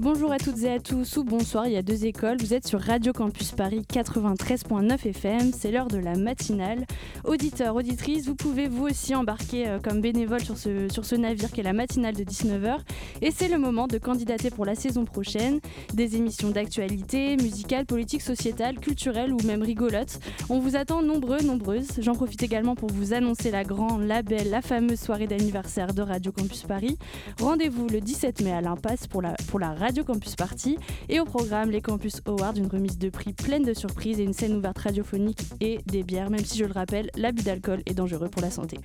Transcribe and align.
Bonjour 0.00 0.30
à 0.30 0.38
toutes 0.38 0.62
et 0.62 0.70
à 0.70 0.78
tous, 0.78 1.16
ou 1.16 1.24
bonsoir, 1.24 1.66
il 1.66 1.72
y 1.72 1.76
a 1.76 1.82
deux 1.82 2.04
écoles. 2.04 2.36
Vous 2.38 2.54
êtes 2.54 2.68
sur 2.68 2.80
Radio 2.80 3.12
Campus 3.12 3.50
Paris 3.50 3.82
93.9 3.92 5.08
FM, 5.08 5.50
c'est 5.52 5.72
l'heure 5.72 5.88
de 5.88 5.98
la 5.98 6.14
matinale. 6.14 6.86
Auditeurs, 7.24 7.74
auditrices, 7.74 8.28
vous 8.28 8.36
pouvez 8.36 8.68
vous 8.68 8.84
aussi 8.84 9.16
embarquer 9.16 9.66
euh, 9.66 9.80
comme 9.80 10.00
bénévole 10.00 10.40
sur 10.40 10.56
ce, 10.56 11.14
navire 11.16 11.50
qui 11.50 11.58
est 11.58 11.64
la 11.64 11.72
matinale 11.72 12.14
de 12.14 12.22
19h. 12.22 12.76
Et 13.22 13.32
c'est 13.32 13.48
le 13.48 13.58
moment 13.58 13.88
de 13.88 13.98
candidater 13.98 14.50
pour 14.50 14.64
la 14.64 14.76
saison 14.76 15.04
prochaine. 15.04 15.58
Des 15.94 16.14
émissions 16.14 16.50
d'actualité, 16.50 17.36
musicales, 17.36 17.84
politiques, 17.84 18.22
sociétales, 18.22 18.78
culturelles 18.78 19.32
ou 19.32 19.44
même 19.48 19.62
rigolotes. 19.64 20.20
On 20.48 20.60
vous 20.60 20.76
attend 20.76 21.02
nombreux, 21.02 21.40
nombreuses. 21.40 21.98
J'en 21.98 22.14
profite 22.14 22.44
également 22.44 22.76
pour 22.76 22.92
vous 22.92 23.14
annoncer 23.14 23.50
la 23.50 23.64
grande, 23.64 24.04
la 24.04 24.22
belle, 24.22 24.50
la 24.50 24.62
fameuse 24.62 25.00
soirée 25.00 25.26
d'anniversaire 25.26 25.92
de 25.92 26.02
Radio 26.02 26.30
Campus 26.30 26.62
Paris. 26.62 26.96
Rendez-vous 27.40 27.88
le 27.88 28.00
17 28.00 28.42
mai 28.42 28.52
à 28.52 28.60
l'Impasse 28.60 29.08
pour 29.08 29.22
la, 29.22 29.34
pour 29.48 29.58
la 29.58 29.74
Radio 29.74 29.87
Campus 29.96 30.36
Party 30.36 30.76
et 31.08 31.18
au 31.18 31.24
programme 31.24 31.70
les 31.70 31.80
Campus 31.80 32.20
Awards, 32.26 32.56
une 32.56 32.66
remise 32.66 32.98
de 32.98 33.08
prix 33.08 33.32
pleine 33.32 33.64
de 33.64 33.74
surprises 33.74 34.20
et 34.20 34.22
une 34.22 34.32
scène 34.32 34.54
ouverte 34.54 34.78
radiophonique 34.78 35.40
et 35.60 35.80
des 35.86 36.02
bières, 36.02 36.30
même 36.30 36.44
si 36.44 36.58
je 36.58 36.64
le 36.64 36.72
rappelle, 36.72 37.10
l'abus 37.16 37.42
d'alcool 37.42 37.82
est 37.86 37.94
dangereux 37.94 38.28
pour 38.28 38.42
la 38.42 38.50
santé. 38.50 38.78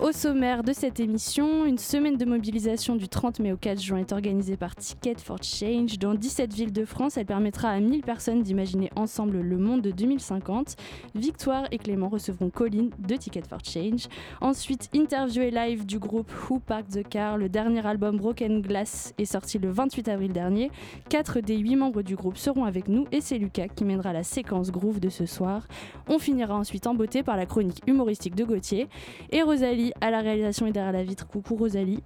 Au 0.00 0.12
sommaire 0.12 0.62
de 0.62 0.72
cette 0.72 1.00
émission, 1.00 1.64
une 1.64 1.76
semaine 1.76 2.16
de 2.16 2.24
mobilisation 2.24 2.94
du 2.94 3.08
30 3.08 3.40
mai 3.40 3.52
au 3.52 3.56
4 3.56 3.82
juin 3.82 3.98
est 3.98 4.12
organisée 4.12 4.56
par 4.56 4.76
Ticket 4.76 5.16
for 5.16 5.42
Change 5.42 5.98
dans 5.98 6.14
17 6.14 6.54
villes 6.54 6.72
de 6.72 6.84
France. 6.84 7.16
Elle 7.16 7.26
permettra 7.26 7.70
à 7.70 7.80
1000 7.80 8.02
personnes 8.02 8.42
d'imaginer 8.42 8.90
ensemble 8.94 9.40
le 9.40 9.56
monde 9.56 9.82
de 9.82 9.90
2050. 9.90 10.76
Victoire 11.16 11.64
et 11.72 11.78
Clément 11.78 12.08
recevront 12.08 12.48
Colline 12.48 12.90
de 13.00 13.16
Ticket 13.16 13.42
for 13.42 13.58
Change. 13.64 14.06
Ensuite, 14.40 14.88
interview 14.94 15.42
et 15.42 15.50
live 15.50 15.84
du 15.84 15.98
groupe 15.98 16.30
Who 16.48 16.60
Parked 16.60 16.92
the 16.92 17.08
Car. 17.08 17.36
Le 17.36 17.48
dernier 17.48 17.84
album 17.84 18.18
Broken 18.18 18.62
Glass 18.62 19.12
est 19.18 19.24
sorti 19.24 19.58
le 19.58 19.72
28 19.72 20.06
avril 20.06 20.32
dernier. 20.32 20.70
Quatre 21.08 21.40
des 21.40 21.56
huit 21.56 21.74
membres 21.74 22.02
du 22.02 22.14
groupe 22.14 22.36
seront 22.36 22.66
avec 22.66 22.86
nous 22.86 23.06
et 23.10 23.20
c'est 23.20 23.38
Lucas 23.38 23.66
qui 23.66 23.84
mènera 23.84 24.12
la 24.12 24.22
séquence 24.22 24.70
groove 24.70 25.00
de 25.00 25.08
ce 25.08 25.26
soir. 25.26 25.66
On 26.06 26.20
finira 26.20 26.54
ensuite 26.56 26.86
en 26.86 26.94
beauté 26.94 27.24
par 27.24 27.36
la 27.36 27.46
chronique 27.46 27.82
humoristique 27.88 28.36
de 28.36 28.44
Gauthier 28.44 28.86
et 29.32 29.42
Rosalie 29.42 29.87
à 30.00 30.10
la 30.10 30.20
réalisation 30.20 30.66
et 30.66 30.72
derrière 30.72 30.92
la 30.92 31.04
vitre. 31.04 31.26
Coucou 31.26 31.56
Rosalie. 31.56 32.02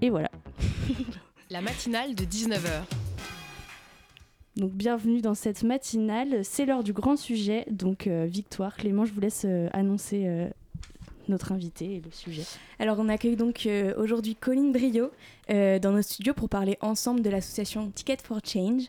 Et 0.00 0.10
voilà. 0.10 0.30
La 1.50 1.60
matinale 1.60 2.14
de 2.14 2.24
19h. 2.24 2.84
Donc 4.56 4.72
bienvenue 4.72 5.20
dans 5.20 5.34
cette 5.34 5.62
matinale. 5.62 6.44
C'est 6.44 6.64
l'heure 6.64 6.84
du 6.84 6.92
grand 6.92 7.16
sujet. 7.16 7.64
Donc 7.70 8.06
euh, 8.06 8.26
Victoire, 8.26 8.76
Clément, 8.76 9.04
je 9.04 9.12
vous 9.12 9.20
laisse 9.20 9.42
euh, 9.44 9.68
annoncer 9.72 10.26
euh, 10.26 10.48
notre 11.30 11.52
invité 11.52 11.96
et 11.96 12.00
le 12.00 12.10
sujet. 12.10 12.44
Alors 12.78 12.98
on 12.98 13.08
accueille 13.08 13.36
donc 13.36 13.64
euh, 13.64 13.94
aujourd'hui 13.96 14.34
Colline 14.34 14.72
Brio 14.72 15.10
euh, 15.50 15.78
dans 15.78 15.92
nos 15.92 16.02
studios 16.02 16.34
pour 16.34 16.48
parler 16.48 16.76
ensemble 16.82 17.22
de 17.22 17.30
l'association 17.30 17.90
Ticket 17.90 18.18
for 18.22 18.40
Change. 18.44 18.82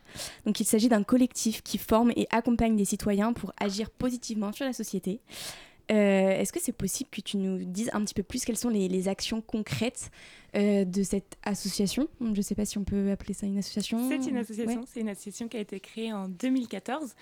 Donc 0.45 0.59
il 0.59 0.65
s'agit 0.65 0.89
d'un 0.89 1.03
collectif 1.03 1.61
qui 1.63 1.77
forme 1.77 2.11
et 2.15 2.27
accompagne 2.31 2.75
des 2.75 2.85
citoyens 2.85 3.31
pour 3.31 3.53
agir 3.57 3.89
positivement 3.89 4.51
sur 4.51 4.65
la 4.65 4.73
société. 4.73 5.21
Euh, 5.91 6.39
Est-ce 6.39 6.53
que 6.53 6.59
c'est 6.61 6.71
possible 6.71 7.09
que 7.11 7.21
tu 7.21 7.37
nous 7.37 7.63
dises 7.65 7.89
un 7.93 8.01
petit 8.03 8.13
peu 8.13 8.23
plus 8.23 8.45
quelles 8.45 8.57
sont 8.57 8.69
les, 8.69 8.87
les 8.87 9.07
actions 9.07 9.41
concrètes 9.41 10.09
euh, 10.55 10.85
de 10.85 11.03
cette 11.03 11.37
association? 11.43 12.07
Je 12.21 12.25
ne 12.27 12.41
sais 12.41 12.55
pas 12.55 12.65
si 12.65 12.77
on 12.77 12.83
peut 12.83 13.11
appeler 13.11 13.33
ça 13.33 13.45
une 13.45 13.57
association. 13.57 14.07
C'est 14.09 14.29
une 14.29 14.37
association, 14.37 14.79
Ouais. 14.81 14.87
c'est 14.91 15.01
une 15.01 15.09
association 15.09 15.47
qui 15.47 15.57
a 15.57 15.59
été 15.59 15.79
créée 15.79 16.13
en 16.13 16.27
2014. 16.29 17.13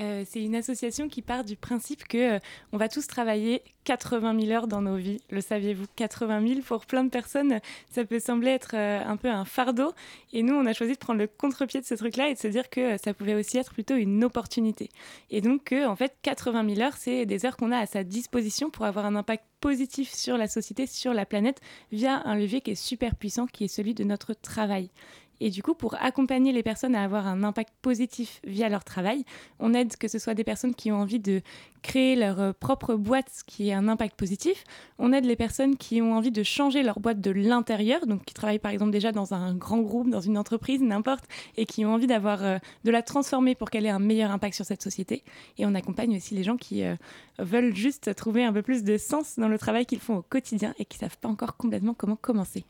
Euh, 0.00 0.24
c'est 0.26 0.42
une 0.42 0.56
association 0.56 1.08
qui 1.08 1.22
part 1.22 1.44
du 1.44 1.56
principe 1.56 2.04
que 2.08 2.36
euh, 2.36 2.38
on 2.72 2.78
va 2.78 2.88
tous 2.88 3.06
travailler 3.06 3.62
80 3.84 4.40
000 4.40 4.52
heures 4.52 4.66
dans 4.66 4.82
nos 4.82 4.96
vies. 4.96 5.20
Le 5.30 5.40
saviez-vous? 5.40 5.84
80 5.94 6.46
000 6.46 6.60
pour 6.62 6.84
plein 6.86 7.04
de 7.04 7.10
personnes, 7.10 7.60
ça 7.90 8.04
peut 8.04 8.18
sembler 8.18 8.50
être 8.50 8.72
euh, 8.74 9.00
un 9.04 9.16
peu 9.16 9.28
un 9.28 9.44
fardeau. 9.44 9.92
Et 10.32 10.42
nous, 10.42 10.54
on 10.54 10.66
a 10.66 10.72
choisi 10.72 10.94
de 10.94 10.98
prendre 10.98 11.20
le 11.20 11.28
contre-pied 11.28 11.80
de 11.80 11.86
ce 11.86 11.94
truc-là 11.94 12.28
et 12.28 12.34
de 12.34 12.38
se 12.38 12.48
dire 12.48 12.70
que 12.70 12.96
ça 12.98 13.14
pouvait 13.14 13.34
aussi 13.34 13.58
être 13.58 13.72
plutôt 13.72 13.94
une 13.94 14.24
opportunité. 14.24 14.88
Et 15.30 15.40
donc 15.40 15.72
en 15.72 15.94
fait 15.96 16.16
80 16.22 16.74
000 16.74 16.80
heures, 16.80 16.96
c'est 16.96 17.26
des 17.26 17.46
heures 17.46 17.56
qu'on 17.56 17.70
a 17.70 17.78
à 17.78 17.86
sa 17.86 18.02
disposition 18.02 18.70
pour 18.70 18.84
avoir 18.84 19.06
un 19.06 19.14
impact 19.14 19.44
positif 19.60 20.12
sur 20.12 20.36
la 20.36 20.48
société, 20.48 20.86
sur 20.86 21.14
la 21.14 21.24
planète, 21.24 21.60
via 21.92 22.20
un 22.26 22.36
levier 22.36 22.60
qui 22.60 22.72
est 22.72 22.74
super 22.74 23.14
puissant, 23.14 23.46
qui 23.46 23.64
est 23.64 23.68
celui 23.68 23.94
de 23.94 24.04
notre 24.04 24.34
travail. 24.34 24.90
Et 25.40 25.50
du 25.50 25.62
coup, 25.62 25.74
pour 25.74 25.96
accompagner 26.00 26.52
les 26.52 26.62
personnes 26.62 26.94
à 26.94 27.02
avoir 27.02 27.26
un 27.26 27.42
impact 27.42 27.72
positif 27.82 28.40
via 28.44 28.68
leur 28.68 28.84
travail, 28.84 29.24
on 29.58 29.74
aide 29.74 29.96
que 29.96 30.08
ce 30.08 30.18
soit 30.18 30.34
des 30.34 30.44
personnes 30.44 30.74
qui 30.74 30.92
ont 30.92 30.96
envie 30.96 31.20
de 31.20 31.42
créer 31.82 32.16
leur 32.16 32.40
euh, 32.40 32.52
propre 32.58 32.94
boîte, 32.94 33.42
qui 33.46 33.68
est 33.68 33.72
un 33.72 33.88
impact 33.88 34.16
positif. 34.16 34.64
On 34.98 35.12
aide 35.12 35.26
les 35.26 35.36
personnes 35.36 35.76
qui 35.76 36.00
ont 36.00 36.14
envie 36.14 36.30
de 36.30 36.42
changer 36.42 36.82
leur 36.82 36.98
boîte 36.98 37.20
de 37.20 37.30
l'intérieur, 37.30 38.06
donc 38.06 38.24
qui 38.24 38.34
travaillent 38.34 38.58
par 38.58 38.72
exemple 38.72 38.90
déjà 38.90 39.12
dans 39.12 39.34
un 39.34 39.54
grand 39.54 39.80
groupe, 39.80 40.08
dans 40.08 40.20
une 40.20 40.38
entreprise, 40.38 40.80
n'importe, 40.82 41.24
et 41.56 41.66
qui 41.66 41.84
ont 41.84 41.92
envie 41.92 42.06
d'avoir 42.06 42.42
euh, 42.42 42.58
de 42.84 42.90
la 42.90 43.02
transformer 43.02 43.54
pour 43.54 43.70
qu'elle 43.70 43.86
ait 43.86 43.90
un 43.90 43.98
meilleur 43.98 44.30
impact 44.30 44.54
sur 44.54 44.64
cette 44.64 44.82
société. 44.82 45.24
Et 45.58 45.66
on 45.66 45.74
accompagne 45.74 46.16
aussi 46.16 46.34
les 46.34 46.42
gens 46.42 46.56
qui 46.56 46.82
euh, 46.82 46.96
veulent 47.38 47.74
juste 47.74 48.14
trouver 48.14 48.44
un 48.44 48.52
peu 48.52 48.62
plus 48.62 48.82
de 48.82 48.96
sens 48.96 49.38
dans 49.38 49.48
le 49.48 49.58
travail 49.58 49.84
qu'ils 49.84 50.00
font 50.00 50.16
au 50.16 50.22
quotidien 50.22 50.74
et 50.78 50.84
qui 50.84 50.98
savent 50.98 51.18
pas 51.18 51.28
encore 51.28 51.56
complètement 51.56 51.94
comment 51.94 52.16
commencer. 52.16 52.64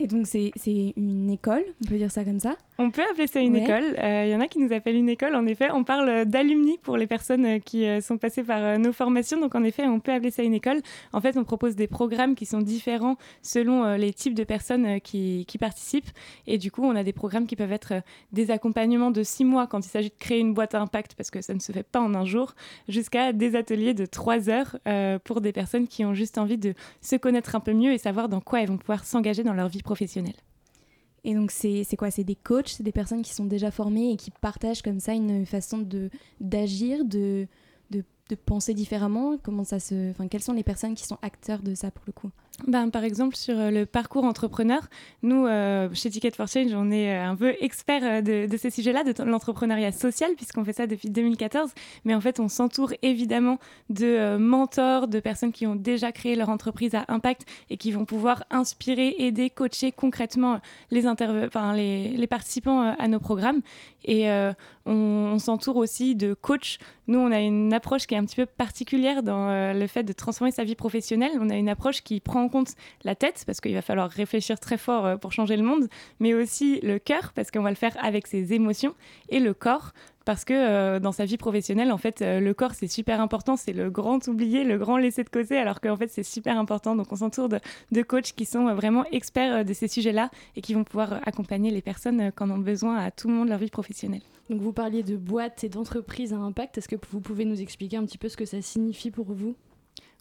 Et 0.00 0.06
donc 0.08 0.26
c'est 0.26 0.50
une 0.96 1.30
école, 1.30 1.62
on 1.84 1.88
peut 1.88 1.96
dire 1.96 2.10
ça 2.10 2.24
comme 2.24 2.40
ça 2.40 2.56
On 2.78 2.90
peut 2.90 3.02
appeler 3.08 3.28
ça 3.28 3.40
une 3.40 3.52
Ouais. 3.54 3.62
école. 3.62 3.94
Euh, 3.98 4.24
Il 4.26 4.32
y 4.32 4.34
en 4.34 4.40
a 4.40 4.48
qui 4.48 4.58
nous 4.58 4.72
appellent 4.72 4.96
une 4.96 5.08
école. 5.08 5.36
En 5.36 5.46
effet, 5.46 5.68
on 5.72 5.84
parle 5.84 6.08
euh, 6.08 6.24
d'alumni 6.24 6.78
pour 6.82 6.96
les 6.96 7.06
personnes 7.06 7.46
euh, 7.46 7.58
qui 7.60 7.86
euh, 7.86 8.00
sont 8.00 8.18
passées 8.18 8.42
par 8.42 8.60
euh, 8.60 8.76
nos 8.76 8.92
formations. 8.92 9.38
Donc, 9.40 9.54
en 9.54 9.62
effet, 9.62 9.86
on 9.86 10.00
peut 10.00 10.10
appeler 10.12 10.32
ça 10.32 10.42
une 10.42 10.54
école. 10.54 10.80
En 11.12 11.20
fait, 11.20 11.36
on 11.36 11.44
propose 11.44 11.76
des 11.76 11.86
programmes 11.86 12.34
qui 12.34 12.44
sont 12.46 12.58
différents 12.60 13.16
selon 13.42 13.84
euh, 13.84 13.96
les 13.96 14.12
types 14.12 14.34
de 14.34 14.42
personnes 14.42 14.84
euh, 14.86 14.98
qui, 14.98 15.44
qui 15.46 15.58
participent. 15.58 16.10
Et 16.48 16.58
du 16.58 16.72
coup, 16.72 16.82
on 16.82 16.96
a 16.96 17.04
des 17.04 17.12
programmes 17.12 17.46
qui 17.46 17.54
peuvent 17.54 17.70
être 17.72 17.92
euh, 17.92 18.00
des 18.32 18.50
accompagnements 18.50 19.12
de 19.12 19.22
six 19.22 19.44
mois 19.44 19.68
quand 19.68 19.86
il 19.86 19.88
s'agit 19.90 20.08
de 20.10 20.14
créer 20.18 20.40
une 20.40 20.54
boîte 20.54 20.74
à 20.74 20.80
impact, 20.80 21.14
parce 21.14 21.30
que 21.30 21.40
ça 21.40 21.54
ne 21.54 21.60
se 21.60 21.70
fait 21.70 21.84
pas 21.84 22.00
en 22.00 22.14
un 22.16 22.24
jour, 22.24 22.54
jusqu'à 22.88 23.32
des 23.32 23.54
ateliers 23.54 23.94
de 23.94 24.06
trois 24.06 24.48
heures 24.50 24.76
euh, 24.88 25.20
pour 25.22 25.40
des 25.40 25.52
personnes 25.52 25.86
qui 25.86 26.04
ont 26.04 26.14
juste 26.14 26.36
envie 26.38 26.58
de 26.58 26.74
se 27.00 27.14
connaître 27.14 27.54
un 27.54 27.60
peu 27.60 27.72
mieux 27.72 27.92
et 27.92 27.98
savoir 27.98 28.28
dans 28.28 28.40
quoi 28.40 28.60
elles 28.60 28.68
vont 28.68 28.78
pouvoir 28.78 29.04
s'engager 29.04 29.44
dans 29.44 29.54
leur 29.54 29.68
vie 29.68 29.82
professionnelle. 29.84 30.34
Et 31.22 31.34
donc, 31.34 31.52
c'est 31.52 31.86
quoi? 31.96 32.10
C'est 32.10 32.24
des 32.24 32.34
coachs, 32.34 32.68
c'est 32.68 32.82
des 32.82 32.92
personnes 32.92 33.22
qui 33.22 33.32
sont 33.32 33.46
déjà 33.46 33.70
formées 33.70 34.10
et 34.12 34.16
qui 34.16 34.30
partagent 34.30 34.82
comme 34.82 35.00
ça 35.00 35.14
une 35.14 35.46
façon 35.46 35.78
de 35.78 36.10
d'agir, 36.40 37.04
de, 37.04 37.46
de, 37.90 38.04
de 38.28 38.34
penser 38.34 38.74
différemment? 38.74 39.38
Comment 39.38 39.64
ça 39.64 39.78
se... 39.78 40.12
Quelles 40.28 40.42
sont 40.42 40.52
les 40.52 40.64
personnes 40.64 40.94
qui 40.94 41.06
sont 41.06 41.18
acteurs 41.22 41.62
de 41.62 41.74
ça 41.74 41.90
pour 41.90 42.04
le 42.06 42.12
coup? 42.12 42.30
Ben, 42.66 42.90
par 42.90 43.04
exemple, 43.04 43.36
sur 43.36 43.58
euh, 43.58 43.70
le 43.70 43.84
parcours 43.84 44.24
entrepreneur, 44.24 44.82
nous, 45.22 45.46
euh, 45.46 45.88
chez 45.92 46.08
Ticket 46.08 46.30
for 46.30 46.46
Change, 46.46 46.72
on 46.74 46.90
est 46.90 47.12
euh, 47.12 47.28
un 47.28 47.36
peu 47.36 47.54
experts 47.60 48.22
de, 48.22 48.48
ces 48.56 48.70
sujets-là, 48.70 49.02
de 49.02 49.22
l'entrepreneuriat 49.24 49.92
social, 49.92 50.30
puisqu'on 50.36 50.64
fait 50.64 50.72
ça 50.72 50.86
depuis 50.86 51.10
2014. 51.10 51.72
Mais 52.04 52.14
en 52.14 52.20
fait, 52.20 52.40
on 52.40 52.48
s'entoure 52.48 52.92
évidemment 53.02 53.58
de 53.90 54.36
mentors, 54.36 55.08
de 55.08 55.20
personnes 55.20 55.52
qui 55.52 55.66
ont 55.66 55.74
déjà 55.74 56.12
créé 56.12 56.36
leur 56.36 56.48
entreprise 56.48 56.94
à 56.94 57.04
impact 57.08 57.46
et 57.70 57.76
qui 57.76 57.90
vont 57.90 58.04
pouvoir 58.04 58.44
inspirer, 58.50 59.16
aider, 59.18 59.50
coacher 59.50 59.92
concrètement 59.92 60.60
les, 60.90 61.06
enfin, 61.06 61.74
les, 61.74 62.26
participants 62.28 62.94
à 62.98 63.08
nos 63.08 63.20
programmes. 63.20 63.60
Et 64.04 64.28
on, 64.86 64.92
on 64.94 65.38
s'entoure 65.38 65.76
aussi 65.76 66.14
de 66.14 66.34
coachs. 66.34 66.78
Nous, 67.06 67.18
on 67.18 67.32
a 67.32 67.40
une 67.40 67.72
approche 67.72 68.06
qui 68.06 68.14
est 68.14 68.18
un 68.18 68.24
petit 68.24 68.36
peu 68.36 68.46
particulière 68.46 69.22
dans 69.22 69.72
le 69.72 69.86
fait 69.86 70.02
de 70.02 70.12
transformer 70.12 70.52
sa 70.52 70.64
vie 70.64 70.74
professionnelle. 70.74 71.32
On 71.40 71.50
a 71.50 71.56
une 71.56 71.68
approche 71.68 72.02
qui 72.02 72.20
prend 72.20 72.43
compte 72.48 72.72
la 73.02 73.14
tête, 73.14 73.44
parce 73.46 73.60
qu'il 73.60 73.74
va 73.74 73.82
falloir 73.82 74.10
réfléchir 74.10 74.58
très 74.58 74.78
fort 74.78 75.06
euh, 75.06 75.16
pour 75.16 75.32
changer 75.32 75.56
le 75.56 75.62
monde, 75.62 75.88
mais 76.20 76.34
aussi 76.34 76.80
le 76.82 76.98
cœur, 76.98 77.32
parce 77.34 77.50
qu'on 77.50 77.62
va 77.62 77.70
le 77.70 77.76
faire 77.76 77.96
avec 78.02 78.26
ses 78.26 78.52
émotions, 78.52 78.94
et 79.28 79.40
le 79.40 79.54
corps, 79.54 79.92
parce 80.24 80.44
que 80.44 80.54
euh, 80.54 81.00
dans 81.00 81.12
sa 81.12 81.24
vie 81.24 81.36
professionnelle, 81.36 81.92
en 81.92 81.98
fait, 81.98 82.22
euh, 82.22 82.40
le 82.40 82.54
corps, 82.54 82.72
c'est 82.72 82.88
super 82.88 83.20
important, 83.20 83.56
c'est 83.56 83.72
le 83.72 83.90
grand 83.90 84.26
oublié, 84.26 84.64
le 84.64 84.78
grand 84.78 84.96
laissé 84.96 85.22
de 85.22 85.28
côté, 85.28 85.58
alors 85.58 85.80
qu'en 85.80 85.96
fait, 85.96 86.08
c'est 86.08 86.22
super 86.22 86.58
important. 86.58 86.96
Donc, 86.96 87.12
on 87.12 87.16
s'entoure 87.16 87.48
de, 87.48 87.60
de 87.92 88.02
coachs 88.02 88.32
qui 88.32 88.46
sont 88.46 88.74
vraiment 88.74 89.04
experts 89.12 89.64
de 89.64 89.72
ces 89.74 89.88
sujets-là 89.88 90.30
et 90.56 90.62
qui 90.62 90.72
vont 90.72 90.84
pouvoir 90.84 91.20
accompagner 91.26 91.70
les 91.70 91.82
personnes 91.82 92.32
qui 92.32 92.42
en 92.42 92.50
ont 92.50 92.58
besoin 92.58 92.96
à 92.96 93.10
tout 93.10 93.28
le 93.28 93.34
monde 93.34 93.46
de 93.46 93.50
leur 93.50 93.58
vie 93.58 93.70
professionnelle. 93.70 94.22
Donc 94.50 94.60
vous 94.60 94.72
parliez 94.72 95.02
de 95.02 95.16
boîtes 95.16 95.64
et 95.64 95.68
d'entreprises 95.68 96.32
à 96.32 96.36
impact. 96.36 96.78
Est-ce 96.78 96.88
que 96.88 96.96
vous 97.10 97.20
pouvez 97.20 97.44
nous 97.44 97.60
expliquer 97.60 97.96
un 97.96 98.04
petit 98.04 98.18
peu 98.18 98.28
ce 98.28 98.36
que 98.36 98.44
ça 98.44 98.60
signifie 98.60 99.10
pour 99.10 99.26
vous? 99.32 99.56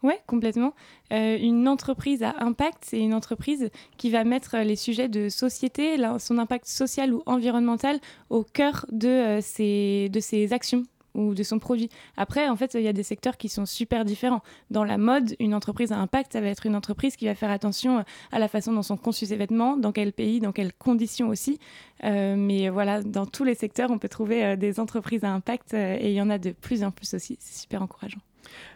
Ouais, 0.03 0.19
complètement. 0.27 0.73
Euh, 1.13 1.37
une 1.39 1.67
entreprise 1.69 2.23
à 2.23 2.35
impact, 2.39 2.83
c'est 2.85 2.99
une 2.99 3.13
entreprise 3.13 3.69
qui 3.97 4.09
va 4.09 4.25
mettre 4.25 4.57
les 4.57 4.75
sujets 4.75 5.07
de 5.07 5.29
société, 5.29 5.95
son 6.19 6.37
impact 6.37 6.65
social 6.65 7.13
ou 7.13 7.23
environnemental 7.25 7.99
au 8.29 8.43
cœur 8.43 8.85
de, 8.91 9.07
euh, 9.07 9.41
ses, 9.41 10.09
de 10.09 10.19
ses 10.19 10.51
actions. 10.51 10.83
ou 11.15 11.35
de 11.35 11.43
son 11.43 11.59
produit. 11.59 11.89
Après, 12.17 12.49
en 12.49 12.55
fait, 12.55 12.73
il 12.73 12.81
y 12.81 12.87
a 12.87 12.93
des 12.93 13.03
secteurs 13.03 13.37
qui 13.37 13.47
sont 13.47 13.67
super 13.67 14.03
différents. 14.03 14.41
Dans 14.71 14.83
la 14.83 14.97
mode, 14.97 15.35
une 15.39 15.53
entreprise 15.53 15.91
à 15.91 15.97
impact, 15.97 16.33
ça 16.33 16.41
va 16.41 16.47
être 16.47 16.65
une 16.65 16.75
entreprise 16.75 17.15
qui 17.15 17.25
va 17.25 17.35
faire 17.35 17.51
attention 17.51 18.03
à 18.31 18.39
la 18.39 18.47
façon 18.47 18.73
dont 18.73 18.81
sont 18.81 18.97
conçus 18.97 19.27
ses 19.27 19.35
vêtements, 19.35 19.77
dans 19.77 19.91
quel 19.91 20.11
pays, 20.11 20.39
dans 20.39 20.51
quelles 20.51 20.73
conditions 20.73 21.29
aussi. 21.29 21.59
Euh, 22.03 22.35
mais 22.35 22.69
voilà, 22.69 23.03
dans 23.03 23.27
tous 23.27 23.43
les 23.43 23.53
secteurs, 23.53 23.91
on 23.91 23.99
peut 23.99 24.09
trouver 24.09 24.43
euh, 24.43 24.55
des 24.55 24.79
entreprises 24.79 25.23
à 25.23 25.29
impact 25.31 25.75
euh, 25.75 25.97
et 25.99 26.09
il 26.09 26.15
y 26.15 26.21
en 26.21 26.31
a 26.31 26.39
de 26.39 26.49
plus 26.49 26.83
en 26.83 26.89
plus 26.89 27.13
aussi. 27.13 27.37
C'est 27.39 27.61
super 27.61 27.83
encourageant. 27.83 28.21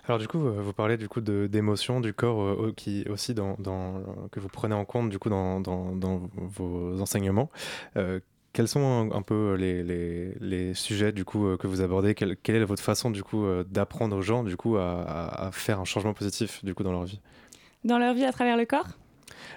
Alors 0.06 0.20
du 0.20 0.28
coup, 0.28 0.40
vous 0.40 0.74
parlez 0.74 0.98
du 0.98 1.10
coup 1.10 1.22
d'émotions 1.22 2.00
du 2.00 2.14
corps 2.14 2.74
qui 2.76 3.06
aussi 3.10 3.34
dans, 3.34 3.56
que 4.32 4.40
vous 4.40 4.48
prenez 4.48 4.76
en 4.76 4.86
compte 4.86 5.10
du 5.10 5.20
coup 5.20 5.30
dans, 5.30 5.60
dans 5.60 6.30
vos 6.36 7.02
enseignements 7.02 7.50
quels 8.54 8.68
sont 8.68 9.12
un, 9.14 9.22
peu 9.22 9.54
les, 9.54 9.84
les, 9.84 10.34
les, 10.40 10.74
sujets 10.74 11.12
du 11.12 11.26
coup 11.26 11.56
que 11.58 11.68
vous 11.68 11.82
abordez? 11.82 12.16
Quelle, 12.16 12.38
est 12.48 12.64
votre 12.64 12.82
façon 12.82 13.12
du 13.12 13.22
coup 13.24 13.46
d'apprendre 13.70 14.16
aux 14.16 14.24
gens 14.24 14.44
du 14.44 14.58
coup 14.58 14.78
à, 14.78 15.04
à, 15.48 15.52
faire 15.52 15.80
un 15.80 15.86
changement 15.86 16.16
positif 16.16 16.66
du 16.66 16.74
coup 16.74 16.82
dans 16.82 16.92
leur 16.92 17.04
vie? 17.04 17.20
Dans 17.84 18.00
leur 18.00 18.16
vie 18.16 18.26
à 18.26 18.32
travers 18.32 18.58
le 18.58 18.66
corps? 18.66 18.88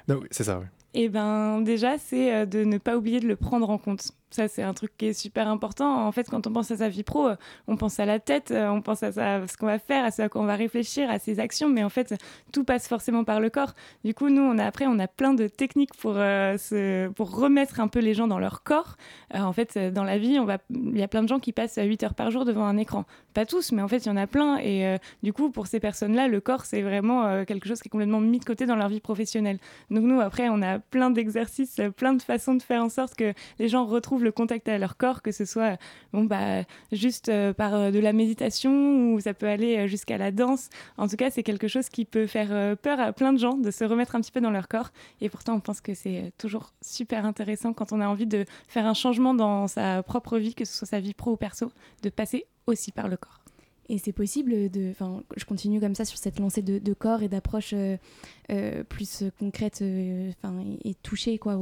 Non, 0.07 0.21
c'est 0.31 0.45
ça. 0.45 0.59
Oui. 0.59 0.67
Eh 0.93 1.09
ben 1.09 1.63
déjà, 1.63 1.97
c'est 1.97 2.47
de 2.47 2.65
ne 2.65 2.77
pas 2.77 2.97
oublier 2.97 3.21
de 3.21 3.29
le 3.29 3.37
prendre 3.37 3.71
en 3.71 3.79
compte. 3.79 4.11
Ça, 4.31 4.47
c'est 4.47 4.63
un 4.63 4.75
truc 4.75 4.93
qui 4.97 5.07
est 5.07 5.13
super 5.13 5.49
important. 5.49 6.07
En 6.07 6.13
fait, 6.13 6.31
quand 6.31 6.47
on 6.47 6.53
pense 6.53 6.71
à 6.71 6.77
sa 6.77 6.89
vie 6.89 7.03
pro, 7.03 7.27
euh, 7.27 7.37
on 7.67 7.77
pense 7.77 7.99
à 7.99 8.05
la 8.07 8.21
tête, 8.21 8.53
euh, 8.53 8.69
on 8.69 8.81
pense 8.81 9.03
à, 9.03 9.11
ce 9.11 9.57
qu'on 9.57 9.67
va 9.67 9.81
faire, 9.81 10.05
à 10.05 10.13
ce 10.13 10.23
à 10.23 10.29
quoi 10.29 10.41
on 10.41 10.45
va 10.45 10.55
réfléchir, 10.55 11.11
à 11.11 11.19
ses 11.19 11.41
actions. 11.41 11.69
Mais 11.69 11.83
en 11.83 11.89
fait, 11.89 12.15
tout 12.53 12.63
passe 12.63 12.87
forcément 12.87 13.25
par 13.25 13.41
le 13.41 13.51
corps. 13.51 13.75
Du 14.05 14.15
coup, 14.15 14.29
nous, 14.29 14.43
on 14.43 14.57
a, 14.59 14.65
après, 14.65 14.87
on 14.87 15.01
a 15.01 15.09
plein 15.09 15.35
de 15.35 15.49
techniques 15.49 15.95
pour, 15.97 16.15
euh, 16.15 16.57
pour 17.17 17.35
remettre 17.35 17.81
un 17.81 17.89
peu 17.89 17.99
les 17.99 18.15
gens 18.15 18.29
dans 18.29 18.39
leur 18.39 18.63
corps. 18.63 18.97
en 19.35 19.53
fait, 19.53 19.77
dans 19.79 20.05
la 20.05 20.19
vie, 20.19 20.39
il 20.71 20.99
y 20.99 21.03
a 21.03 21.09
plein 21.09 21.23
de 21.25 21.29
gens 21.29 21.41
qui 21.41 21.53
passent 21.53 21.81
8 21.83 22.05
heures 22.05 22.15
par 22.15 22.31
jour 22.31 22.45
devant 22.45 22.67
un 22.67 22.77
écran. 22.77 23.07
Pas 23.35 23.47
tous, 23.47 23.73
mais 23.73 23.83
en 23.83 23.89
fait, 23.89 23.99
il 23.99 24.07
y 24.07 24.11
en 24.11 24.17
a 24.17 24.29
plein. 24.29 24.59
Et 24.59 24.97
du 25.25 25.33
coup, 25.33 25.51
pour 25.51 25.67
ces 25.67 25.81
personnes-là, 25.81 26.29
le 26.29 26.41
corps, 26.41 26.65
c'est 26.65 26.83
vraiment 26.83 27.45
quelque 27.45 27.69
chose 27.69 27.81
qui 27.81 27.89
est 27.89 27.91
complètement 27.91 28.21
mis 28.21 28.39
de 28.39 28.45
côté 28.45 28.67
dans 28.67 28.77
leur 28.77 28.89
vie 28.89 29.01
professionnelle. 29.01 29.59
Donc, 29.91 30.05
nous, 30.05 30.21
après, 30.21 30.49
on 30.49 30.63
a 30.63 30.79
plein 30.79 31.11
d'exercices, 31.11 31.81
plein 31.97 32.15
de 32.15 32.23
façons 32.23 32.55
de 32.55 32.63
faire 32.63 32.83
en 32.83 32.89
sorte 32.89 33.15
que 33.15 33.33
les 33.59 33.69
gens 33.69 33.87
retrouvent 33.87 34.20
le 34.23 34.33
contact 34.33 34.69
à 34.69 34.79
leur 34.79 34.97
corps, 34.97 35.23
que 35.23 35.33
ce 35.33 35.45
soit 35.45 35.79
bon, 36.13 36.25
bah, 36.25 36.65
juste 36.93 37.29
euh, 37.29 37.53
par 37.53 37.75
euh, 37.75 37.91
de 37.91 37.99
la 37.99 38.13
méditation 38.13 39.13
ou 39.13 39.21
ça 39.21 39.35
peut 39.35 39.49
aller 39.49 39.79
euh, 39.79 39.87
jusqu'à 39.87 40.19
la 40.19 40.31
danse. 40.31 40.69
En 40.97 41.09
tout 41.09 41.17
cas, 41.17 41.31
c'est 41.31 41.43
quelque 41.43 41.69
chose 41.69 41.89
qui 41.89 42.05
peut 42.05 42.27
faire 42.27 42.77
peur 42.79 43.01
à 43.01 43.13
plein 43.13 43.33
de 43.33 43.39
gens 43.39 43.55
de 43.55 43.71
se 43.71 43.85
remettre 43.85 44.15
un 44.15 44.21
petit 44.21 44.33
peu 44.33 44.41
dans 44.41 44.51
leur 44.51 44.69
corps. 44.69 44.91
Et 45.21 45.29
pourtant, 45.29 45.55
on 45.55 45.61
pense 45.61 45.81
que 45.81 45.95
c'est 45.95 46.33
toujours 46.39 46.73
super 46.83 47.25
intéressant 47.25 47.73
quand 47.73 47.93
on 47.93 48.01
a 48.01 48.07
envie 48.07 48.27
de 48.27 48.45
faire 48.69 48.87
un 48.87 48.95
changement 48.95 49.35
dans 49.35 49.67
sa 49.67 50.03
propre 50.03 50.39
vie, 50.39 50.55
que 50.55 50.65
ce 50.65 50.77
soit 50.77 50.89
sa 50.89 51.01
vie 51.01 51.15
pro 51.15 51.33
ou 51.33 51.37
perso, 51.37 51.73
de 52.03 52.11
passer 52.11 52.47
aussi 52.67 52.93
par 52.93 53.09
le 53.09 53.17
corps. 53.17 53.41
Et 53.89 53.99
c'est 53.99 54.13
possible 54.13 54.71
de. 54.71 54.91
Enfin, 54.91 55.23
je 55.37 55.45
continue 55.45 55.81
comme 55.81 55.97
ça 55.97 56.05
sur 56.05 56.17
cette 56.17 56.39
lancée 56.39 56.63
de, 56.63 56.95
corps 56.95 57.23
et 57.23 57.29
d'approche 57.29 57.75
plus 58.89 59.25
concrète 59.39 59.83
enfin, 59.83 60.61
et, 60.61 60.91
et 60.91 60.95
touchée 60.95 61.39
quoi, 61.39 61.59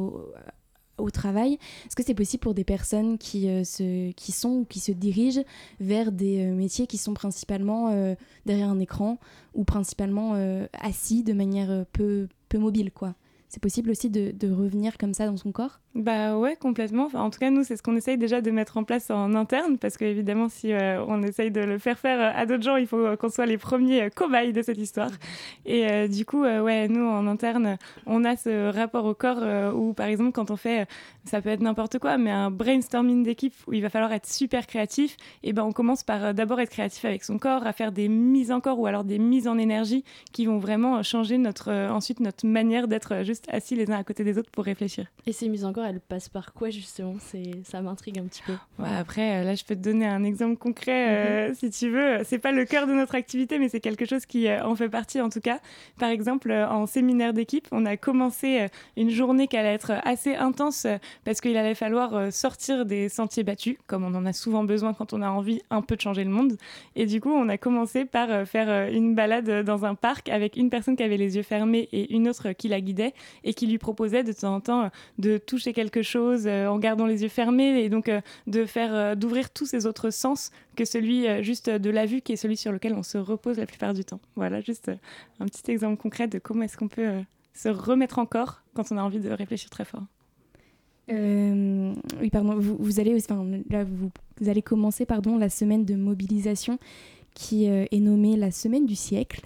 au 0.98 1.10
travail. 1.10 1.54
Est-ce 1.86 1.96
que 1.96 2.04
c'est 2.04 2.14
possible 2.14 2.40
pour 2.40 2.54
des 2.54 2.64
personnes 2.64 3.18
qui, 3.18 3.48
euh, 3.48 3.64
se, 3.64 4.12
sont 4.32 4.50
ou 4.50 4.66
qui 4.68 4.80
se 4.80 4.92
dirigent 4.92 5.42
vers 5.80 6.12
des 6.12 6.44
euh, 6.44 6.54
métiers 6.54 6.86
qui 6.86 6.98
sont 6.98 7.14
principalement 7.14 7.88
euh, 7.90 8.14
derrière 8.46 8.68
un 8.68 8.78
écran 8.78 9.18
ou 9.54 9.64
principalement 9.64 10.34
assis 10.72 11.24
de 11.24 11.32
manière 11.32 11.84
peu, 11.92 12.28
peu 12.48 12.58
mobile 12.58 12.92
quoi? 12.92 13.14
C'est 13.48 13.62
possible 13.62 13.90
aussi 13.90 14.10
de, 14.10 14.52
revenir 14.52 14.98
comme 14.98 15.14
ça 15.14 15.26
dans 15.26 15.36
son 15.36 15.52
corps 15.52 15.80
bah 15.94 16.38
ouais, 16.38 16.54
complètement. 16.54 17.06
Enfin, 17.06 17.20
en 17.20 17.30
tout 17.30 17.40
cas, 17.40 17.50
nous, 17.50 17.64
c'est 17.64 17.76
ce 17.76 17.82
qu'on 17.82 17.96
essaye 17.96 18.16
déjà 18.16 18.40
de 18.40 18.50
mettre 18.52 18.76
en 18.76 18.84
place 18.84 19.10
en 19.10 19.34
interne, 19.34 19.78
parce 19.78 19.96
qu'évidemment, 19.96 20.48
si 20.48 20.72
euh, 20.72 21.02
on 21.08 21.22
essaye 21.22 21.50
de 21.50 21.60
le 21.60 21.78
faire 21.78 21.98
faire 21.98 22.36
à 22.36 22.46
d'autres 22.46 22.62
gens, 22.62 22.76
il 22.76 22.86
faut 22.86 23.16
qu'on 23.16 23.30
soit 23.30 23.46
les 23.46 23.58
premiers 23.58 24.02
euh, 24.02 24.08
cobayes 24.08 24.52
de 24.52 24.62
cette 24.62 24.78
histoire. 24.78 25.10
Et 25.66 25.90
euh, 25.90 26.06
du 26.06 26.24
coup, 26.24 26.42
ouais, 26.42 26.86
nous, 26.86 27.04
en 27.04 27.26
interne, 27.26 27.78
on 28.06 28.24
a 28.24 28.36
ce 28.36 28.70
rapport 28.70 29.06
au 29.06 29.14
corps 29.14 29.42
où, 29.74 29.92
par 29.92 30.06
exemple, 30.06 30.32
quand 30.32 30.50
on 30.50 30.56
fait, 30.56 30.86
ça 31.24 31.40
peut 31.40 31.48
être 31.48 31.62
n'importe 31.62 31.98
quoi, 31.98 32.16
mais 32.16 32.30
un 32.30 32.50
brainstorming 32.50 33.24
d'équipe 33.24 33.54
où 33.66 33.72
il 33.72 33.82
va 33.82 33.88
falloir 33.88 34.12
être 34.12 34.26
super 34.26 34.66
créatif, 34.66 35.16
et 35.42 35.52
ben 35.52 35.64
on 35.64 35.72
commence 35.72 36.04
par 36.04 36.32
d'abord 36.34 36.60
être 36.60 36.70
créatif 36.70 37.04
avec 37.04 37.24
son 37.24 37.38
corps, 37.38 37.66
à 37.66 37.72
faire 37.72 37.92
des 37.92 38.08
mises 38.08 38.52
en 38.52 38.60
corps 38.60 38.78
ou 38.78 38.86
alors 38.86 39.04
des 39.04 39.18
mises 39.18 39.48
en 39.48 39.58
énergie 39.58 40.04
qui 40.32 40.46
vont 40.46 40.58
vraiment 40.58 41.02
changer 41.02 41.38
notre, 41.38 41.72
ensuite 41.90 42.20
notre 42.20 42.46
manière 42.46 42.88
d'être 42.88 43.24
juste 43.24 43.37
assis 43.48 43.76
les 43.76 43.90
uns 43.90 43.98
à 43.98 44.04
côté 44.04 44.24
des 44.24 44.38
autres 44.38 44.50
pour 44.50 44.64
réfléchir. 44.64 45.06
Et 45.26 45.32
ces 45.32 45.48
mises 45.48 45.64
en 45.64 45.72
corps, 45.72 45.84
elle 45.84 46.00
passe 46.00 46.28
par 46.28 46.52
quoi 46.52 46.70
justement? 46.70 47.16
C'est 47.20 47.52
ça 47.64 47.80
m'intrigue 47.80 48.18
un 48.18 48.24
petit 48.24 48.42
peu. 48.42 48.54
après, 48.82 49.40
euh, 49.40 49.44
là, 49.44 49.54
je 49.54 49.64
peux 49.64 49.74
te 49.74 49.80
donner 49.80 50.06
un 50.06 50.24
exemple 50.24 50.56
concret 50.56 51.06
euh, 51.08 51.48
mhm. 51.48 51.54
si 51.54 51.70
tu 51.70 51.90
veux. 51.90 52.18
C'est 52.24 52.38
pas 52.38 52.52
le 52.52 52.64
cœur 52.64 52.86
de 52.86 52.92
notre 52.92 53.14
activité, 53.14 53.58
mais 53.58 53.68
c'est 53.68 53.80
quelque 53.80 54.04
chose 54.04 54.26
qui 54.26 54.48
euh, 54.48 54.64
en 54.64 54.74
fait 54.74 54.88
partie 54.88 55.20
en 55.20 55.28
tout 55.28 55.40
cas. 55.40 55.60
Par 55.98 56.10
exemple, 56.10 56.52
en 56.52 56.86
séminaire 56.86 57.32
d'équipe, 57.32 57.68
on 57.72 57.86
a 57.86 57.96
commencé 57.96 58.66
une 58.96 59.10
journée 59.10 59.48
qui 59.48 59.56
allait 59.56 59.74
être 59.74 59.92
assez 60.04 60.34
intense 60.34 60.86
parce 61.24 61.40
qu'il 61.40 61.56
allait 61.56 61.74
falloir 61.74 62.32
sortir 62.32 62.86
des 62.86 63.08
sentiers 63.08 63.42
battus, 63.42 63.76
comme 63.86 64.04
on 64.04 64.14
en 64.14 64.26
a 64.26 64.32
souvent 64.32 64.64
besoin 64.64 64.94
quand 64.94 65.12
on 65.12 65.22
a 65.22 65.28
envie 65.28 65.60
un 65.70 65.82
peu 65.82 65.96
de 65.96 66.00
changer 66.00 66.24
le 66.24 66.30
monde. 66.30 66.56
Et 66.96 67.06
du 67.06 67.20
coup, 67.20 67.30
on 67.30 67.48
a 67.48 67.58
commencé 67.58 68.04
par 68.04 68.46
faire 68.46 68.88
une 68.90 69.14
balade 69.14 69.64
dans 69.64 69.84
un 69.84 69.94
parc 69.94 70.28
avec 70.28 70.56
une 70.56 70.70
personne 70.70 70.96
qui 70.96 71.02
avait 71.02 71.16
les 71.16 71.36
yeux 71.36 71.42
fermés 71.42 71.88
et 71.92 72.14
une 72.14 72.28
autre 72.28 72.52
qui 72.52 72.68
la 72.68 72.80
guidait 72.80 73.14
et 73.44 73.54
qui 73.54 73.66
lui 73.66 73.78
proposait 73.78 74.24
de 74.24 74.32
temps 74.32 74.54
en 74.54 74.60
temps 74.60 74.90
de 75.18 75.38
toucher 75.38 75.72
quelque 75.72 76.02
chose 76.02 76.46
euh, 76.46 76.66
en 76.66 76.78
gardant 76.78 77.06
les 77.06 77.22
yeux 77.22 77.28
fermés 77.28 77.82
et 77.82 77.88
donc 77.88 78.08
euh, 78.08 78.20
de 78.46 78.64
faire 78.64 78.94
euh, 78.94 79.14
d'ouvrir 79.14 79.50
tous 79.50 79.66
ces 79.66 79.86
autres 79.86 80.10
sens 80.10 80.50
que 80.76 80.84
celui 80.84 81.26
juste 81.42 81.70
de 81.70 81.90
la 81.90 82.06
vue 82.06 82.20
qui 82.20 82.32
est 82.32 82.36
celui 82.36 82.56
sur 82.56 82.72
lequel 82.72 82.94
on 82.94 83.02
se 83.02 83.18
repose 83.18 83.58
la 83.58 83.66
plupart 83.66 83.94
du 83.94 84.04
temps. 84.04 84.20
Voilà, 84.36 84.60
juste 84.60 84.90
un 85.40 85.46
petit 85.46 85.70
exemple 85.70 86.00
concret 86.00 86.28
de 86.28 86.38
comment 86.38 86.62
est-ce 86.62 86.76
qu'on 86.76 86.88
peut 86.88 87.08
se 87.54 87.68
remettre 87.68 88.18
encore 88.18 88.62
quand 88.74 88.92
on 88.92 88.96
a 88.96 89.02
envie 89.02 89.18
de 89.18 89.30
réfléchir 89.30 89.70
très 89.70 89.84
fort. 89.84 90.04
oui, 91.08 92.30
pardon. 92.30 92.56
Vous, 92.58 93.00
allez, 93.00 93.16
enfin, 93.16 93.44
là, 93.70 93.84
vous, 93.84 94.10
allez 94.48 94.62
commencer, 94.62 95.04
pardon, 95.04 95.36
la 95.36 95.48
semaine 95.48 95.84
de 95.84 95.96
mobilisation 95.96 96.78
qui 97.34 97.68
euh, 97.68 97.84
est 97.90 98.00
nommée 98.00 98.36
la 98.36 98.50
Semaine 98.50 98.84
du 98.84 98.96
siècle, 98.96 99.42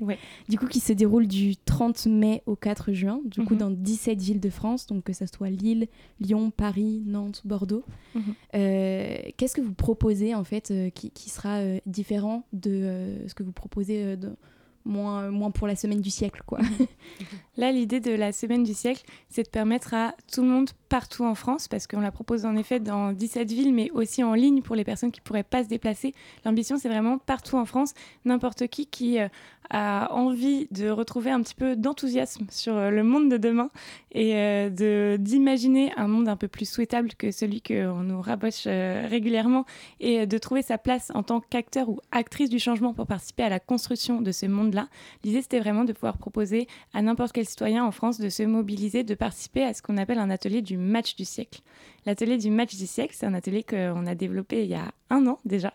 du 0.49 0.59
coup 0.59 0.67
qui 0.67 0.81
se 0.81 0.93
déroule 0.93 1.27
du 1.27 1.57
30 1.57 2.07
mai 2.07 2.43
au 2.47 2.57
4 2.57 2.93
juin, 2.93 3.21
du 3.25 3.45
coup 3.45 3.55
mhm. 3.55 3.61
dans 3.61 3.71
17 3.71 4.21
villes 4.21 4.41
de 4.41 4.51
France, 4.51 4.87
donc 4.87 5.05
que 5.05 5.13
ce 5.13 5.27
soit 5.27 5.51
Lille, 5.51 5.89
Lyon, 6.21 6.51
Paris, 6.51 7.03
Nantes, 7.07 7.43
Bordeaux. 7.45 7.85
Mhm. 8.15 8.23
Euh, 8.55 9.17
qu'est-ce 9.37 9.55
que 9.55 9.61
vous 9.61 9.75
proposez 9.75 10.35
en 10.35 10.45
fait 10.45 10.71
euh, 10.71 10.91
qui, 10.91 11.11
qui, 11.11 11.29
sera 11.29 11.61
différent 11.87 12.45
de 12.53 13.19
ce 13.27 13.35
que 13.35 13.43
vous 13.43 13.53
proposez 13.53 14.17
de, 14.17 14.31
moins, 14.85 15.31
moins 15.31 15.51
pour 15.51 15.67
la 15.67 15.77
semaine 15.77 16.01
du 16.01 16.11
siècle. 16.11 16.43
quoi. 16.47 16.59
Là, 17.57 17.71
l'idée 17.71 18.01
de 18.01 18.13
la 18.13 18.33
semaine 18.33 18.65
du 18.65 18.75
siècle, 18.75 19.05
c'est 19.29 19.43
de 19.43 19.49
permettre 19.49 19.95
à 19.95 20.15
tout 20.33 20.43
le 20.43 20.49
monde 20.49 20.71
partout 20.89 21.25
en 21.25 21.35
France, 21.35 21.69
parce 21.69 21.87
qu'on 21.87 22.01
la 22.01 22.11
propose 22.11 22.47
en 22.47 22.57
effet 22.57 22.81
dans 22.81 23.13
17 23.13 23.51
villes, 23.51 23.75
mais 23.75 23.91
aussi 23.91 24.23
en 24.25 24.35
ligne 24.35 24.63
pour 24.63 24.77
les 24.77 24.85
personnes 24.85 25.13
qui 25.13 25.21
ne 25.21 25.25
pourraient 25.25 25.43
pas 25.43 25.65
se 25.65 25.69
déplacer. 25.69 26.15
L'ambition, 26.45 26.79
c'est 26.79 26.89
vraiment 26.89 27.19
partout 27.19 27.57
en 27.57 27.65
France, 27.65 27.93
n'importe 28.25 28.67
qui 28.69 28.87
qui 28.87 29.19
euh, 29.19 29.29
a 29.71 30.13
envie 30.13 30.69
de 30.71 30.91
retrouver 30.91 31.31
un 31.31 31.41
petit 31.43 31.55
peu 31.55 31.77
d'enthousiasme 31.77 32.47
sur 32.51 32.77
euh, 32.77 32.91
le 32.91 33.03
monde 33.03 33.31
de 33.31 33.37
demain 33.37 33.71
et 34.13 34.37
euh, 34.37 35.17
d'imaginer 35.17 35.93
un 35.97 36.09
monde 36.09 36.29
un 36.29 36.37
peu 36.37 36.49
plus 36.49 36.69
souhaitable 36.69 37.15
que 37.15 37.31
celui 37.31 37.63
qu'on 37.63 38.03
nous 38.03 38.21
raboche 38.21 38.65
régulièrement 38.65 39.65
et 40.01 40.27
de 40.27 40.39
trouver 40.39 40.63
sa 40.63 40.79
place 40.79 41.11
en 41.15 41.23
tant 41.23 41.41
qu'acteur 41.41 41.89
ou 41.89 42.01
actrice 42.11 42.51
du 42.51 42.59
changement 42.59 42.93
pour 42.93 43.07
participer 43.07 43.45
à 43.45 43.49
la 43.49 43.61
construction 43.61 44.21
de 44.21 44.33
ce 44.33 44.47
monde-là. 44.47 44.89
L'idée, 45.25 45.43
c'était 45.43 45.61
vraiment 45.61 45.85
de 45.85 45.93
pouvoir 45.93 46.19
proposer 46.19 46.67
à 46.93 47.03
n'importe 47.03 47.33
quel 47.33 47.47
citoyen 47.47 47.85
en 47.85 47.93
France 47.93 48.21
de 48.21 48.29
se 48.29 48.43
mobiliser, 48.43 49.05
de 49.05 49.15
participer 49.15 49.65
à 49.65 49.75
ce 49.75 49.83
qu'on 49.83 49.97
appelle 49.97 50.19
un 50.19 50.31
atelier 50.31 50.63
du 50.63 50.77
match 50.77 51.17
du 51.17 51.25
siècle. 51.25 51.61
L'atelier 52.05 52.37
du 52.37 52.51
match 52.51 52.77
du 52.77 52.87
siècle, 52.87 53.15
c'est 53.17 53.27
un 53.27 53.35
atelier 53.35 53.63
qu'on 53.63 54.07
a 54.07 54.15
développé 54.15 54.65
il 54.65 54.71
y 54.71 54.75
a 54.75 54.93
un 55.11 55.27
an 55.27 55.39
déjà 55.45 55.73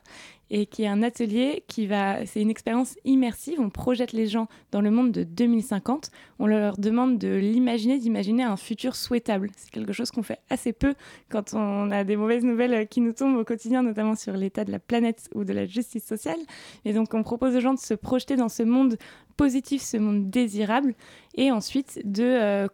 et 0.49 0.65
qui 0.65 0.83
est 0.83 0.87
un 0.87 1.03
atelier 1.03 1.63
qui 1.67 1.87
va, 1.87 2.25
c'est 2.25 2.41
une 2.41 2.49
expérience 2.49 2.95
immersive. 3.05 3.59
On 3.59 3.69
projette 3.69 4.13
les 4.13 4.27
gens 4.27 4.47
dans 4.71 4.81
le 4.81 4.91
monde 4.91 5.11
de 5.11 5.23
2050. 5.23 6.11
On 6.39 6.47
leur 6.47 6.77
demande 6.77 7.17
de 7.17 7.35
l'imaginer, 7.35 7.97
d'imaginer 7.97 8.43
un 8.43 8.57
futur 8.57 8.95
souhaitable. 8.95 9.49
C'est 9.57 9.71
quelque 9.71 9.93
chose 9.93 10.11
qu'on 10.11 10.23
fait 10.23 10.39
assez 10.49 10.73
peu 10.73 10.95
quand 11.29 11.53
on 11.53 11.91
a 11.91 12.03
des 12.03 12.15
mauvaises 12.15 12.43
nouvelles 12.43 12.87
qui 12.87 13.01
nous 13.01 13.13
tombent 13.13 13.37
au 13.37 13.43
quotidien, 13.43 13.83
notamment 13.83 14.15
sur 14.15 14.33
l'état 14.33 14.63
de 14.63 14.71
la 14.71 14.79
planète 14.79 15.29
ou 15.35 15.43
de 15.43 15.53
la 15.53 15.65
justice 15.65 16.05
sociale. 16.05 16.39
Et 16.85 16.93
donc, 16.93 17.13
on 17.13 17.23
propose 17.23 17.55
aux 17.55 17.61
gens 17.61 17.73
de 17.73 17.79
se 17.79 17.93
projeter 17.93 18.35
dans 18.35 18.49
ce 18.49 18.63
monde 18.63 18.97
positif, 19.35 19.81
ce 19.81 19.97
monde 19.97 20.29
désirable, 20.29 20.95
et 21.35 21.51
ensuite 21.51 22.01
de 22.05 22.23
euh, 22.23 22.67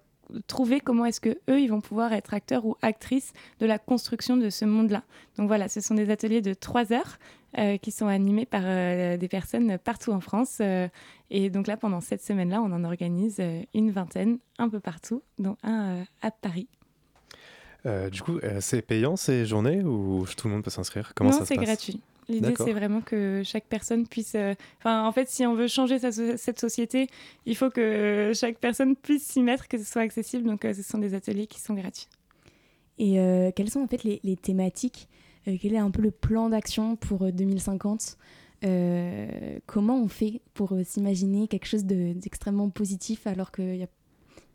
trouver 0.48 0.80
comment 0.80 1.06
est-ce 1.06 1.22
que 1.22 1.38
eux 1.50 1.60
ils 1.60 1.68
vont 1.68 1.82
pouvoir 1.82 2.14
être 2.14 2.34
acteurs 2.34 2.66
ou 2.66 2.76
actrices 2.82 3.34
de 3.60 3.66
la 3.66 3.78
construction 3.78 4.38
de 4.38 4.50
ce 4.50 4.66
monde-là. 4.66 5.04
Donc 5.38 5.48
voilà, 5.48 5.68
ce 5.68 5.82
sont 5.82 5.96
des 5.96 6.10
ateliers 6.10 6.42
de 6.42 6.54
trois 6.54 6.94
heures 6.94 7.18
euh, 7.60 7.78
qui 7.78 7.92
sont 7.92 8.08
animés 8.08 8.48
par 8.48 8.64
euh, 8.66 9.16
des 9.16 9.28
personnes 9.28 9.78
partout 9.78 10.12
en 10.12 10.20
France. 10.20 10.58
Euh, 10.60 10.88
et 11.30 11.52
donc 11.52 11.68
là, 11.68 11.78
pendant 11.78 12.02
cette 12.02 12.24
semaine-là, 12.24 12.60
on 12.64 12.72
en 12.72 12.84
organise 12.84 13.40
une 13.76 13.92
vingtaine 13.92 14.40
un 14.58 14.70
peu 14.70 14.80
partout, 14.80 15.22
dont 15.38 15.56
un 15.62 16.04
à 16.24 16.32
Paris. 16.32 16.68
du 18.12 18.24
coup, 18.24 18.40
c'est 18.60 18.82
payant 18.82 19.16
ces 19.16 19.46
journées 19.46 19.84
ou 19.84 20.26
tout 20.36 20.48
le 20.48 20.54
monde 20.56 20.64
peut 20.64 20.72
s'inscrire? 20.72 21.14
Comment 21.14 21.30
non, 21.30 21.46
c'est 21.46 21.58
gratuit. 21.58 22.02
L'idée, 22.28 22.56
c'est 22.58 22.74
vraiment 22.74 23.02
que 23.02 23.44
chaque 23.46 23.66
personne 23.66 24.08
puisse. 24.08 24.36
Enfin, 24.80 25.06
en 25.06 25.12
fait, 25.12 25.30
si 25.30 25.46
on 25.46 25.54
veut 25.54 25.68
changer 25.68 26.00
cette 26.00 26.60
société, 26.60 27.08
il 27.46 27.56
faut 27.56 27.70
que 27.70 28.32
chaque 28.34 28.58
personne 28.58 28.96
puisse 28.96 29.28
s'y 29.28 29.44
mettre, 29.44 29.68
que 29.68 29.78
ce 29.78 29.84
soit 29.84 30.02
accessible. 30.02 30.50
Donc, 30.50 30.62
ce 30.64 30.82
sont 30.82 30.98
des 30.98 31.14
ateliers 31.14 31.46
qui 31.46 31.60
sont 31.60 31.76
gratuits. 31.76 32.08
Et 32.98 33.20
quelles 33.56 33.70
sont 33.70 33.82
en 33.82 33.88
fait 33.88 34.04
les, 34.04 34.22
les 34.24 34.38
thématiques 34.38 35.08
Quel 35.46 35.74
est 35.74 35.78
un 35.78 35.92
peu 35.92 36.02
le 36.02 36.12
plan 36.12 36.50
d'action 36.50 36.96
pour 36.96 37.32
2050 37.32 38.18
euh, 38.66 39.60
comment 39.66 40.02
on 40.02 40.08
fait 40.08 40.42
pour 40.54 40.74
euh, 40.74 40.84
s'imaginer 40.86 41.48
quelque 41.48 41.66
chose 41.66 41.84
d'extrêmement 41.84 42.70
positif 42.70 43.28
alors 43.28 43.52
qu'il 43.52 43.76
y 43.76 43.84
a 43.84 43.90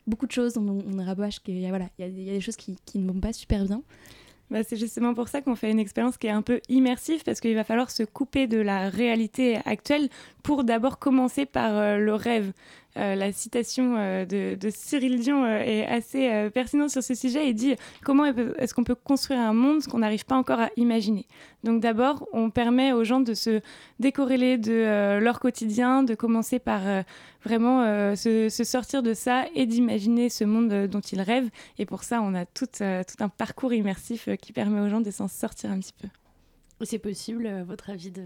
beaucoup 0.07 0.27
de 0.27 0.33
choses, 0.33 0.57
on, 0.57 0.67
on 0.67 1.05
rabâche 1.05 1.41
qu'il 1.41 1.59
y, 1.59 1.67
a, 1.67 1.69
voilà, 1.69 1.89
il 1.99 2.23
y, 2.23 2.31
a, 2.31 2.33
des 2.33 2.41
choses 2.41 2.57
qui, 2.57 2.79
ne 2.95 3.13
vont 3.13 3.21
pas 3.21 3.35
super 3.35 3.65
bien? 3.65 3.83
Bah, 4.51 4.63
c'est 4.65 4.79
justement 4.79 5.13
pour 5.13 5.29
ça 5.29 5.43
qu'on 5.43 5.55
fait 5.55 5.71
une 5.71 5.79
expérience 5.79 6.17
qui 6.17 6.27
est 6.27 6.31
un 6.31 6.41
peu 6.41 6.63
immersive 6.71 7.23
parce 7.23 7.39
qu'il 7.41 7.55
va 7.55 7.65
falloir 7.65 7.91
se 7.91 8.03
couper 8.03 8.47
de 8.47 8.57
la 8.57 8.89
réalité 8.89 9.59
actuelle 9.67 10.09
pour 10.43 10.65
d'abord 10.65 10.99
commencer 10.99 11.45
par 11.45 11.77
euh, 11.77 11.99
le 11.99 12.15
rêve. 12.15 12.53
Euh, 12.99 13.15
la 13.15 13.33
citation 13.33 13.97
euh, 13.97 14.25
de, 14.25 14.71
Cyril 14.71 15.21
Dion 15.21 15.47
est 15.47 15.87
assez 15.87 16.51
pertinente 16.53 16.91
sur 16.91 17.03
ce 17.03 17.15
sujet. 17.15 17.49
Il 17.49 17.55
dit 17.55 17.77
comment 18.05 18.25
est-ce 18.25 18.75
qu'on 18.75 18.85
peut 18.85 18.95
construire 18.95 19.41
un 19.41 19.53
monde 19.53 19.85
qu'on 19.85 19.99
n'arrive 19.99 20.25
pas 20.25 20.37
encore 20.37 20.61
à 20.61 20.71
imaginer? 20.77 21.27
Donc 21.65 21.81
d'abord, 21.81 22.27
on 22.33 22.51
permet 22.51 22.93
aux 22.93 23.05
gens 23.05 23.21
de 23.21 23.35
se 23.35 23.61
décorréler 23.99 24.59
de 24.59 25.19
leur 25.21 25.41
quotidien, 25.41 26.03
de 26.03 26.15
commencer 26.15 26.59
par 26.59 26.81
vraiment 27.45 28.15
se, 28.17 28.49
sortir 28.49 29.03
de 29.03 29.15
ça 29.15 29.47
et 29.55 29.67
d'imaginer 29.67 30.29
ce 30.29 30.45
monde 30.45 30.87
dont 30.87 31.01
ils 31.01 31.21
rêvent. 31.21 31.51
Et 31.79 31.87
pour 31.87 32.05
ça, 32.05 32.21
on 32.23 32.35
a 32.35 32.47
tout, 32.47 32.67
tout 32.67 33.25
un 33.25 33.29
parcours 33.29 33.73
immersif 33.73 34.29
qui 34.41 34.53
permet 34.53 34.81
aux 34.81 34.89
gens 34.89 35.01
de 35.01 35.11
s'en 35.11 35.29
sortir 35.29 35.71
un 35.71 35.79
petit 35.79 35.95
peu. 36.01 36.09
C'est 36.85 36.99
possible, 36.99 37.65
votre 37.67 37.91
avis, 37.91 38.11
de 38.11 38.23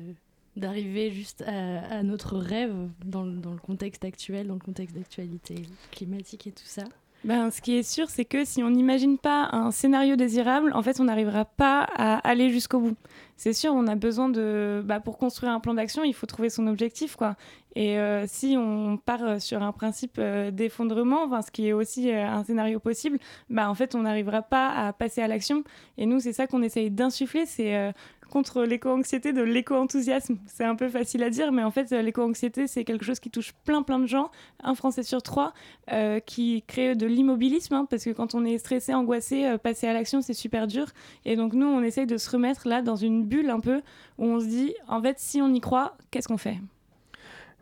d'arriver 0.57 1.11
juste 1.11 1.43
à, 1.47 2.03
notre 2.03 2.37
rêve 2.37 2.75
dans, 3.05 3.25
dans, 3.25 3.53
le 3.53 3.59
contexte 3.59 4.05
actuel, 4.05 4.49
dans 4.49 4.55
le 4.55 4.61
contexte 4.61 4.97
d'actualité 4.97 5.55
climatique 5.91 6.47
et 6.47 6.53
tout 6.53 6.67
ça 6.67 6.85
ben, 7.25 7.53
ce 7.53 7.61
qui 7.61 7.77
est 7.77 7.85
sûr, 7.85 8.11
c'est 8.11 8.25
que 8.25 8.45
si 8.45 8.65
on 8.65 8.71
n'imagine 8.71 9.17
pas 9.17 9.49
un 9.53 9.71
scénario 9.71 10.17
désirable, 10.17 10.73
en 10.75 10.83
fait, 10.83 10.99
on 10.99 11.05
n'arrivera 11.05 11.45
pas 11.45 11.87
à 11.95 12.17
aller 12.29 12.51
jusqu'au 12.51 12.81
bout. 12.81 12.97
C'est 13.37 13.53
sûr, 13.53 13.73
on 13.75 13.87
a 13.87 13.95
besoin 13.95 14.29
de, 14.29 14.83
bah, 14.85 14.99
pour 14.99 15.19
construire 15.19 15.53
un 15.53 15.61
plan 15.61 15.75
d'action, 15.75 16.03
il 16.03 16.15
faut 16.15 16.27
trouver 16.27 16.51
son 16.51 16.67
objectif, 16.67 17.15
quoi. 17.15 17.37
Et 17.77 17.97
euh, 17.99 18.25
si 18.27 18.57
on 18.59 18.99
part 18.99 19.41
sur 19.41 19.63
un 19.63 19.71
principe 19.73 20.17
euh, 20.19 20.51
d'effondrement, 20.51 21.41
ce 21.43 21.51
qui 21.53 21.69
est 21.69 21.73
aussi 21.73 22.11
euh, 22.11 22.27
un 22.27 22.43
scénario 22.43 22.81
possible, 22.81 23.19
bah, 23.49 23.71
en 23.71 23.75
fait, 23.75 23.95
on 23.95 24.03
n'arrivera 24.03 24.43
pas 24.43 24.71
à 24.71 24.93
passer 24.93 25.23
à 25.23 25.29
l'action. 25.29 25.63
Et 25.99 26.07
nous, 26.07 26.19
c'est 26.19 26.33
ça 26.33 26.49
qu'on 26.49 26.63
essaye 26.63 26.91
d'insuffler, 26.91 27.47
c'est 27.47 27.95
contre 28.33 28.63
l'éco-anxiété 28.63 29.35
de 29.35 29.43
l'éco-enthousiasme. 29.43 30.39
C'est 30.47 30.65
un 30.65 30.75
peu 30.75 30.89
facile 30.89 31.23
à 31.23 31.29
dire, 31.29 31.53
mais 31.53 31.63
en 31.63 31.71
fait, 31.71 31.91
l'éco-anxiété, 31.91 32.67
c'est 32.67 32.83
quelque 32.83 33.05
chose 33.05 33.21
qui 33.21 33.31
touche 33.31 33.53
plein, 33.67 33.83
plein 33.83 33.99
de 33.99 34.07
gens. 34.07 34.31
Un 34.63 34.75
Français 34.75 35.03
sur 35.03 35.23
trois 35.23 35.53
euh, 35.93 36.19
qui 36.19 36.65
crée 36.67 36.95
de 36.95 37.07
l'immobilisme, 37.07 37.75
hein, 37.75 37.87
parce 37.89 38.05
que 38.05 38.11
quand 38.11 38.35
on 38.35 38.47
est 38.47 38.57
stressé, 38.57 38.95
angoissé, 38.95 39.45
euh, 39.45 39.59
passer 39.59 39.87
à 39.87 39.93
l'action, 39.93 40.23
c'est 40.23 40.33
super 40.33 40.67
dur. 40.67 40.87
Et 41.27 41.37
donc, 41.37 41.53
nous, 41.53 41.67
on 41.67 41.83
essaye 41.83 42.07
de 42.07 42.17
se 42.17 42.31
remettre 42.31 42.67
là 42.67 42.81
dans 42.81 42.97
une 42.97 43.23
bulle 43.23 43.51
un 43.51 43.61
peu 43.61 43.83
où 44.17 44.25
on 44.25 44.41
se 44.41 44.47
dit, 44.47 44.75
en 44.89 45.03
fait, 45.03 45.19
si 45.19 45.43
on 45.43 45.53
y 45.53 45.61
croit, 45.61 45.99
qu'est-ce 46.11 46.29
qu'on 46.29 46.39
fait? 46.39 46.57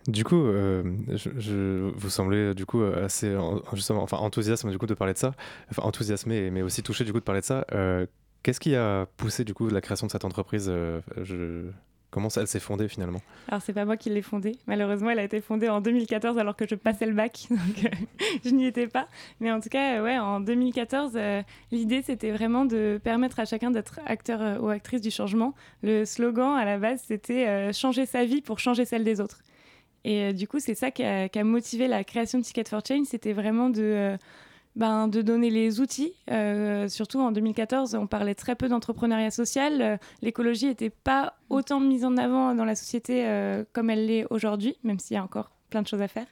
Du 0.06 0.22
coup, 0.22 0.40
euh, 0.40 0.84
je, 1.08 1.90
vous 1.96 2.10
semblez 2.10 2.54
du 2.54 2.64
coup 2.64 2.82
assez 2.82 3.36
justement, 3.74 4.02
enfin 4.02 4.16
enthousiasme 4.16 4.70
du 4.70 4.78
coup 4.78 4.86
de 4.86 4.94
parler 4.94 5.12
de 5.12 5.18
ça, 5.18 5.34
enfin 5.70 5.82
enthousiasmé 5.82 6.50
mais 6.50 6.62
aussi 6.62 6.82
touché 6.82 7.04
du 7.04 7.12
coup 7.12 7.18
de 7.18 7.24
parler 7.24 7.42
de 7.42 7.46
ça. 7.46 7.66
Qu'est-ce 8.42 8.60
qui 8.60 8.74
a 8.74 9.06
poussé 9.16 9.44
du 9.44 9.52
coup 9.52 9.68
la 9.68 9.80
création 9.80 10.06
de 10.06 10.12
cette 10.12 10.24
entreprise 10.24 10.66
euh, 10.68 11.00
je... 11.22 11.64
Comment 12.10 12.28
elle 12.36 12.48
s'est 12.48 12.58
fondée 12.58 12.88
finalement? 12.88 13.20
Alors 13.46 13.62
c'est 13.62 13.72
pas 13.72 13.84
moi 13.84 13.96
qui 13.96 14.10
l'ai 14.10 14.22
fondée. 14.22 14.56
Malheureusement, 14.66 15.10
elle 15.10 15.20
a 15.20 15.22
été 15.22 15.40
fondée 15.40 15.68
en 15.68 15.80
2014 15.80 16.38
alors 16.38 16.56
que 16.56 16.66
je 16.66 16.74
passais 16.74 17.06
le 17.06 17.12
bac, 17.12 17.46
donc 17.50 17.84
euh, 17.84 17.88
je 18.44 18.50
n'y 18.50 18.66
étais 18.66 18.88
pas. 18.88 19.06
Mais 19.38 19.52
en 19.52 19.60
tout 19.60 19.68
cas, 19.68 20.02
ouais, 20.02 20.18
en 20.18 20.40
2014, 20.40 21.12
euh, 21.14 21.42
l'idée 21.70 22.02
c'était 22.02 22.32
vraiment 22.32 22.64
de 22.64 22.98
permettre 23.04 23.38
à 23.38 23.44
chacun 23.44 23.70
d'être 23.70 24.00
acteur 24.06 24.60
ou 24.60 24.70
actrice 24.70 25.02
du 25.02 25.12
changement. 25.12 25.54
Le 25.84 26.04
slogan 26.04 26.56
à 26.56 26.64
la 26.64 26.78
base 26.78 27.00
c'était 27.06 27.72
changer 27.72 28.06
sa 28.06 28.24
vie 28.24 28.40
pour 28.40 28.58
changer 28.58 28.84
celle 28.84 29.04
des 29.04 29.20
autres. 29.20 29.42
Et 30.02 30.32
du 30.32 30.48
coup, 30.48 30.58
c'est 30.58 30.74
ça 30.74 30.90
qui 30.90 31.04
a, 31.04 31.28
qui 31.28 31.38
a, 31.38 31.44
motivé 31.44 31.86
la 31.86 32.02
création 32.02 32.38
de 32.38 32.44
Ticket 32.44 32.64
for 32.64 32.80
Change. 32.84 33.06
C'était 33.06 33.34
vraiment 33.34 33.68
de 33.68 34.16
ben, 34.76 35.08
de 35.08 35.22
donner 35.22 35.50
les 35.50 35.80
outils. 35.80 36.14
Euh, 36.30 36.88
surtout 36.88 37.20
en 37.20 37.32
2014, 37.32 37.94
on 37.96 38.06
parlait 38.06 38.34
très 38.34 38.54
peu 38.54 38.68
d'entrepreneuriat 38.68 39.30
social. 39.30 39.82
Euh, 39.82 39.96
l'écologie 40.22 40.66
n'était 40.66 40.90
pas 40.90 41.34
autant 41.48 41.80
mise 41.80 42.04
en 42.04 42.16
avant 42.16 42.54
dans 42.54 42.64
la 42.64 42.74
société 42.74 43.26
euh, 43.26 43.64
comme 43.72 43.90
elle 43.90 44.06
l'est 44.06 44.26
aujourd'hui, 44.30 44.76
même 44.84 44.98
s'il 44.98 45.14
y 45.14 45.18
a 45.18 45.24
encore 45.24 45.50
plein 45.70 45.82
de 45.82 45.86
choses 45.86 46.02
à 46.02 46.08
faire. 46.08 46.26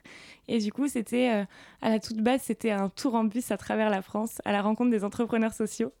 Et 0.47 0.59
du 0.59 0.71
coup, 0.71 0.87
c'était 0.87 1.45
à 1.81 1.89
la 1.89 1.99
toute 1.99 2.17
base, 2.17 2.41
c'était 2.43 2.71
un 2.71 2.89
tour 2.89 3.15
en 3.15 3.23
bus 3.23 3.51
à 3.51 3.57
travers 3.57 3.89
la 3.89 4.01
France, 4.01 4.41
à 4.45 4.51
la 4.51 4.61
rencontre 4.61 4.91
des 4.91 5.03
entrepreneurs 5.03 5.53
sociaux, 5.53 5.93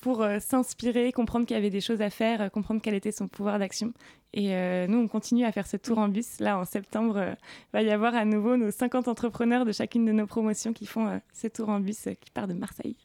pour 0.00 0.26
s'inspirer, 0.40 1.12
comprendre 1.12 1.46
qu'il 1.46 1.56
y 1.56 1.58
avait 1.58 1.70
des 1.70 1.80
choses 1.80 2.00
à 2.00 2.10
faire, 2.10 2.50
comprendre 2.50 2.80
quel 2.82 2.94
était 2.94 3.12
son 3.12 3.28
pouvoir 3.28 3.58
d'action. 3.58 3.92
Et 4.34 4.54
euh, 4.54 4.86
nous, 4.86 4.98
on 4.98 5.08
continue 5.08 5.44
à 5.44 5.52
faire 5.52 5.66
ce 5.66 5.76
tour 5.76 5.98
en 5.98 6.08
bus. 6.08 6.38
Là, 6.40 6.58
en 6.58 6.64
septembre, 6.64 7.16
euh, 7.16 7.34
va 7.72 7.82
y 7.82 7.90
avoir 7.90 8.14
à 8.14 8.24
nouveau 8.24 8.56
nos 8.56 8.70
50 8.70 9.08
entrepreneurs 9.08 9.64
de 9.64 9.72
chacune 9.72 10.04
de 10.04 10.12
nos 10.12 10.26
promotions 10.26 10.72
qui 10.72 10.86
font 10.86 11.06
euh, 11.06 11.18
ce 11.32 11.46
tour 11.46 11.70
en 11.70 11.80
bus 11.80 12.08
qui 12.20 12.30
part 12.30 12.46
de 12.46 12.54
Marseille. 12.54 12.96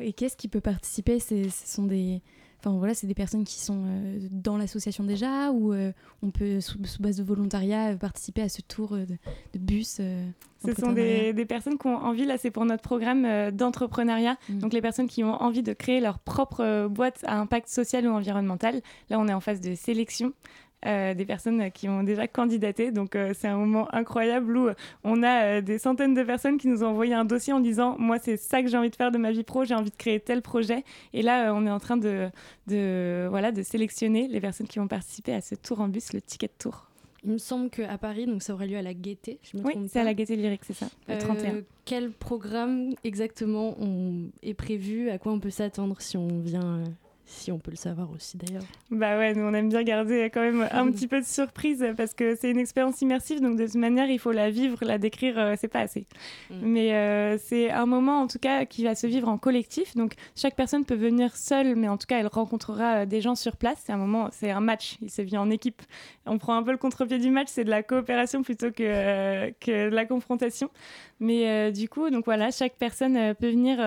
Et 0.00 0.12
qu'est-ce 0.12 0.36
qui 0.36 0.48
peut 0.48 0.60
participer? 0.60 1.20
Ce 1.20 1.48
sont 1.50 1.84
des, 1.84 2.20
Enfin 2.64 2.76
voilà, 2.78 2.94
c'est 2.94 3.06
des 3.06 3.14
personnes 3.14 3.44
qui 3.44 3.58
sont 3.58 3.84
dans 4.30 4.56
l'association 4.56 5.02
déjà 5.02 5.50
ou 5.50 5.74
on 6.22 6.30
peut, 6.30 6.60
sous, 6.60 6.78
base 7.00 7.16
de 7.16 7.24
volontariat, 7.24 7.96
participer 7.96 8.42
à 8.42 8.48
ce 8.48 8.62
tour 8.62 8.96
de, 8.96 9.58
bus 9.58 10.00
Ce 10.64 10.74
sont 10.78 10.92
des, 10.92 11.32
des, 11.32 11.44
personnes 11.44 11.76
qui 11.76 11.88
ont 11.88 11.96
envie, 11.96 12.24
là 12.24 12.38
c'est 12.38 12.52
pour 12.52 12.64
notre 12.64 12.82
programme 12.82 13.50
d'entrepreneuriat, 13.50 14.36
mmh. 14.48 14.58
donc 14.58 14.72
les 14.72 14.80
personnes 14.80 15.08
qui 15.08 15.24
ont 15.24 15.34
envie 15.34 15.64
de 15.64 15.72
créer 15.72 16.00
leur 16.00 16.20
propre 16.20 16.86
boîte 16.86 17.18
à 17.26 17.40
impact 17.40 17.68
social 17.68 18.06
ou 18.06 18.10
environnemental. 18.10 18.80
Là 19.10 19.18
on 19.18 19.26
est 19.26 19.34
en 19.34 19.40
phase 19.40 19.60
de 19.60 19.74
sélection. 19.74 20.32
Euh, 20.84 21.14
des 21.14 21.24
personnes 21.24 21.70
qui 21.70 21.88
ont 21.88 22.02
déjà 22.02 22.26
candidaté. 22.26 22.90
Donc 22.90 23.14
euh, 23.14 23.32
c'est 23.38 23.46
un 23.46 23.56
moment 23.56 23.86
incroyable 23.94 24.56
où 24.56 24.68
on 25.04 25.22
a 25.22 25.44
euh, 25.44 25.60
des 25.60 25.78
centaines 25.78 26.12
de 26.12 26.24
personnes 26.24 26.58
qui 26.58 26.66
nous 26.66 26.82
ont 26.82 26.88
envoyé 26.88 27.14
un 27.14 27.24
dossier 27.24 27.52
en 27.52 27.60
disant 27.60 27.94
moi 28.00 28.18
c'est 28.18 28.36
ça 28.36 28.62
que 28.62 28.68
j'ai 28.68 28.76
envie 28.76 28.90
de 28.90 28.96
faire 28.96 29.12
de 29.12 29.18
ma 29.18 29.30
vie 29.30 29.44
pro, 29.44 29.64
j'ai 29.64 29.76
envie 29.76 29.90
de 29.90 29.96
créer 29.96 30.18
tel 30.18 30.42
projet. 30.42 30.82
Et 31.12 31.22
là 31.22 31.52
on 31.54 31.66
est 31.66 31.70
en 31.70 31.78
train 31.78 31.96
de, 31.96 32.28
de, 32.66 33.28
voilà, 33.30 33.52
de 33.52 33.62
sélectionner 33.62 34.26
les 34.26 34.40
personnes 34.40 34.66
qui 34.66 34.80
vont 34.80 34.88
participer 34.88 35.32
à 35.32 35.40
ce 35.40 35.54
tour 35.54 35.80
en 35.80 35.86
bus, 35.86 36.12
le 36.14 36.20
ticket 36.20 36.48
de 36.48 36.52
tour. 36.58 36.88
Il 37.24 37.30
me 37.30 37.38
semble 37.38 37.70
qu'à 37.70 37.96
Paris, 37.98 38.26
donc 38.26 38.42
ça 38.42 38.52
aurait 38.52 38.66
lieu 38.66 38.76
à 38.76 38.82
la 38.82 38.94
Gaîté. 38.94 39.38
Je 39.44 39.56
me 39.56 39.62
oui, 39.62 39.74
c'est 39.88 40.00
à 40.00 40.04
la 40.04 40.14
Gaîté 40.14 40.34
lyrique, 40.34 40.62
c'est 40.64 40.72
ça, 40.72 40.86
le 41.06 41.16
31. 41.16 41.60
Quel 41.84 42.10
programme 42.10 42.94
exactement 43.04 43.76
on 43.78 44.30
est 44.42 44.54
prévu? 44.54 45.10
À 45.10 45.18
quoi 45.18 45.30
on 45.30 45.38
peut 45.38 45.50
s'attendre 45.50 46.00
si 46.00 46.16
on 46.16 46.40
vient 46.40 46.82
si 47.24 47.52
on 47.52 47.58
peut 47.58 47.70
le 47.70 47.76
savoir 47.76 48.10
aussi 48.10 48.36
d'ailleurs. 48.36 48.64
Bah 48.90 49.18
ouais, 49.18 49.34
nous 49.34 49.42
on 49.42 49.54
aime 49.54 49.68
bien 49.68 49.82
garder 49.82 50.30
quand 50.32 50.40
même 50.40 50.68
un 50.70 50.90
petit 50.90 51.08
peu 51.08 51.20
de 51.20 51.26
surprise 51.26 51.84
parce 51.96 52.14
que 52.14 52.34
c'est 52.34 52.50
une 52.50 52.58
expérience 52.58 53.00
immersive, 53.00 53.40
donc 53.40 53.56
de 53.56 53.64
toute 53.64 53.76
manière 53.76 54.10
il 54.10 54.18
faut 54.18 54.32
la 54.32 54.50
vivre, 54.50 54.78
la 54.84 54.98
décrire, 54.98 55.38
euh, 55.38 55.54
c'est 55.58 55.68
pas 55.68 55.80
assez. 55.80 56.06
Mm. 56.50 56.54
Mais 56.62 56.94
euh, 56.94 57.38
c'est 57.38 57.70
un 57.70 57.86
moment 57.86 58.20
en 58.20 58.26
tout 58.26 58.38
cas 58.38 58.64
qui 58.64 58.84
va 58.84 58.94
se 58.94 59.06
vivre 59.06 59.28
en 59.28 59.38
collectif, 59.38 59.96
donc 59.96 60.14
chaque 60.36 60.56
personne 60.56 60.84
peut 60.84 60.94
venir 60.94 61.36
seule, 61.36 61.76
mais 61.76 61.88
en 61.88 61.96
tout 61.96 62.06
cas 62.06 62.18
elle 62.18 62.26
rencontrera 62.26 63.02
euh, 63.02 63.06
des 63.06 63.20
gens 63.20 63.34
sur 63.34 63.56
place. 63.56 63.82
C'est 63.84 63.92
un 63.92 63.98
moment, 63.98 64.28
c'est 64.32 64.50
un 64.50 64.60
match, 64.60 64.98
il 65.00 65.10
se 65.10 65.22
vit 65.22 65.38
en 65.38 65.50
équipe. 65.50 65.82
On 66.26 66.38
prend 66.38 66.56
un 66.56 66.62
peu 66.62 66.72
le 66.72 66.78
contre-pied 66.78 67.18
du 67.18 67.30
match, 67.30 67.48
c'est 67.50 67.64
de 67.64 67.70
la 67.70 67.82
coopération 67.82 68.42
plutôt 68.42 68.70
que, 68.70 69.50
que 69.60 69.90
de 69.90 69.94
la 69.94 70.04
confrontation. 70.04 70.70
Mais 71.22 71.72
du 71.72 71.88
coup, 71.88 72.10
donc 72.10 72.24
voilà, 72.24 72.50
chaque 72.50 72.74
personne 72.76 73.34
peut 73.36 73.50
venir 73.50 73.78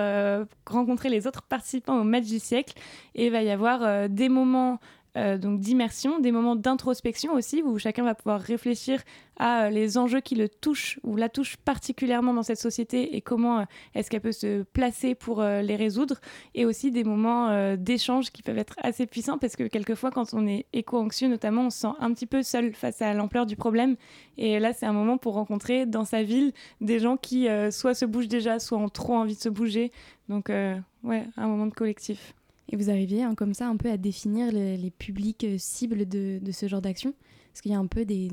rencontrer 0.66 1.10
les 1.10 1.26
autres 1.26 1.42
participants 1.42 2.00
au 2.00 2.04
match 2.04 2.24
du 2.24 2.38
siècle. 2.38 2.74
Et 3.14 3.30
va 3.30 3.42
y 3.42 3.50
avoir 3.50 3.82
euh, 3.82 4.08
des 4.08 4.28
moments 4.28 4.78
euh, 5.16 5.38
donc 5.38 5.60
d'immersion, 5.60 6.20
des 6.20 6.30
moments 6.30 6.56
d'introspection 6.56 7.32
aussi, 7.32 7.62
où 7.62 7.78
chacun 7.78 8.04
va 8.04 8.14
pouvoir 8.14 8.40
réfléchir 8.40 9.02
à 9.38 9.64
euh, 9.64 9.70
les 9.70 9.96
enjeux 9.96 10.20
qui 10.20 10.34
le 10.34 10.48
touchent 10.48 11.00
ou 11.02 11.16
la 11.16 11.28
touchent 11.28 11.56
particulièrement 11.56 12.34
dans 12.34 12.42
cette 12.42 12.58
société 12.58 13.16
et 13.16 13.20
comment 13.22 13.64
est-ce 13.94 14.10
qu'elle 14.10 14.20
peut 14.20 14.32
se 14.32 14.62
placer 14.62 15.14
pour 15.14 15.42
les 15.42 15.76
résoudre, 15.76 16.20
et 16.54 16.64
aussi 16.64 16.90
des 16.90 17.04
moments 17.04 17.76
d'échange 17.76 18.30
qui 18.30 18.42
peuvent 18.42 18.58
être 18.58 18.74
assez 18.82 19.06
puissants 19.06 19.38
parce 19.38 19.56
que 19.56 19.64
quelquefois 19.64 20.10
quand 20.10 20.34
on 20.34 20.46
est 20.46 20.66
éco-anxieux 20.72 21.28
notamment, 21.28 21.66
on 21.66 21.70
se 21.70 21.80
sent 21.80 21.94
un 21.98 22.12
petit 22.12 22.26
peu 22.26 22.42
seul 22.42 22.74
face 22.74 23.02
à 23.02 23.12
l'ampleur 23.14 23.46
du 23.46 23.56
problème, 23.56 23.96
et 24.38 24.58
là 24.58 24.72
c'est 24.72 24.86
un 24.86 24.92
moment 24.92 25.18
pour 25.18 25.34
rencontrer 25.34 25.86
dans 25.86 26.04
sa 26.04 26.22
ville 26.22 26.52
des 26.80 26.98
gens 26.98 27.16
qui 27.16 27.48
soit 27.70 27.94
se 27.94 28.04
bougent 28.04 28.28
déjà, 28.28 28.58
soit 28.58 28.78
ont 28.78 28.88
trop 28.88 29.14
envie 29.14 29.34
de 29.34 29.40
se 29.40 29.48
bouger, 29.48 29.92
donc 30.28 30.48
ouais, 30.48 31.24
un 31.36 31.46
moment 31.46 31.66
de 31.66 31.74
collectif. 31.74 32.34
Et 32.70 32.76
vous 32.76 32.90
arriviez 32.90 33.22
hein, 33.22 33.34
comme 33.34 33.54
ça 33.54 33.68
un 33.68 33.76
peu 33.76 33.90
à 33.90 33.96
définir 33.96 34.52
les, 34.52 34.90
publics 34.90 35.44
euh, 35.44 35.56
cibles 35.58 36.06
de, 36.06 36.40
ce 36.50 36.66
genre 36.66 36.82
d'action 36.82 37.10
Est-ce 37.52 37.62
qu'il 37.62 37.72
y 37.72 37.74
a 37.74 37.78
un 37.78 37.86
peu 37.86 38.04
des, 38.04 38.28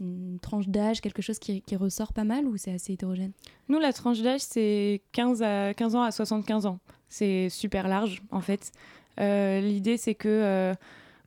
une 0.00 0.38
tranche 0.40 0.68
d'âge, 0.68 1.00
quelque 1.00 1.22
chose 1.22 1.38
qui, 1.38 1.62
ressort 1.76 2.12
pas 2.12 2.24
mal 2.24 2.46
ou 2.46 2.56
c'est 2.56 2.72
assez 2.72 2.94
hétérogène? 2.94 3.32
Nous, 3.68 3.78
la 3.78 3.92
tranche 3.92 4.22
d'âge, 4.22 4.40
c'est 4.40 5.02
15, 5.12 5.42
à, 5.42 5.74
15 5.74 5.94
ans 5.96 6.02
à 6.02 6.10
75 6.10 6.66
ans. 6.66 6.78
C'est 7.08 7.48
super 7.48 7.88
large 7.88 8.22
en 8.30 8.40
fait. 8.40 8.72
Euh, 9.20 9.60
l'idée, 9.60 9.96
c'est 9.96 10.14
que... 10.14 10.28
Euh, 10.28 10.74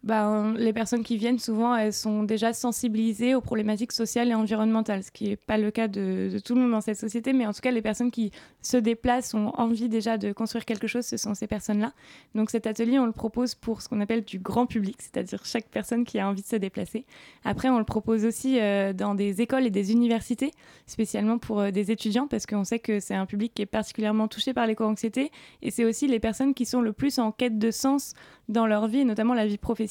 ben, 0.03 0.55
les 0.57 0.73
personnes 0.73 1.03
qui 1.03 1.15
viennent, 1.17 1.37
souvent, 1.37 1.75
elles 1.75 1.93
sont 1.93 2.23
déjà 2.23 2.53
sensibilisées 2.53 3.35
aux 3.35 3.41
problématiques 3.41 3.91
sociales 3.91 4.29
et 4.29 4.33
environnementales, 4.33 5.03
ce 5.03 5.11
qui 5.11 5.29
n'est 5.29 5.35
pas 5.35 5.59
le 5.59 5.69
cas 5.69 5.87
de, 5.87 6.39
tout 6.43 6.55
le 6.55 6.61
monde 6.61 6.71
dans 6.71 6.81
cette 6.81 6.97
société, 6.97 7.33
mais 7.33 7.45
en 7.45 7.53
tout 7.53 7.61
cas, 7.61 7.69
les 7.69 7.83
personnes 7.83 8.09
qui 8.09 8.31
se 8.63 8.77
déplacent 8.77 9.35
ont 9.35 9.49
envie 9.49 9.89
déjà 9.89 10.17
de 10.17 10.31
construire 10.31 10.65
quelque 10.65 10.87
chose, 10.87 11.05
ce 11.05 11.17
sont 11.17 11.35
ces 11.35 11.45
personnes-là. 11.45 11.93
Donc 12.33 12.49
cet 12.49 12.65
atelier, 12.65 12.97
on 12.97 13.05
le 13.05 13.11
propose 13.11 13.53
pour 13.53 13.83
ce 13.83 13.89
qu'on 13.89 14.01
appelle 14.01 14.23
du 14.23 14.39
grand 14.39 14.65
public, 14.65 14.97
c'est-à-dire 14.99 15.45
chaque 15.45 15.67
personne 15.67 16.03
qui 16.03 16.17
a 16.17 16.27
envie 16.27 16.41
de 16.41 16.47
se 16.47 16.55
déplacer. 16.55 17.05
Après, 17.43 17.69
on 17.69 17.77
le 17.77 17.85
propose 17.85 18.25
aussi 18.25 18.59
euh, 18.59 18.93
dans 18.93 19.13
des 19.13 19.41
écoles 19.41 19.67
et 19.67 19.71
des 19.71 19.91
universités, 19.91 20.49
spécialement 20.87 21.37
pour 21.37 21.59
euh, 21.59 21.69
des 21.69 21.91
étudiants, 21.91 22.27
parce 22.27 22.47
qu'on 22.47 22.63
sait 22.63 22.79
que 22.79 22.99
c'est 22.99 23.13
un 23.13 23.27
public 23.27 23.53
qui 23.53 23.61
est 23.61 23.67
particulièrement 23.67 24.27
touché 24.27 24.53
par 24.53 24.65
l'éco-anxiété, 24.65 25.29
et 25.61 25.69
c'est 25.69 25.85
aussi 25.85 26.07
les 26.07 26.19
personnes 26.19 26.55
qui 26.55 26.65
sont 26.65 26.81
le 26.81 26.91
plus 26.91 27.19
en 27.19 27.31
quête 27.31 27.59
de 27.59 27.69
sens 27.69 28.15
dans 28.49 28.65
leur 28.65 28.87
vie, 28.87 29.05
notamment 29.05 29.35
la 29.35 29.45
vie 29.45 29.59
professionnelle. 29.59 29.90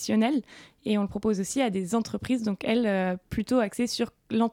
Et 0.84 0.98
on 0.98 1.02
le 1.02 1.08
propose 1.08 1.40
aussi 1.40 1.60
à 1.60 1.70
des 1.70 1.94
entreprises, 1.94 2.42
donc 2.42 2.64
elles, 2.64 2.86
euh, 2.86 3.16
plutôt 3.28 3.58
axées 3.58 3.86
sur 3.86 4.10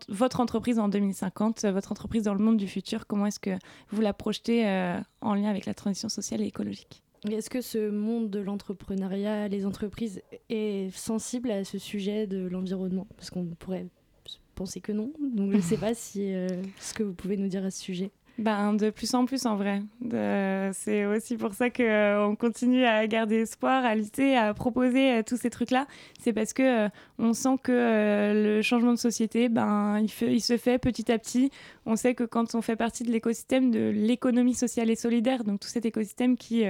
votre 0.10 0.40
entreprise 0.40 0.80
en 0.80 0.90
2050, 0.90 1.64
euh, 1.64 1.72
votre 1.72 1.92
entreprise 1.92 2.24
dans 2.24 2.34
le 2.34 2.44
monde 2.44 2.58
du 2.58 2.68
futur. 2.68 3.08
Comment 3.08 3.28
est-ce 3.28 3.40
que 3.40 3.58
vous 3.90 4.02
la 4.02 4.14
projetez 4.14 4.68
euh, 4.68 5.00
en 5.22 5.34
lien 5.34 5.50
avec 5.50 5.66
la 5.66 5.74
transition 5.74 6.10
sociale 6.10 6.42
et 6.42 6.46
écologique? 6.46 7.02
Est-ce 7.30 7.50
que 7.50 7.62
ce 7.62 7.90
monde 7.90 8.30
de 8.30 8.40
l'entrepreneuriat, 8.40 9.48
les 9.48 9.66
entreprises, 9.66 10.22
est 10.50 10.96
sensible 10.96 11.52
à 11.52 11.64
ce 11.64 11.78
sujet 11.78 12.28
de 12.28 12.48
l'environnement? 12.48 13.08
Parce 13.16 13.30
qu'on 13.30 13.46
pourrait 13.46 13.88
penser 14.56 14.82
que 14.82 14.92
non. 14.92 15.12
Donc 15.20 15.52
je 15.52 15.58
ne 15.58 15.62
sais 15.62 15.78
pas 15.78 15.94
si 15.94 16.32
ce 16.80 16.94
que 16.94 17.04
vous 17.04 17.14
pouvez 17.14 17.38
nous 17.38 17.48
dire 17.48 17.66
à 17.66 17.72
ce 17.72 17.82
sujet. 17.82 18.12
Ben, 18.38 18.76
de 18.76 18.92
plus 18.92 19.16
en 19.16 19.26
plus 19.26 19.48
en 19.48 19.56
vrai. 19.56 19.82
C'est 20.74 21.08
aussi 21.08 21.38
pour 21.38 21.54
ça 21.54 21.72
qu'on 21.72 21.82
euh, 21.82 22.36
continue 22.36 22.86
à 22.86 23.08
garder 23.08 23.38
espoir, 23.38 23.84
à 23.84 23.96
lutter, 23.96 24.38
à 24.38 24.54
proposer 24.54 25.12
euh, 25.12 25.24
tous 25.26 25.38
ces 25.38 25.50
trucs-là. 25.50 25.88
C'est 26.20 26.34
parce 26.34 26.54
que 26.54 26.86
euh, 26.86 26.90
on 27.18 27.34
sent 27.34 27.58
que 27.64 27.72
le 28.36 28.62
changement 28.62 28.94
de 28.94 29.00
société, 29.00 29.50
ben, 29.50 30.00
il, 30.00 30.30
il, 30.30 30.42
se 30.42 30.56
fait 30.58 30.78
petit 30.78 31.12
à 31.12 31.18
petit. 31.18 31.50
On 31.88 31.96
sait 31.96 32.14
que 32.14 32.26
quand 32.26 32.54
on 32.54 32.62
fait 32.62 32.76
partie 32.76 33.04
de 33.04 33.12
l'écosystème 33.12 33.72
de 33.72 33.90
l'économie 33.90 34.54
sociale 34.54 34.92
et 34.92 34.96
solidaire, 34.96 35.44
donc 35.44 35.60
tout 35.60 35.70
cet 35.70 35.86
écosystème 35.86 36.38
qui 36.38 36.64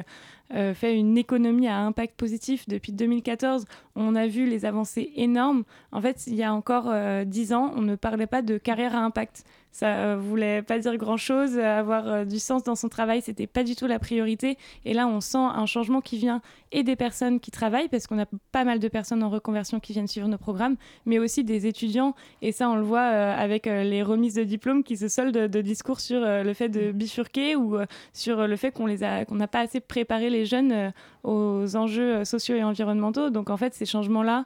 fait 0.50 0.96
une 0.98 1.18
économie 1.18 1.68
à 1.68 1.80
impact 1.80 2.16
positif 2.16 2.70
depuis 2.70 2.94
2014, 2.94 3.66
on 3.96 4.16
a 4.16 4.28
vu 4.28 4.46
les 4.46 4.64
avancées 4.64 5.12
énormes. 5.16 5.64
En 5.92 6.02
fait, 6.02 6.26
il 6.28 6.36
y 6.36 6.44
a 6.44 6.54
encore 6.54 6.94
dix 7.26 7.52
ans, 7.52 7.74
on 7.76 7.82
ne 7.82 7.96
parlait 7.96 8.28
pas 8.28 8.42
de 8.42 8.58
carrière 8.58 8.96
à 8.96 9.00
impact 9.00 9.44
ça 9.78 9.96
euh, 9.96 10.18
voulait 10.20 10.64
pas 10.64 10.80
dire 10.80 10.98
grand 10.98 11.18
chose. 11.18 11.60
Avoir 11.60 12.08
euh, 12.08 12.26
du 12.26 12.40
sens 12.40 12.64
dans 12.64 12.74
son 12.74 12.90
travail, 12.90 13.22
c'était 13.22 13.46
pas 13.46 13.64
du 13.64 13.76
tout 13.76 13.86
la 13.86 14.00
priorité. 14.00 14.58
Et 14.86 14.94
là, 14.96 15.08
on 15.08 15.22
sent 15.22 15.38
un 15.38 15.68
changement 15.68 16.02
qui 16.02 16.18
vient 16.18 16.42
et 16.72 16.82
des 16.82 16.96
personnes 16.96 17.40
qui 17.40 17.52
travaillent, 17.52 17.88
parce 17.88 18.08
qu'on 18.08 18.18
a 18.18 18.26
pas 18.52 18.64
mal 18.64 18.80
de 18.80 18.88
personnes 18.88 19.22
en 19.22 19.30
reconversion 19.30 19.80
qui 19.80 19.94
viennent 19.94 20.08
suivre 20.08 20.28
nos 20.28 20.40
programmes, 20.40 20.78
mais 21.06 21.20
aussi 21.20 21.44
des 21.44 21.68
étudiants. 21.68 22.16
Et 22.42 22.52
ça, 22.52 22.72
on 22.72 22.76
le 22.76 22.82
voit 22.82 23.02
euh, 23.02 23.36
avec 23.38 23.68
les 23.68 24.02
remises 24.02 24.34
de 24.34 24.44
diplômes 24.44 24.84
qui 24.84 24.98
se 24.98 25.10
soldent 25.10 25.48
de 25.48 25.62
discours 25.62 26.00
sur 26.00 26.22
le 26.22 26.54
fait 26.56 26.70
de 26.70 26.92
bifurquer 26.92 27.56
ou 27.56 27.78
sur 28.14 28.48
le 28.48 28.56
fait 28.56 28.72
qu'on 28.72 28.88
les 28.88 29.04
a, 29.04 29.26
qu'on 29.26 29.36
n'a 29.36 29.48
pas 29.48 29.60
assez 29.60 29.80
préparé 29.80 30.32
les 30.32 30.46
jeunes 30.46 30.92
aux 31.24 31.76
enjeux 31.76 32.26
sociaux 32.26 32.56
et 32.56 32.64
environnementaux. 32.64 33.30
Donc 33.30 33.52
en 33.52 33.58
fait, 33.58 33.76
ces 33.76 33.86
changements-là, 33.86 34.46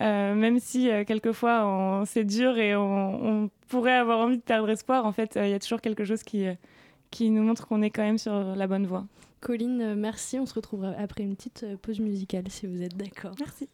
euh, 0.00 0.34
même 0.34 0.58
si 0.58 0.90
euh, 0.90 1.04
quelquefois 1.04 2.02
c'est 2.06 2.24
dur 2.24 2.58
et 2.58 2.76
on, 2.76 3.50
pourrait 3.68 3.94
avoir 3.94 4.20
envie 4.20 4.36
de 4.36 4.42
perdre 4.42 4.70
espoir, 4.70 5.06
en 5.06 5.12
fait, 5.12 5.36
euh, 5.36 5.46
il 5.46 5.50
y 5.50 5.54
a 5.54 5.58
toujours 5.58 5.80
quelque 5.80 6.04
chose 6.04 6.22
qui, 6.22 6.46
qui 7.10 7.30
nous 7.30 7.42
montre 7.42 7.66
qu'on 7.66 7.82
est 7.82 7.90
quand 7.90 8.02
même 8.02 8.18
sur 8.18 8.32
la 8.32 8.66
bonne 8.66 8.86
voie. 8.86 9.06
Colline, 9.40 9.94
merci. 9.96 10.38
On 10.38 10.46
se 10.46 10.54
retrouvera 10.54 10.92
après 10.98 11.24
une 11.24 11.34
petite 11.34 11.66
pause 11.82 12.00
musicale 12.00 12.44
si 12.48 12.66
vous 12.66 12.82
êtes 12.82 12.96
d'accord. 12.96 13.34
Merci. 13.40 13.68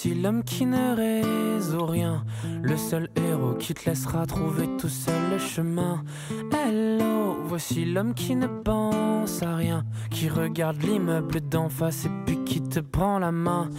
Voici 0.00 0.14
l'homme 0.14 0.44
qui 0.44 0.64
ne 0.64 0.94
résout 0.94 1.84
rien, 1.84 2.24
le 2.62 2.76
seul 2.76 3.08
héros 3.16 3.54
qui 3.54 3.74
te 3.74 3.90
laissera 3.90 4.26
trouver 4.26 4.68
tout 4.78 4.88
seul 4.88 5.30
le 5.32 5.38
chemin. 5.38 6.04
Hello, 6.52 7.36
voici 7.44 7.84
l'homme 7.84 8.14
qui 8.14 8.36
ne 8.36 8.46
pense 8.46 9.42
à 9.42 9.56
rien, 9.56 9.84
qui 10.12 10.28
regarde 10.28 10.80
l'immeuble 10.84 11.40
d'en 11.40 11.68
face 11.68 12.04
et 12.04 12.10
puis 12.24 12.44
qui 12.44 12.62
te 12.62 12.78
prend 12.78 13.18
la 13.18 13.32
main. 13.32 13.70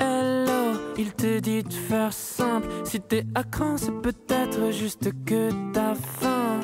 Hello, 0.00 0.80
il 0.98 1.12
te 1.12 1.38
dit 1.38 1.62
de 1.62 1.72
faire 1.72 2.12
simple, 2.12 2.66
si 2.82 3.00
t'es 3.00 3.24
à 3.36 3.44
cran, 3.44 3.76
c'est 3.76 4.02
peut-être 4.02 4.72
juste 4.72 5.12
que 5.24 5.50
t'as 5.72 5.94
faim. 5.94 6.58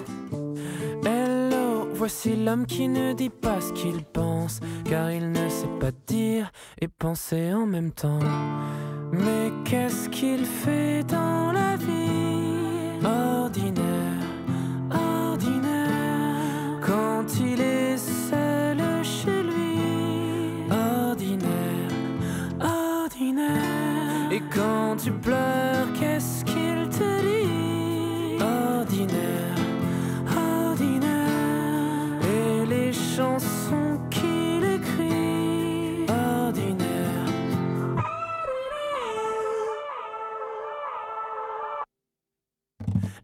Hello, 1.04 1.88
voici 1.94 2.34
l'homme 2.34 2.66
qui 2.66 2.88
ne 2.88 3.12
dit 3.12 3.30
pas 3.30 3.60
ce 3.60 3.72
qu'il 3.74 4.02
pense, 4.02 4.58
car 4.84 5.12
il 5.12 5.30
ne 5.30 5.48
sait 5.48 5.70
pas 5.78 5.92
dire 6.08 6.50
et 6.80 6.88
penser 6.88 7.52
en 7.52 7.64
même 7.64 7.92
temps. 7.92 8.18
Mais 9.16 9.52
qu'est-ce 9.64 10.08
qu'il 10.08 10.44
fait 10.44 11.04
dans 11.04 11.52
la 11.52 11.76
vie 11.76 12.98
ordinaire, 13.04 14.24
ordinaire, 14.90 16.80
quand 16.80 17.24
il 17.40 17.60
est 17.60 17.96
seul 17.96 18.78
chez 19.02 19.42
lui, 19.42 20.66
ordinaire, 20.70 21.92
ordinaire, 22.60 24.32
et 24.32 24.42
quand 24.52 24.96
tu 25.02 25.12
pleures, 25.12 25.86
qu'est-ce 25.98 26.44
qu'il 26.44 26.88
te 26.88 27.20
dit 27.22 27.33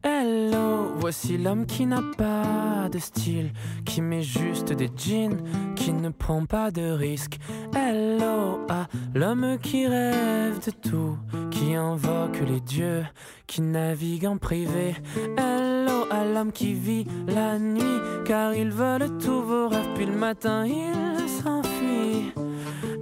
Hello, 0.02 0.92
voici 0.98 1.36
l'homme 1.36 1.66
qui 1.66 1.86
n'a 1.86 2.02
pas 2.16 2.88
de 2.90 2.98
style, 2.98 3.52
qui 3.84 4.00
met 4.00 4.22
juste 4.22 4.72
des 4.72 4.88
jeans, 4.96 5.36
qui 5.76 5.92
ne 5.92 6.08
prend 6.08 6.46
pas 6.46 6.70
de 6.70 6.90
risques. 6.90 7.38
Hello, 7.74 8.60
à 8.68 8.86
l'homme 9.14 9.58
qui 9.62 9.86
rêve 9.86 10.58
de 10.64 10.70
tout, 10.70 11.18
qui 11.50 11.74
invoque 11.74 12.40
les 12.48 12.60
dieux, 12.60 13.04
qui 13.46 13.60
navigue 13.60 14.26
en 14.26 14.38
privé. 14.38 14.94
Hello, 15.36 16.06
à 16.10 16.24
l'homme 16.24 16.52
qui 16.52 16.72
vit 16.72 17.06
la 17.26 17.58
nuit, 17.58 18.00
car 18.24 18.54
il 18.54 18.70
vole 18.70 19.18
tous 19.18 19.42
vos 19.42 19.68
rêves, 19.68 19.88
puis 19.94 20.06
le 20.06 20.16
matin 20.16 20.66
il 20.66 21.28
s'enfuit. 21.28 22.32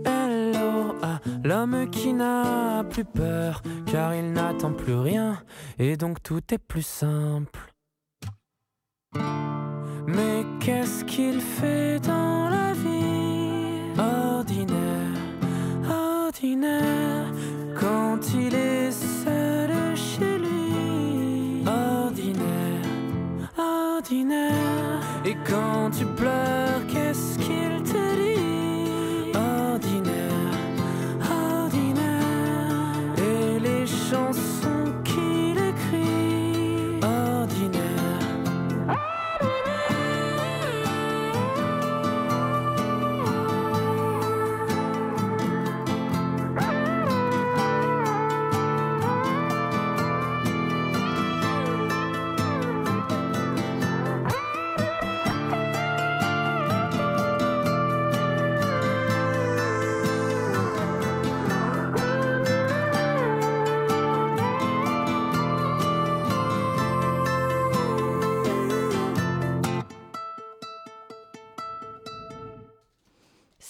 Hello 0.05 0.95
à 1.03 1.21
l'homme 1.45 1.89
qui 1.91 2.13
n'a 2.13 2.85
car 3.87 4.15
il 4.15 4.33
n'attend 4.33 4.73
plus 4.73 4.95
rien, 4.95 5.39
et 5.79 5.97
donc 5.97 6.23
tout 6.23 6.43
est 6.53 6.59
plus 6.59 6.87
simple. 6.87 7.73
Mais 10.07 10.45
qu'est-ce 10.61 11.05
qu'il 11.05 11.41
fait 11.41 12.01
dans 12.01 12.49
la 12.49 12.73
vie? 12.73 13.99
Ordinaire, 13.99 15.19
ordinaire, 15.89 17.27
quand 17.79 18.21
il 18.35 18.55
est 18.55 18.91
seul 18.91 19.71
chez 19.97 20.39
lui, 20.39 21.65
ordinaire, 21.67 22.87
ordinaire, 23.59 25.01
et 25.25 25.37
quand 25.49 25.91
tu 25.91 26.05
pleures, 26.05 26.87
qu'est-ce 26.89 27.39
qu'il 27.39 27.78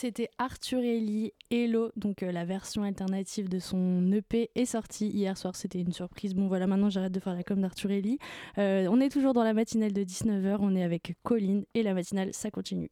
c'était 0.08 0.30
Arthur 0.38 0.78
Ellie 0.78 1.34
Hello, 1.50 1.90
donc 1.96 2.22
la 2.22 2.46
version 2.46 2.82
alternative 2.82 3.50
de 3.50 3.58
son 3.58 4.10
EP 4.10 4.50
est 4.54 4.64
sortie 4.64 5.08
hier 5.08 5.36
soir, 5.36 5.54
c'était 5.54 5.82
une 5.82 5.92
surprise. 5.92 6.34
Bon 6.34 6.48
voilà, 6.48 6.66
maintenant 6.66 6.88
j'arrête 6.88 7.12
de 7.12 7.20
faire 7.20 7.34
la 7.34 7.42
com 7.42 7.60
d'Arthur 7.60 7.90
Ellie. 7.90 8.18
on 8.56 9.00
est 9.02 9.10
toujours 9.10 9.34
dans 9.34 9.44
la 9.44 9.52
matinale 9.52 9.92
de 9.92 10.02
19h, 10.02 10.56
on 10.60 10.74
est 10.74 10.82
avec 10.82 11.12
Colline 11.24 11.66
et 11.74 11.82
la 11.82 11.92
matinale, 11.92 12.30
ça 12.32 12.50
continue. 12.50 12.90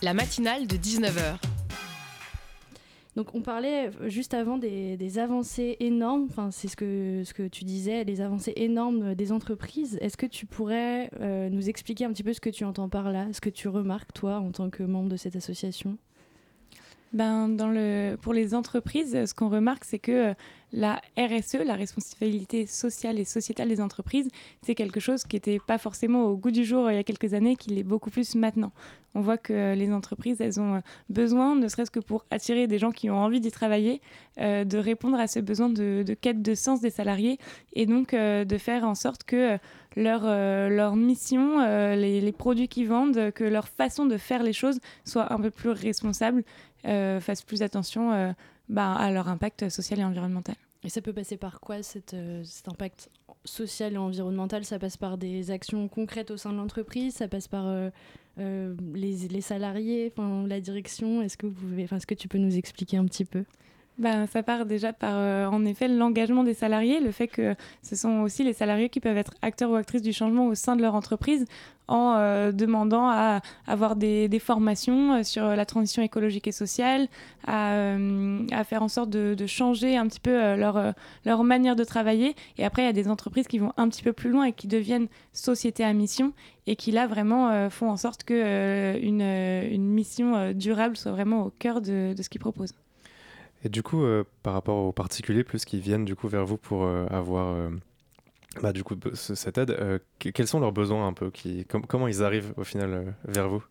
La 0.00 0.14
matinale 0.14 0.66
de 0.66 0.76
19h. 0.76 1.36
Donc 3.16 3.34
on 3.34 3.42
parlait 3.42 3.90
euh, 4.00 4.08
juste 4.08 4.32
avant 4.32 4.56
des, 4.56 5.18
avancées 5.18 5.76
énormes, 5.80 6.26
enfin, 6.30 6.50
c'est 6.50 6.68
ce 6.68 6.76
que, 6.76 7.20
ce 7.22 7.34
que 7.34 7.48
tu 7.48 7.64
disais, 7.64 8.04
les 8.04 8.22
avancées 8.22 8.54
énormes 8.56 9.14
des 9.14 9.30
entreprises. 9.30 9.98
Est-ce 10.00 10.16
que 10.16 10.26
tu 10.26 10.46
pourrais 10.46 11.10
euh, 11.20 11.50
nous 11.50 11.68
expliquer 11.68 12.06
un 12.06 12.12
petit 12.14 12.22
peu 12.22 12.32
ce 12.32 12.40
que 12.40 12.48
tu 12.48 12.64
entends 12.64 12.88
par 12.88 13.12
là, 13.12 13.28
ce 13.34 13.42
que 13.42 13.50
tu 13.50 13.68
remarques 13.68 14.14
toi 14.14 14.38
en 14.38 14.52
tant 14.52 14.70
que 14.70 14.82
membre 14.82 15.10
de 15.10 15.16
cette 15.16 15.36
association? 15.36 15.98
Ben, 17.16 18.16
pour 18.20 18.32
les 18.32 18.54
entreprises, 18.54 19.24
ce 19.24 19.34
qu'on 19.34 19.48
remarque, 19.48 19.84
c'est 19.84 19.98
que 19.98 20.34
la 20.72 21.00
RSE, 21.16 21.64
la 21.64 21.74
responsabilité 21.74 22.66
sociale 22.66 23.18
et 23.18 23.24
sociétale 23.24 23.68
des 23.68 23.80
entreprises, 23.80 24.28
c'est 24.62 24.74
quelque 24.74 25.00
chose 25.00 25.24
qui 25.24 25.36
n'était 25.36 25.58
pas 25.58 25.78
forcément 25.78 26.24
au 26.24 26.36
goût 26.36 26.50
du 26.50 26.64
jour 26.64 26.90
il 26.90 26.96
y 26.96 26.98
a 26.98 27.04
quelques 27.04 27.34
années, 27.34 27.56
qui 27.56 27.70
l'est 27.70 27.84
beaucoup 27.84 28.10
plus 28.10 28.34
maintenant. 28.34 28.72
On 29.14 29.22
voit 29.22 29.38
que 29.38 29.74
les 29.74 29.90
entreprises, 29.92 30.42
elles 30.42 30.60
ont 30.60 30.82
besoin, 31.08 31.56
ne 31.56 31.68
serait-ce 31.68 31.90
que 31.90 32.00
pour 32.00 32.26
attirer 32.30 32.66
des 32.66 32.78
gens 32.78 32.90
qui 32.90 33.08
ont 33.08 33.16
envie 33.16 33.40
d'y 33.40 33.50
travailler, 33.50 34.02
euh, 34.38 34.64
de 34.64 34.76
répondre 34.76 35.18
à 35.18 35.26
ce 35.26 35.40
besoin 35.40 35.70
de, 35.70 36.04
quête 36.20 36.42
de 36.42 36.54
sens 36.54 36.82
des 36.82 36.90
salariés 36.90 37.38
et 37.72 37.86
donc 37.86 38.12
euh, 38.12 38.44
de 38.44 38.58
faire 38.58 38.84
en 38.84 38.94
sorte 38.94 39.24
que 39.24 39.56
leur, 39.96 40.20
euh, 40.24 40.68
leur 40.68 40.96
mission, 40.96 41.60
les, 41.94 42.20
les, 42.20 42.32
produits 42.32 42.68
qu'ils 42.68 42.88
vendent, 42.88 43.30
que 43.30 43.44
leur 43.44 43.68
façon 43.68 44.04
de 44.04 44.18
faire 44.18 44.42
les 44.42 44.52
choses 44.52 44.80
soit 45.06 45.32
un 45.32 45.40
peu 45.40 45.50
plus 45.50 45.70
responsable, 45.70 46.44
fasse 46.82 47.42
plus 47.42 47.62
attention 47.62 48.34
bah, 48.68 48.94
à 48.94 49.10
leur 49.10 49.28
impact 49.28 49.68
social 49.68 50.00
et 50.00 50.04
environnemental. 50.04 50.56
Et 50.86 50.88
ça 50.88 51.00
peut 51.00 51.12
passer 51.12 51.36
par 51.36 51.58
quoi 51.58 51.82
cet, 51.82 52.14
euh, 52.14 52.44
cet 52.44 52.68
impact 52.68 53.10
social 53.44 53.94
et 53.94 53.96
environnemental? 53.96 54.64
Ça 54.64 54.78
passe 54.78 54.96
par 54.96 55.18
des 55.18 55.50
actions 55.50 55.88
concrètes 55.88 56.30
au 56.30 56.36
sein 56.36 56.52
de 56.52 56.58
l'entreprise? 56.58 57.14
Ça 57.14 57.26
passe 57.26 57.48
par 57.48 57.66
euh, 57.66 57.90
euh, 58.38 58.76
les, 58.94 59.26
les, 59.28 59.40
salariés, 59.40 60.12
la 60.46 60.60
direction? 60.60 61.26
Pouvez, 61.38 61.88
est-ce 61.90 62.06
que 62.06 62.14
tu 62.14 62.28
peux 62.28 62.38
nous 62.38 62.56
expliquer 62.56 62.98
un 62.98 63.04
petit 63.04 63.24
peu? 63.24 63.44
Ben, 63.98 64.26
ça 64.26 64.42
part 64.42 64.66
déjà 64.66 64.92
par, 64.92 65.52
en 65.52 65.64
effet, 65.64 65.88
l'engagement 65.88 66.44
des 66.44 66.54
salariés, 66.54 67.00
le 67.00 67.10
fait 67.12 67.28
que 67.28 67.54
ce 67.82 67.96
sont 67.96 68.20
aussi 68.20 68.44
les 68.44 68.52
salariés 68.52 68.88
qui 68.88 69.00
peuvent 69.00 69.16
être 69.16 69.32
acteurs 69.42 69.70
ou 69.70 69.74
actrices 69.74 70.02
du 70.02 70.12
changement 70.12 70.46
au 70.46 70.54
sein 70.54 70.76
de 70.76 70.82
leur 70.82 70.94
entreprise 70.94 71.46
en 71.88 72.16
euh, 72.16 72.52
demandant 72.52 73.08
à 73.08 73.40
avoir 73.66 73.96
des, 73.96 74.28
formations 74.38 75.14
euh, 75.14 75.22
sur 75.22 75.44
la 75.44 75.64
transition 75.64 76.02
écologique 76.02 76.46
et 76.46 76.52
sociale, 76.52 77.08
à, 77.46 77.74
euh, 77.74 78.46
faire 78.64 78.82
en 78.82 78.88
sorte 78.88 79.10
de, 79.10 79.46
changer 79.46 79.96
un 79.96 80.06
petit 80.06 80.20
peu 80.20 80.56
leur, 80.56 81.44
manière 81.44 81.76
de 81.76 81.84
travailler. 81.84 82.34
Et 82.58 82.64
après, 82.64 82.82
il 82.82 82.86
y 82.86 82.88
a 82.88 82.92
des 82.92 83.08
entreprises 83.08 83.46
qui 83.46 83.58
vont 83.58 83.72
un 83.76 83.88
petit 83.88 84.02
peu 84.02 84.12
plus 84.12 84.30
loin 84.30 84.44
et 84.44 84.52
qui 84.52 84.66
deviennent 84.66 85.06
sociétés 85.32 85.84
à 85.84 85.92
mission 85.92 86.32
et 86.66 86.74
qui 86.74 86.90
là 86.90 87.06
vraiment 87.06 87.70
font 87.70 87.90
en 87.90 87.96
sorte 87.96 88.24
que 88.24 88.98
une, 89.00 89.20
une, 89.20 89.86
mission 89.86 90.52
durable 90.52 90.96
soit 90.96 91.12
vraiment 91.12 91.44
au 91.44 91.50
cœur 91.50 91.80
de 91.80 92.14
ce 92.20 92.28
qu'ils 92.28 92.40
proposent. 92.40 92.74
Et 93.66 93.68
du 93.68 93.82
coup, 93.82 94.04
par 94.44 94.52
rapport 94.52 94.76
aux 94.76 94.92
particuliers, 94.92 95.42
plus 95.42 95.64
qui 95.64 95.80
viennent 95.80 96.04
du 96.04 96.14
coup 96.14 96.28
vers 96.28 96.46
vous 96.46 96.56
pour 96.56 96.86
avoir 96.86 97.56
bah, 98.62 98.72
du 98.72 98.84
coup, 98.84 98.94
cette 99.14 99.58
aide, 99.58 99.70
euh, 99.70 99.98
quels 100.18 100.46
sont 100.46 100.60
leurs 100.60 100.72
besoins 100.72 101.06
un 101.06 101.12
peu 101.12 101.30
Comment 101.88 102.08
ils 102.08 102.22
arrivent 102.22 102.52
au 102.56 102.64
final 102.64 102.92
euh, 102.92 103.04
vers 103.26 103.48
vous? 103.48 103.62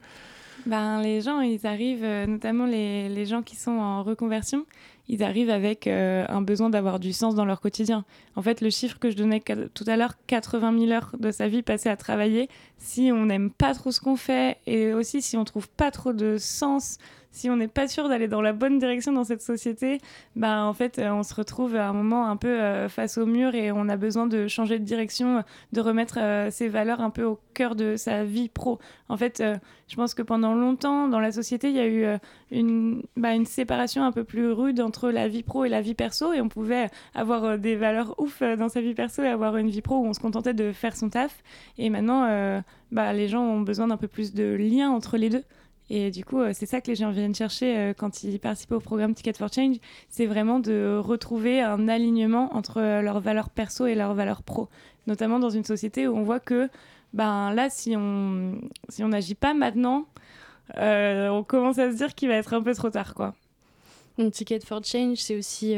Ben, 0.65 1.01
Les 1.01 1.21
gens, 1.21 1.41
ils 1.41 1.65
arrivent, 1.65 2.03
euh, 2.03 2.25
notamment 2.27 2.65
les, 2.65 3.09
les, 3.09 3.25
gens 3.25 3.41
qui 3.41 3.55
sont 3.55 3.71
en 3.71 4.03
reconversion, 4.03 4.65
ils 5.07 5.23
arrivent 5.23 5.49
avec 5.49 5.85
un 5.85 6.41
besoin 6.41 6.71
d'avoir 6.71 6.99
du 6.99 7.13
sens 7.13 7.35
dans 7.35 7.45
leur 7.45 7.61
quotidien. 7.61 8.05
En 8.35 8.41
fait, 8.41 8.61
le 8.61 8.71
chiffre 8.71 8.97
que 8.97 9.11
je 9.11 9.15
donnais 9.15 9.43
tout 9.73 9.83
à 9.85 9.97
l'heure, 9.97 10.15
80 10.25 10.79
000 10.79 10.91
heures 10.91 11.15
de 11.19 11.29
sa 11.29 11.47
vie 11.47 11.61
passées 11.61 11.89
à 11.89 11.97
travailler, 11.97 12.49
si 12.79 13.11
on 13.11 13.25
n'aime 13.25 13.51
pas 13.51 13.75
trop 13.75 13.91
ce 13.91 14.01
qu'on 14.01 14.15
fait 14.15 14.57
et 14.65 14.93
aussi 14.93 15.21
si 15.21 15.37
on 15.37 15.45
trouve 15.45 15.69
pas 15.69 15.91
trop 15.91 16.11
de 16.11 16.37
sens 16.39 16.97
si 17.35 17.49
on 17.49 17.57
n'est 17.57 17.67
pas 17.67 17.87
sûr 17.89 18.07
d'aller 18.07 18.29
dans 18.29 18.41
la 18.41 18.53
bonne 18.53 18.79
direction 18.79 19.11
dans 19.11 19.25
cette 19.25 19.41
société, 19.41 19.99
bah, 20.37 20.63
en 20.63 20.73
fait, 20.73 20.99
euh, 20.99 21.11
on 21.11 21.21
se 21.21 21.35
retrouve 21.35 21.75
à 21.75 21.89
un 21.89 21.93
moment 21.93 22.29
un 22.29 22.37
peu 22.37 22.47
euh, 22.47 22.87
face 22.87 23.17
au 23.17 23.25
mur 23.25 23.55
et 23.55 23.73
on 23.73 23.89
a 23.89 23.97
besoin 23.97 24.25
de 24.25 24.47
changer 24.47 24.79
de 24.79 24.85
direction, 24.85 25.43
de 25.73 25.81
remettre 25.81 26.17
euh, 26.21 26.49
ses 26.49 26.69
valeurs 26.69 27.01
un 27.01 27.09
peu 27.09 27.23
au 27.23 27.37
cœur 27.53 27.75
de 27.75 27.97
sa 27.97 28.23
vie 28.23 28.47
pro. 28.47 28.79
En 29.09 29.17
fait, 29.17 29.43
je 29.87 29.95
pense 29.95 30.13
que 30.13 30.21
pendant 30.21 30.55
longtemps, 30.55 31.07
dans 31.09 31.19
la 31.19 31.31
société, 31.31 31.69
il 31.69 31.75
y 31.75 31.79
a 31.79 31.87
eu 31.87 32.05
une, 32.51 33.03
bah, 33.15 33.33
une 33.33 33.45
séparation 33.45 34.03
un 34.03 34.11
peu 34.11 34.23
plus 34.23 34.51
rude 34.51 34.81
entre 34.81 35.09
la 35.09 35.27
vie 35.27 35.43
pro 35.43 35.63
et 35.63 35.69
la 35.69 35.81
vie 35.81 35.93
perso 35.93 36.33
et 36.33 36.41
on 36.41 36.49
pouvait 36.49 36.89
avoir 37.13 37.57
des 37.57 37.75
valeurs 37.75 38.15
ouf 38.19 38.41
dans 38.41 38.67
sa 38.67 38.81
vie 38.81 38.93
perso 38.93 39.23
et 39.23 39.27
avoir 39.27 39.55
une 39.57 39.69
vie 39.69 39.81
pro 39.81 39.97
où 39.97 40.05
on 40.05 40.13
se 40.13 40.19
contentait 40.19 40.53
de 40.53 40.71
faire 40.71 40.97
son 40.97 41.09
taf. 41.09 41.43
Et 41.77 41.89
maintenant, 41.89 42.61
bah, 42.91 43.13
les 43.13 43.27
gens 43.27 43.43
ont 43.43 43.61
besoin 43.61 43.87
d'un 43.87 43.97
peu 43.97 44.07
plus 44.07 44.33
de 44.33 44.55
lien 44.55 44.89
entre 44.89 45.17
les 45.17 45.29
deux. 45.29 45.43
Et 45.89 46.09
du 46.09 46.25
coup, 46.25 46.39
euh, 46.39 46.51
c'est 46.53 46.65
ça 46.65 46.81
que 46.81 46.87
les 46.87 46.95
gens 46.95 47.11
viennent 47.11 47.35
chercher 47.35 47.77
euh, 47.77 47.93
quand 47.93 48.23
ils 48.23 48.39
participent 48.39 48.71
au 48.71 48.79
programme 48.79 49.13
Ticket 49.13 49.33
for 49.33 49.51
Change, 49.53 49.77
c'est 50.09 50.25
vraiment 50.25 50.59
de 50.59 50.99
retrouver 51.01 51.61
un 51.61 51.87
alignement 51.87 52.55
entre 52.55 52.81
euh, 52.81 53.01
leurs 53.01 53.19
valeurs 53.19 53.49
perso 53.49 53.85
et 53.85 53.93
leurs 53.93 54.15
valeurs 54.15 54.41
pro, 54.41 54.67
notamment 55.05 55.37
dans 55.39 55.51
une 55.51 55.63
société 55.63 56.07
où 56.07 56.15
on 56.15 56.23
voit 56.23 56.39
que 56.39 56.69
ben 57.13 57.53
là, 57.53 57.69
si 57.69 57.95
on 57.95 58.59
si 58.89 59.03
on 59.03 59.09
n'agit 59.09 59.35
pas 59.35 59.53
maintenant, 59.53 60.05
on 60.75 61.45
commence 61.47 61.77
à 61.77 61.91
se 61.91 61.97
dire 61.97 62.15
qu'il 62.15 62.27
va 62.29 62.35
être 62.35 62.53
un 62.53 62.61
peu 62.61 62.73
trop 62.73 62.89
tard, 62.89 63.13
quoi. 63.13 63.35
Donc 64.17 64.33
Ticket 64.33 64.59
for 64.61 64.83
Change, 64.83 65.19
c'est 65.19 65.37
aussi 65.37 65.75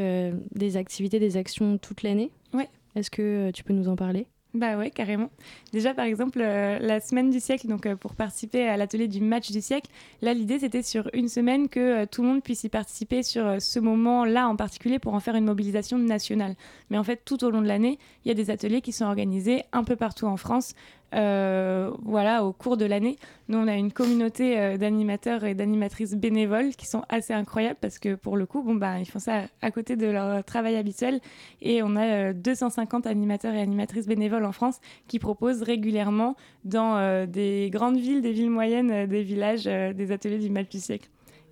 des 0.56 0.78
activités, 0.78 1.20
des 1.20 1.38
actions 1.38 1.78
toute 1.78 2.02
l'année? 2.02 2.32
Ouais. 2.54 2.70
Est-ce 2.96 3.12
que 3.12 3.52
tu 3.52 3.64
peux 3.64 3.74
nous 3.74 3.90
en 3.90 3.96
parler? 3.96 4.26
Bah 4.54 4.78
ouais, 4.78 4.90
carrément. 4.90 5.30
Déjà, 5.74 5.94
par 5.94 6.06
exemple, 6.06 6.40
euh, 6.42 6.80
la 6.80 7.00
semaine 7.02 7.30
du 7.30 7.40
siècle, 7.40 7.68
donc 7.68 7.86
euh, 7.86 7.96
pour 7.96 8.16
participer 8.16 8.68
à 8.68 8.78
l'atelier 8.78 9.08
du 9.08 9.22
match 9.22 9.52
du 9.52 9.62
siècle, 9.62 9.92
là, 10.22 10.34
l'idée, 10.34 10.60
c'était 10.60 10.84
sur 10.84 11.10
une 11.14 11.28
semaine 11.28 11.68
que 11.68 11.80
euh, 11.80 12.06
tout 12.10 12.22
le 12.22 12.30
monde 12.30 12.42
puisse 12.42 12.64
y 12.64 12.70
participer 12.70 13.24
sur 13.24 13.62
ce 13.62 13.80
moment-là 13.80 14.48
en 14.48 14.56
particulier 14.56 15.00
pour 15.00 15.14
en 15.14 15.20
faire 15.20 15.36
une 15.36 15.46
mobilisation 15.46 15.98
nationale. 15.98 16.56
Mais 16.90 16.98
en 16.98 17.04
fait, 17.04 17.22
tout 17.26 17.44
au 17.44 17.52
long 17.52 17.62
de 17.62 17.68
l'année, 17.68 18.00
il 18.24 18.30
y 18.30 18.32
a 18.32 18.34
des 18.34 18.50
ateliers 18.50 18.82
qui 18.82 18.94
sont 18.94 19.06
organisés 19.06 19.64
un 19.74 19.84
peu 19.84 19.96
partout 19.96 20.26
en 20.26 20.38
France 20.38 20.74
euh, 21.16 21.92
voilà, 22.04 22.44
au 22.44 22.54
cours 22.54 22.78
de 22.78 22.86
l'année. 22.86 23.18
Nous, 23.48 23.58
on 23.58 23.68
a 23.68 23.76
une 23.76 23.94
communauté 23.94 24.60
euh, 24.60 24.78
d'animateurs 24.78 25.46
et 25.46 25.56
d'animatrices 25.56 26.16
bénévoles 26.16 26.76
qui 26.76 26.86
sont 26.86 27.04
assez 27.10 27.34
incroyables 27.34 27.78
parce 27.80 27.98
que 27.98 28.16
pour 28.16 28.36
le 28.36 28.46
coup, 28.46 28.62
bon, 28.62 28.76
bah, 28.76 29.00
ils 29.00 29.06
font 29.06 29.20
ça 29.20 29.44
à 29.62 29.72
côté 29.72 29.96
de 29.96 30.08
leur 30.08 30.44
travail 30.44 30.76
habituel. 30.76 31.20
Et 31.62 31.82
on 31.82 31.96
a 31.96 32.34
250 32.34 33.06
euh, 33.06 33.10
animateurs 33.10 33.54
et 33.54 33.62
animatrices 33.62 34.08
bénévoles 34.08 34.46
en 34.46 34.52
France 34.52 34.80
qui 35.08 35.20
proposent 35.20 35.64
régulièrement 35.64 36.36
dans 36.66 37.26
des 37.26 37.70
grandes 37.72 37.98
villes, 37.98 38.22
des 38.22 38.32
villes 38.32 38.50
moyennes, 38.50 39.06
des 39.06 39.24
villages, 39.24 39.64
des 39.64 40.12
ateliers 40.12 40.40
du 40.40 40.50
mal. 40.50 40.66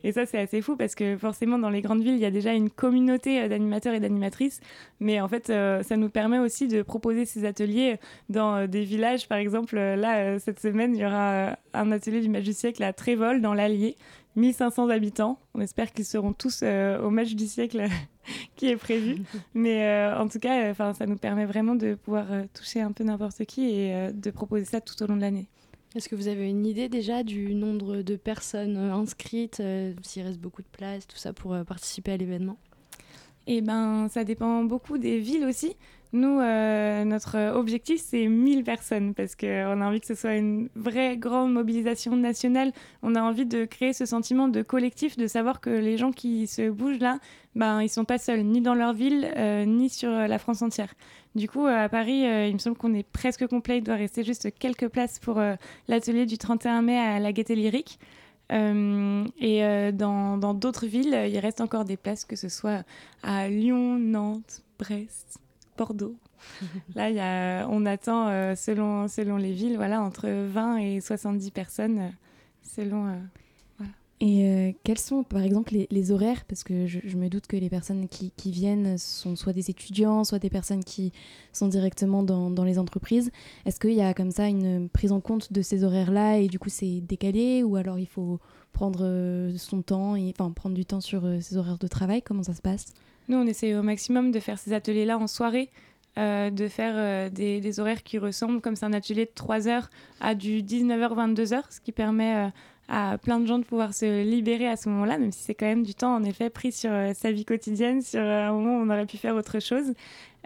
Et 0.05 0.11
ça, 0.11 0.27
c'est 0.27 0.37
assez 0.37 0.61
fou 0.61 0.75
parce 0.75 0.93
que 0.93 1.17
forcément, 1.17 1.57
dans 1.57 1.71
les 1.71 1.81
grandes 1.81 2.03
villes, 2.03 2.13
il 2.13 2.19
y 2.19 2.25
a 2.25 2.31
déjà 2.31 2.53
une 2.53 2.69
communauté 2.69 3.41
euh, 3.41 3.47
d'animateurs 3.47 3.95
et 3.95 3.99
d'animatrices. 3.99 4.61
Mais 4.99 5.19
en 5.19 5.27
fait, 5.27 5.49
euh, 5.49 5.81
ça 5.81 5.97
nous 5.97 6.09
permet 6.09 6.37
aussi 6.37 6.67
de 6.67 6.83
proposer 6.83 7.25
ces 7.25 7.43
ateliers 7.43 7.97
dans 8.29 8.55
euh, 8.55 8.67
des 8.67 8.83
villages. 8.83 9.27
Par 9.27 9.39
exemple, 9.39 9.75
là, 9.75 10.37
cette 10.37 10.59
semaine, 10.59 10.95
il 10.95 11.01
y 11.01 11.05
aura 11.07 11.57
un 11.73 11.91
atelier 11.91 12.21
du 12.21 12.29
match 12.29 12.43
du 12.43 12.53
siècle 12.53 12.83
à 12.83 12.93
Trévol, 12.93 13.41
dans 13.41 13.55
l'Allier. 13.55 13.95
1500 14.35 14.89
habitants. 14.89 15.39
On 15.55 15.61
espère 15.61 15.91
qu'ils 15.91 16.05
seront 16.05 16.33
tous 16.33 16.61
au 16.61 17.09
match 17.09 17.33
du 17.33 17.47
siècle 17.47 17.87
qui 18.55 18.67
est 18.67 18.75
prévu. 18.75 19.23
Mais 19.53 20.11
en 20.13 20.27
tout 20.27 20.39
cas, 20.39 20.73
ça 20.73 21.05
nous 21.07 21.15
permet 21.15 21.45
vraiment 21.45 21.73
de 21.73 21.95
pouvoir 21.95 22.25
toucher 22.53 22.81
un 22.81 22.91
peu 22.91 23.05
n'importe 23.05 23.45
qui 23.45 23.69
et 23.69 24.11
de 24.13 24.31
proposer 24.31 24.65
ça 24.65 24.81
tout 24.81 25.01
au 25.01 25.07
long 25.07 25.15
de 25.15 25.21
l'année. 25.21 25.47
Est-ce 25.95 26.09
que 26.09 26.15
vous 26.15 26.27
avez 26.27 26.49
une 26.49 26.65
idée 26.65 26.89
déjà 26.89 27.23
du 27.23 27.55
nombre 27.55 28.01
de 28.01 28.17
personnes 28.17 28.75
euh, 28.75 28.93
inscrites, 28.93 29.61
euh, 29.61 29.93
s'il 30.01 30.23
reste 30.23 30.39
beaucoup 30.41 30.61
de 30.61 30.67
places, 30.67 31.07
tout 31.07 31.15
ça 31.15 31.31
pour 31.31 31.53
euh, 31.53 31.63
participer 31.63 32.11
à 32.11 32.17
l'événement? 32.17 32.57
Eh 33.47 33.61
ben, 33.61 34.09
ça 34.09 34.25
dépend 34.25 34.65
beaucoup 34.65 34.97
des 34.97 35.19
villes 35.19 35.45
aussi. 35.45 35.77
Nous, 36.15 36.39
notre 37.05 37.53
objectif, 37.55 38.01
c'est 38.01 38.27
1000 38.27 38.63
personnes 38.63 39.13
parce 39.13 39.35
qu'on 39.35 39.81
a 39.81 39.85
envie 39.85 39.99
que 39.99 40.07
ce 40.07 40.15
soit 40.15 40.35
une 40.35 40.69
vraie 40.75 41.17
grande 41.17 41.51
mobilisation 41.51 42.15
nationale. 42.15 42.71
On 43.03 43.15
a 43.15 43.21
envie 43.21 43.45
de 43.45 43.65
créer 43.65 43.91
ce 43.93 44.05
sentiment 44.05 44.47
de 44.47 44.61
collectif, 44.61 45.17
de 45.17 45.27
savoir 45.27 45.59
que 45.59 45.69
les 45.69 45.97
gens 45.97 46.11
qui 46.11 46.47
se 46.47 46.69
bougent 46.69 46.99
là, 46.99 47.19
ben, 47.55 47.81
ils 47.81 47.89
sont 47.89 48.05
pas 48.05 48.17
seuls, 48.17 48.43
ni 48.43 48.61
dans 48.61 48.75
leur 48.75 48.93
ville, 48.93 49.29
ni 49.67 49.89
sur 49.89 50.09
la 50.09 50.39
France 50.39 50.61
entière. 50.61 50.93
Du 51.35 51.49
coup, 51.49 51.65
euh, 51.65 51.83
à 51.85 51.89
Paris, 51.89 52.25
euh, 52.25 52.47
il 52.47 52.53
me 52.53 52.59
semble 52.59 52.77
qu'on 52.77 52.93
est 52.93 53.07
presque 53.07 53.45
complet. 53.47 53.79
Il 53.79 53.83
doit 53.83 53.95
rester 53.95 54.23
juste 54.23 54.47
quelques 54.57 54.87
places 54.87 55.19
pour 55.19 55.37
euh, 55.37 55.55
l'atelier 55.89 56.25
du 56.25 56.37
31 56.37 56.81
mai 56.81 56.97
à 56.97 57.19
la 57.19 57.33
Gaîté 57.33 57.55
Lyrique. 57.55 57.99
et 58.49 59.91
dans 59.93 60.53
d'autres 60.53 60.85
villes, 60.85 61.27
il 61.29 61.37
reste 61.39 61.61
encore 61.61 61.83
des 61.83 61.97
places, 61.97 62.25
que 62.25 62.35
ce 62.35 62.47
soit 62.47 62.83
à 63.21 63.49
Lyon, 63.49 63.97
Nantes, 63.99 64.63
Brest, 64.79 65.39
Bordeaux. 65.77 66.15
Là, 66.95 67.09
y 67.09 67.19
a, 67.19 67.67
on 67.69 67.85
attend, 67.85 68.55
selon, 68.55 69.07
selon 69.07 69.37
les 69.37 69.51
villes, 69.51 69.75
voilà, 69.77 70.01
entre 70.01 70.29
20 70.29 70.77
et 70.77 71.01
70 71.01 71.51
personnes, 71.51 72.11
selon 72.61 73.07
Et 74.21 74.45
euh, 74.45 74.71
quels 74.83 74.97
sont 74.97 75.23
par 75.23 75.41
exemple 75.41 75.75
les, 75.89 76.11
horaires? 76.11 76.45
Parce 76.45 76.63
que 76.63 76.87
je, 76.87 77.17
me 77.17 77.27
doute 77.27 77.47
que 77.47 77.57
les 77.57 77.69
personnes 77.69 78.07
qui, 78.07 78.31
viennent 78.51 78.97
sont 78.97 79.35
soit 79.35 79.51
des 79.51 79.69
étudiants, 79.69 80.23
soit 80.23 80.39
des 80.39 80.49
personnes 80.49 80.83
qui 80.83 81.11
sont 81.51 81.67
directement 81.67 82.23
dans, 82.23 82.49
dans 82.49 82.63
les 82.63 82.79
entreprises. 82.79 83.31
Est-ce 83.65 83.79
qu'il 83.79 83.93
y 83.93 84.01
a 84.01 84.13
comme 84.13 84.31
ça 84.31 84.47
une 84.47 84.87
prise 84.87 85.11
en 85.11 85.19
compte 85.19 85.51
de 85.51 85.61
ces 85.61 85.83
horaires-là 85.83 86.37
et 86.37 86.47
du 86.47 86.59
coup 86.59 86.69
c'est 86.69 87.01
décalé? 87.01 87.63
Ou 87.63 87.75
alors 87.75 87.99
il 87.99 88.07
faut 88.07 88.39
prendre 88.71 89.01
euh, 89.03 89.55
son 89.57 89.81
temps 89.81 90.15
et 90.15 90.33
enfin 90.37 90.49
prendre 90.51 90.75
du 90.75 90.85
temps 90.85 91.01
sur 91.01 91.25
euh, 91.25 91.39
ces 91.41 91.57
horaires 91.57 91.77
de 91.77 91.87
travail? 91.87 92.21
Comment 92.21 92.43
ça 92.43 92.53
se 92.53 92.61
passe? 92.61 92.85
Nous 93.29 93.37
on 93.37 93.45
essaie 93.45 93.75
au 93.75 93.83
maximum 93.83 94.31
de 94.31 94.39
faire 94.39 94.59
ces 94.59 94.73
ateliers-là 94.73 95.17
en 95.17 95.27
soirée. 95.27 95.69
de 96.17 96.67
faire 96.69 97.29
des, 97.29 97.59
des, 97.59 97.79
horaires 97.79 98.03
qui 98.03 98.17
ressemblent, 98.17 98.61
comme 98.61 98.75
c'est 98.75 98.85
un 98.85 98.93
atelier 98.93 99.25
de 99.25 99.31
3 99.35 99.67
heures, 99.67 99.89
à 100.21 100.33
du 100.33 100.61
19h-22h, 100.61 101.63
ce 101.69 101.81
qui 101.81 101.91
permet 101.91 102.51
à 102.87 103.17
plein 103.17 103.39
de 103.39 103.47
gens 103.47 103.59
de 103.59 103.63
pouvoir 103.63 103.93
se 103.93 104.23
libérer 104.23 104.67
à 104.67 104.75
ce 104.75 104.89
moment-là, 104.89 105.17
même 105.17 105.31
si 105.31 105.43
c'est 105.43 105.55
quand 105.55 105.65
même 105.65 105.83
du 105.83 105.95
temps 105.95 106.15
en 106.15 106.23
effet 106.23 106.49
pris 106.49 106.71
sur 106.71 106.91
euh, 106.91 107.13
sa 107.13 107.31
vie 107.31 107.45
quotidienne, 107.45 108.01
sur 108.01 108.21
euh, 108.21 108.47
un 108.47 108.51
moment 108.51 108.77
où 108.77 108.81
on 108.81 108.89
aurait 108.89 109.05
pu 109.05 109.17
faire 109.17 109.35
autre 109.35 109.59
chose. 109.59 109.93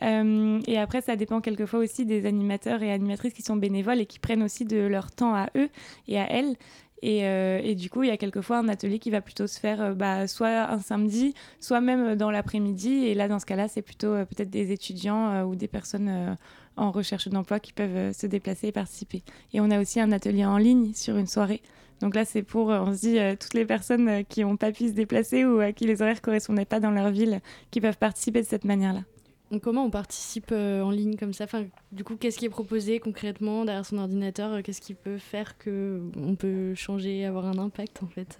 Euh, 0.01 0.61
et 0.65 0.77
après, 0.77 1.01
ça 1.01 1.17
dépend 1.17 1.41
quelquefois 1.41 1.79
aussi 1.81 2.05
des 2.05 2.25
animateurs 2.25 2.81
et 2.81 2.91
animatrices 2.91 3.33
qui 3.33 3.41
sont 3.41 3.57
bénévoles 3.57 3.99
et 3.99 4.05
qui 4.05 4.19
prennent 4.19 4.43
aussi 4.43 4.63
de 4.63 4.77
leur 4.77 5.11
temps 5.11 5.35
à 5.35 5.49
eux 5.57 5.69
et 6.07 6.17
à 6.17 6.31
elles. 6.31 6.55
Et, 7.01 7.19
et, 7.19 7.75
du 7.75 7.89
coup, 7.89 8.03
il 8.03 8.09
y 8.09 8.12
a 8.12 8.17
quelquefois 8.17 8.57
un 8.57 8.67
atelier 8.67 8.99
qui 8.99 9.09
va 9.09 9.21
plutôt 9.21 9.47
se 9.47 9.59
faire 9.59 9.95
bah, 9.95 10.27
soit 10.27 10.69
un 10.69 10.79
samedi, 10.79 11.33
soit 11.62 11.79
même 11.79 12.15
dans 12.15 12.29
l'après-midi. 12.29 13.05
Et 13.05 13.13
là, 13.13 13.27
dans 13.27 13.39
ce 13.39 13.45
cas-là, 13.45 13.67
c'est 13.67 13.81
plutôt 13.81 14.13
peut-être 14.25 14.49
des 14.49 14.71
étudiants 14.71 15.43
ou 15.43 15.55
des 15.55 15.67
personnes 15.67 16.38
en 16.75 16.91
recherche 16.91 17.29
d'emploi 17.29 17.59
qui 17.59 17.71
peuvent 17.71 18.13
se 18.13 18.27
déplacer 18.27 18.67
et 18.67 18.71
participer. 18.73 19.23
Et 19.53 19.62
on 19.62 19.71
a 19.71 19.79
aussi 19.79 20.01
un 20.01 20.12
atelier 20.12 20.45
en 20.45 20.57
ligne 20.57 20.93
sur 20.93 21.15
une 21.15 21.27
soirée 21.27 21.62
donc 22.01 22.15
là, 22.15 22.25
c'est 22.25 22.43
pour, 22.43 22.71
euh, 22.71 22.79
on 22.79 22.93
se 22.93 22.99
dit, 22.99 23.19
euh, 23.19 23.35
toutes 23.39 23.53
les 23.53 23.65
personnes 23.65 24.07
euh, 24.07 24.23
qui 24.23 24.41
n'ont 24.41 24.57
pas 24.57 24.71
pu 24.71 24.88
se 24.88 24.93
déplacer 24.93 25.45
ou 25.45 25.59
à 25.59 25.71
qui 25.73 25.85
les 25.85 26.01
horaires 26.01 26.21
correspondaient 26.21 26.65
pas 26.65 26.79
dans 26.79 26.91
leur 26.91 27.09
ville, 27.09 27.41
qui 27.71 27.81
peuvent 27.81 27.97
participer 27.97 28.41
de 28.41 28.47
cette 28.47 28.65
manière-là. 28.65 29.01
Comment 29.62 29.85
on 29.85 29.89
participe 29.89 30.51
en 30.51 30.91
ligne 30.91 31.15
comme 31.15 31.33
ça? 31.33 31.45
Du 31.91 32.03
coup, 32.03 32.15
qu'est-ce 32.15 32.38
qui 32.38 32.45
est 32.45 32.49
proposé 32.49 32.99
concrètement 32.99 33.65
derrière 33.65 33.85
son 33.85 33.97
ordinateur? 33.97 34.62
Qu'est-ce 34.62 34.81
qui 34.81 34.93
peut 34.93 35.17
faire 35.17 35.57
qu'on 35.57 36.35
peut 36.38 36.75
changer, 36.75 37.25
avoir 37.25 37.45
un 37.45 37.57
impact 37.57 38.03
en 38.03 38.07
fait 38.07 38.38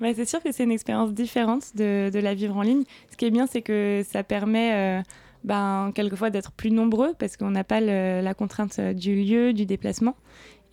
ouais, 0.00 0.14
C'est 0.14 0.26
sûr 0.26 0.42
que 0.42 0.52
c'est 0.52 0.64
une 0.64 0.72
expérience 0.72 1.12
différente 1.12 1.74
de, 1.74 2.10
de, 2.10 2.18
la 2.18 2.34
vivre 2.34 2.56
en 2.56 2.62
ligne. 2.62 2.84
Ce 3.10 3.16
qui 3.16 3.24
est 3.24 3.30
bien, 3.30 3.46
c'est 3.46 3.62
que 3.62 4.02
ça 4.06 4.22
permet 4.22 5.02
ben, 5.44 5.92
quelquefois 5.94 6.30
d'être 6.30 6.52
plus 6.52 6.70
nombreux 6.70 7.14
parce 7.18 7.36
qu'on 7.36 7.50
n'a 7.50 7.64
pas 7.64 7.80
la 7.80 8.34
contrainte 8.34 8.80
du 8.80 9.14
lieu, 9.22 9.52
du 9.52 9.66
déplacement. 9.66 10.16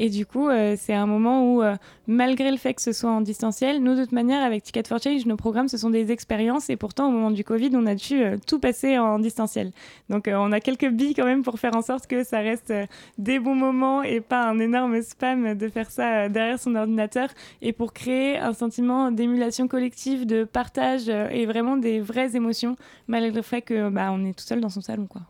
Et 0.03 0.09
du 0.09 0.25
coup, 0.25 0.49
euh, 0.49 0.73
c'est 0.79 0.95
un 0.95 1.05
moment 1.05 1.53
où, 1.53 1.61
euh, 1.61 1.75
malgré 2.07 2.49
le 2.49 2.57
fait 2.57 2.73
que 2.73 2.81
ce 2.81 2.91
soit 2.91 3.11
en 3.11 3.21
distanciel, 3.21 3.83
nous, 3.83 3.93
de 3.93 4.01
toute 4.01 4.13
manière, 4.13 4.43
avec 4.43 4.63
Ticket 4.63 4.81
for 4.87 4.97
Change, 4.99 5.27
nos 5.27 5.35
programmes, 5.35 5.67
ce 5.67 5.77
sont 5.77 5.91
des 5.91 6.11
expériences. 6.11 6.71
Et 6.71 6.75
pourtant, 6.75 7.07
au 7.07 7.11
moment 7.11 7.29
du 7.29 7.43
Covid, 7.43 7.69
on 7.75 7.85
a 7.85 7.93
dû 7.93 8.19
euh, 8.19 8.37
tout 8.47 8.57
passer 8.57 8.97
en 8.97 9.19
distanciel. 9.19 9.71
Donc, 10.09 10.27
on 10.27 10.51
a 10.53 10.59
quelques 10.59 10.89
billes 10.89 11.13
quand 11.13 11.25
même 11.25 11.43
pour 11.43 11.59
faire 11.59 11.75
en 11.75 11.83
sorte 11.83 12.07
que 12.07 12.23
ça 12.23 12.39
reste 12.39 12.73
des 13.19 13.37
bons 13.37 13.53
moments 13.53 14.01
et 14.01 14.21
pas 14.21 14.49
un 14.49 14.57
énorme 14.57 14.99
spam 15.03 15.53
de 15.53 15.69
faire 15.69 15.91
ça 15.91 16.29
derrière 16.29 16.59
son 16.59 16.73
ordinateur. 16.73 17.29
Et 17.61 17.71
pour 17.71 17.93
créer 17.93 18.39
un 18.39 18.53
sentiment 18.53 19.11
d'émulation 19.11 19.67
collective, 19.67 20.25
de 20.25 20.45
partage 20.45 21.09
et 21.09 21.45
vraiment 21.45 21.77
des 21.77 21.99
vraies 21.99 22.35
émotions, 22.35 22.75
malgré 23.07 23.35
le 23.35 23.43
fait 23.43 23.61
que 23.61 23.89
bah, 23.91 24.09
on 24.11 24.25
est 24.25 24.33
tout 24.33 24.45
seul 24.45 24.61
dans 24.61 24.69
son 24.69 24.81
salon. 24.81 25.05
quoi. 25.05 25.21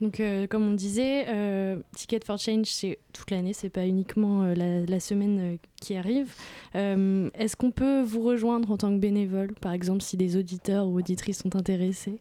Donc, 0.00 0.20
euh, 0.20 0.46
comme 0.46 0.66
on 0.66 0.74
disait, 0.74 1.26
euh, 1.28 1.76
Ticket 1.96 2.20
for 2.24 2.38
Change, 2.38 2.66
c'est 2.66 2.98
toute 3.12 3.30
l'année, 3.30 3.52
c'est 3.52 3.68
pas 3.68 3.86
uniquement 3.86 4.44
euh, 4.44 4.84
la, 4.86 5.00
semaine 5.00 5.58
qui 5.80 5.96
arrive. 5.96 6.32
Est-ce 6.74 7.56
qu'on 7.56 7.70
peut 7.70 8.02
vous 8.02 8.22
rejoindre 8.22 8.70
en 8.70 8.76
tant 8.76 8.90
que 8.90 8.98
bénévole, 8.98 9.54
par 9.60 9.72
exemple, 9.72 10.02
si 10.02 10.16
des 10.16 10.36
auditeurs 10.36 10.86
ou 10.86 10.98
auditrices 10.98 11.38
sont 11.38 11.56
intéressés? 11.56 12.18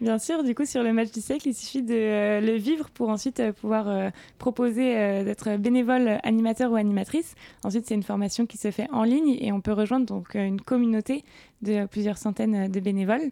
Bien 0.00 0.18
sûr, 0.18 0.42
du 0.44 0.54
coup, 0.54 0.64
sur 0.64 0.82
le 0.82 0.94
match 0.94 1.10
du 1.10 1.20
siècle, 1.20 1.48
il 1.48 1.54
suffit 1.54 1.82
de 1.82 2.40
le 2.40 2.56
vivre 2.56 2.88
pour 2.90 3.10
ensuite 3.10 3.42
pouvoir 3.52 4.10
proposer 4.38 4.94
d'être 5.24 5.58
bénévole, 5.58 6.18
animateur 6.22 6.72
ou 6.72 6.76
animatrice. 6.76 7.34
Ensuite, 7.64 7.86
c'est 7.86 7.94
une 7.94 8.02
formation 8.02 8.46
qui 8.46 8.56
se 8.56 8.70
fait 8.70 8.88
en 8.92 9.02
ligne 9.02 9.36
et 9.38 9.52
on 9.52 9.60
peut 9.60 9.74
rejoindre 9.74 10.06
donc 10.06 10.34
une 10.34 10.60
communauté 10.60 11.22
de 11.60 11.84
plusieurs 11.84 12.16
centaines 12.16 12.70
de 12.70 12.80
bénévoles. 12.80 13.30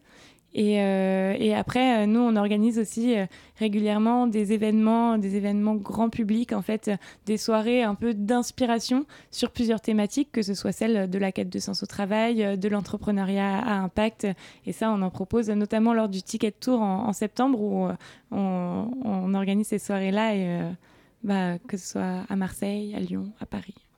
Et, 0.53 0.81
euh, 0.81 1.35
et, 1.37 1.53
après, 1.53 2.03
euh, 2.03 2.05
nous, 2.07 2.19
on 2.19 2.35
organise 2.35 2.79
aussi 2.79 3.17
euh, 3.17 3.27
régulièrement 3.57 4.25
des 4.25 4.51
événements, 4.51 5.17
des 5.19 5.35
événements 5.35 5.75
grand 5.75 6.09
public, 6.09 6.53
en 6.53 6.63
fait, 6.63 6.89
des 7.27 7.37
soirées 7.37 7.83
un 7.83 7.93
peu 7.93 8.15
d'inspiration 8.15 9.05
sur 9.29 9.51
plusieurs 9.51 9.79
thématiques, 9.79 10.31
que 10.31 10.41
ce 10.41 10.55
soit 10.55 10.71
celle 10.71 11.09
de 11.09 11.17
la 11.19 11.31
quête 11.31 11.49
de 11.49 11.59
sens 11.59 11.83
au 11.83 11.85
travail, 11.85 12.57
de 12.57 12.67
l'entrepreneuriat 12.67 13.59
à 13.59 13.73
impact. 13.75 14.27
Et 14.65 14.71
ça, 14.71 14.91
on 14.91 15.01
en 15.03 15.11
propose 15.11 15.49
notamment 15.49 15.93
lors 15.93 16.09
du 16.09 16.23
Ticket 16.23 16.51
Tour 16.51 16.81
en, 16.81 17.13
septembre, 17.13 17.61
où 17.61 17.87
on, 18.31 19.33
organise 19.33 19.67
ces 19.67 19.79
soirées-là, 19.79 20.73
bah, 21.23 21.59
que 21.67 21.77
ce 21.77 21.91
soit 21.91 22.23
à 22.27 22.35
Marseille, 22.35 22.95
à 22.95 22.99
Lyon, 22.99 23.31
à 23.39 23.45
Paris. 23.45 23.88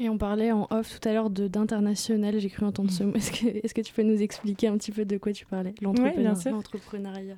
Et 0.00 0.08
on 0.08 0.16
parlait 0.16 0.50
en 0.50 0.66
off 0.70 0.98
tout 0.98 1.06
à 1.06 1.12
l'heure 1.12 1.28
d'international, 1.28 2.40
j'ai 2.40 2.48
cru 2.48 2.64
entendre 2.64 2.90
ce 2.90 3.04
mot. 3.04 3.14
Est-ce 3.14 3.30
que, 3.30 3.46
est 3.46 3.72
que, 3.72 3.82
tu 3.82 3.92
peux 3.92 4.02
nous 4.02 4.22
expliquer 4.22 4.68
un 4.68 4.78
petit 4.78 4.92
peu 4.92 5.04
de 5.04 5.18
quoi 5.18 5.32
tu 5.32 5.44
parlais? 5.44 5.74
L'entrepreneuriat. 5.82 7.36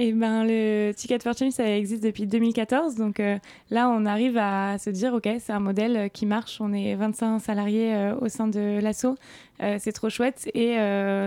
Et 0.00 0.10
eh 0.10 0.12
ben, 0.12 0.44
le 0.44 0.92
Ticket 0.92 1.18
for 1.18 1.36
Change, 1.36 1.54
ça 1.54 1.76
existe 1.76 2.04
depuis 2.04 2.28
2014. 2.28 2.94
Donc 2.94 3.18
euh, 3.18 3.36
là, 3.70 3.90
on 3.90 4.06
arrive 4.06 4.38
à 4.38 4.78
se 4.78 4.90
dire, 4.90 5.12
OK, 5.12 5.28
c'est 5.40 5.52
un 5.52 5.58
modèle 5.58 5.96
euh, 5.96 6.08
qui 6.08 6.24
marche. 6.24 6.60
On 6.60 6.72
est 6.72 6.94
25 6.94 7.40
salariés 7.40 7.92
euh, 7.96 8.14
au 8.20 8.28
sein 8.28 8.46
de 8.46 8.78
l'ASSO. 8.80 9.16
c'est 9.58 9.90
trop 9.90 10.08
chouette. 10.08 10.48
Et 10.54 10.76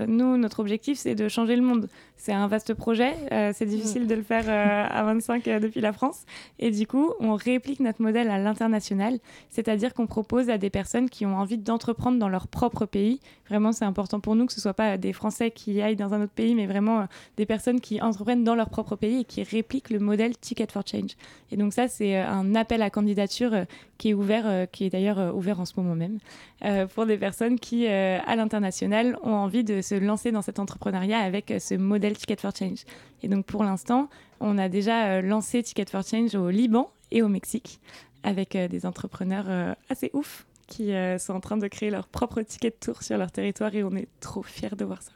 nous, 0.08 0.38
notre 0.38 0.62
objectif, 0.62 0.98
c'est 0.98 1.16
de 1.16 1.28
changer 1.28 1.58
le 1.58 1.64
monde. 1.64 1.90
C'est 2.24 2.34
un 2.34 2.46
vaste 2.46 2.76
projet. 2.76 3.16
c'est 3.54 3.66
difficile 3.66 4.06
de 4.06 4.14
le 4.14 4.22
faire 4.22 4.48
à 4.48 5.04
25 5.04 5.44
depuis 5.44 5.82
la 5.82 5.92
France. 5.92 6.26
Et 6.60 6.70
du 6.70 6.86
coup, 6.86 7.14
on 7.20 7.34
réplique 7.34 7.80
notre 7.80 8.00
modèle 8.00 8.30
à 8.30 8.38
l'international. 8.38 9.18
C'est-à-dire 9.50 9.96
qu'on 9.96 10.06
propose 10.06 10.52
à 10.52 10.60
des 10.60 10.70
personnes 10.70 11.10
qui 11.10 11.26
ont 11.26 11.36
envie 11.36 11.58
d'entreprendre 11.58 12.20
dans 12.20 12.30
leur 12.30 12.48
propre 12.48 12.86
pays. 12.86 13.20
Vraiment, 13.50 13.72
c'est 13.72 13.86
important 13.86 14.20
pour 14.20 14.36
nous 14.36 14.46
que 14.46 14.54
ce 14.54 14.60
ne 14.60 14.62
soit 14.62 14.76
pas 14.76 15.00
des 15.00 15.14
Français 15.14 15.50
qui 15.50 15.82
aillent 15.82 15.96
dans 15.96 16.14
un 16.14 16.22
autre 16.22 16.32
pays, 16.32 16.54
mais 16.54 16.68
vraiment 16.68 17.08
des 17.38 17.48
personnes 17.48 17.82
qui 17.82 18.00
entreprennent 18.02 18.44
dans 18.44 18.56
leur 18.56 18.70
propre 18.70 18.96
pays 18.96 19.22
et 19.22 19.24
qui 19.24 19.42
réplique 19.42 19.90
le 19.90 19.98
modèle 20.00 20.38
Ticket 20.38 20.68
for 20.72 20.84
Change. 20.86 21.18
Et 21.52 21.58
donc 21.58 21.74
ça, 21.74 21.88
c'est 21.88 22.18
euh, 22.18 22.28
un 22.28 22.56
appel 22.56 22.82
à 22.82 22.90
candidature 22.90 23.54
euh, 23.54 23.66
qui 24.02 24.10
est 24.10 24.14
ouvert, 24.16 24.48
euh, 24.48 24.66
qui 24.66 24.86
est 24.86 24.90
d'ailleurs 24.90 25.36
ouvert 25.36 25.60
en 25.60 25.66
ce 25.66 25.74
moment 25.78 25.94
même, 25.94 26.18
pour 26.96 27.06
des 27.06 27.18
personnes 27.18 27.60
qui, 27.60 27.88
à 27.88 28.36
l'international, 28.36 29.18
ont 29.22 29.34
envie 29.34 29.64
de 29.64 29.82
se 29.82 29.94
lancer 29.94 30.32
dans 30.32 30.42
cet 30.42 30.58
entrepreneuriat 30.58 31.20
avec 31.20 31.54
ce 31.60 31.76
modèle 31.76 32.18
Ticket 32.18 32.38
for 32.38 32.52
Change. 32.56 32.86
Et 33.22 33.28
donc 33.28 33.46
pour 33.46 33.64
l'instant, 33.64 34.10
on 34.40 34.58
a 34.58 34.70
déjà 34.70 35.22
lancé 35.22 35.62
Ticket 35.62 35.86
for 35.86 36.02
Change 36.04 36.34
au 36.34 36.50
Liban 36.50 36.90
et 37.12 37.22
au 37.22 37.28
Mexique 37.28 37.80
avec 38.24 38.58
des 38.58 38.86
entrepreneurs 38.88 39.76
assez 39.90 40.10
ouf 40.14 40.48
qui 40.68 40.94
sont 41.20 41.34
en 41.34 41.40
train 41.40 41.58
de 41.58 41.68
créer 41.68 41.92
leur 41.92 42.08
propre 42.08 42.42
ticket 42.42 42.72
de 42.72 42.76
tour 42.80 43.04
sur 43.04 43.18
leur 43.18 43.32
territoire 43.32 43.76
et 43.76 43.84
on 43.84 43.96
est 43.96 44.08
trop 44.20 44.42
fiers 44.42 44.76
de 44.76 44.86
voir 44.86 45.02
ça. 45.04 45.12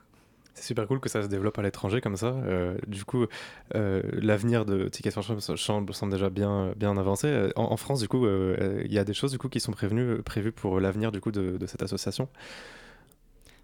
C'est 0.56 0.64
super 0.68 0.88
cool 0.88 1.02
que 1.02 1.10
ça 1.10 1.22
se 1.22 1.28
développe 1.28 1.60
à 1.60 1.62
l'étranger 1.62 2.00
comme 2.00 2.16
ça. 2.16 2.28
Euh, 2.28 2.78
du 2.88 3.04
coup, 3.04 3.26
euh, 3.76 4.02
l'avenir 4.14 4.66
de 4.66 4.88
Ticket 4.88 5.12
for 5.12 5.22
Change 5.22 5.92
semble 5.92 6.12
déjà 6.14 6.30
bien, 6.30 6.74
avancé. 6.80 7.28
Euh, 7.28 7.50
en, 7.58 7.76
France, 7.76 8.00
du 8.00 8.08
coup, 8.08 8.26
il 8.26 8.92
y 8.92 8.98
a 8.98 9.04
des 9.04 9.14
choses 9.14 9.38
qui 9.52 9.60
sont 9.60 9.74
prévues 9.74 10.52
pour 10.54 10.80
l'avenir 10.80 11.12
de 11.12 11.66
cette 11.66 11.84
association? 11.84 12.30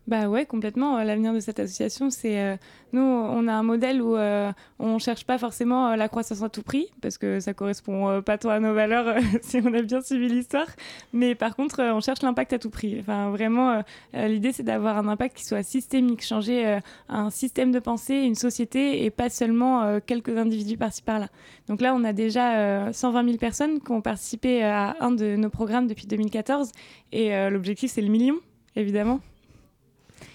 Bah 0.08 0.28
ouais, 0.28 0.46
complètement. 0.46 0.98
Euh, 0.98 1.04
l'avenir 1.04 1.32
de 1.32 1.40
cette 1.40 1.60
association, 1.60 2.10
c'est 2.10 2.40
euh, 2.40 2.56
nous, 2.92 3.02
on 3.02 3.48
a 3.48 3.54
un 3.54 3.62
modèle 3.62 4.02
où 4.02 4.16
euh, 4.16 4.52
on 4.80 4.98
cherche 4.98 5.26
pas 5.26 5.38
forcément 5.38 5.96
la 5.96 6.10
croissance 6.10 6.42
à 6.42 6.50
tout 6.50 6.64
prix 6.64 6.88
parce 7.02 7.20
que 7.20 7.40
ça 7.40 7.54
correspond 7.54 8.22
pas 8.24 8.40
trop 8.40 8.50
à 8.50 8.60
nos 8.60 8.74
valeurs 8.74 9.16
si 9.42 9.62
on 9.64 9.72
a 9.74 9.82
bien 9.84 10.02
suivi 10.02 10.28
l'histoire. 10.28 10.66
Mais 11.14 11.36
par 11.36 11.56
contre, 11.56 11.84
on 11.84 12.02
cherche 12.02 12.24
l'impact 12.24 12.54
à 12.54 12.60
tout 12.60 12.72
prix. 12.72 12.98
Enfin, 13.00 13.30
vraiment, 13.30 13.84
l'idée 14.14 14.52
c'est 14.52 14.64
d'avoir 14.64 14.98
un 14.98 15.08
impact 15.08 15.38
qui 15.38 15.46
soit 15.46 15.64
systémique, 15.64 16.26
changer 16.26 16.80
un 17.08 17.30
système 17.30 17.72
de 17.72 17.80
pensée, 17.80 18.16
une 18.16 18.36
société 18.36 19.06
et 19.06 19.12
pas 19.12 19.30
seulement 19.30 20.00
quelques 20.06 20.36
individus 20.36 20.78
par-ci 20.78 21.04
par-là. 21.04 21.28
Donc 21.68 21.80
là, 21.80 21.94
on 21.96 22.04
a 22.04 22.12
déjà 22.12 22.92
120 22.92 23.24
000 23.24 23.38
personnes 23.38 23.80
qui 23.80 23.92
ont 23.92 24.02
participé 24.02 24.64
à 24.64 24.96
un 25.00 25.12
de 25.12 25.36
nos 25.36 25.50
programmes 25.50 25.88
depuis 25.88 26.08
2014 26.08 26.72
et 27.12 27.50
l'objectif 27.50 27.92
c'est 27.92 28.02
le 28.02 28.10
million, 28.10 28.36
évidemment. 28.76 29.22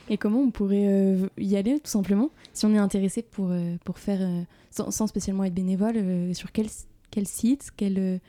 Et 0.08 0.18
comment 0.18 0.40
on 0.40 0.50
pourrait 0.50 0.86
euh, 0.86 1.28
y 1.38 1.56
aller 1.56 1.80
tout 1.80 1.90
simplement 1.90 2.30
si 2.52 2.64
on 2.66 2.74
est 2.74 2.78
intéressé 2.78 3.22
pour, 3.22 3.48
euh, 3.50 3.76
pour 3.84 3.98
faire, 3.98 4.20
euh, 4.20 4.42
sans, 4.70 5.06
spécialement 5.06 5.44
être 5.44 5.54
bénévole, 5.54 6.34
sur 6.34 6.52
quel, 6.52 6.66
quel 7.10 7.26
site, 7.26 7.70
quel, 7.76 8.20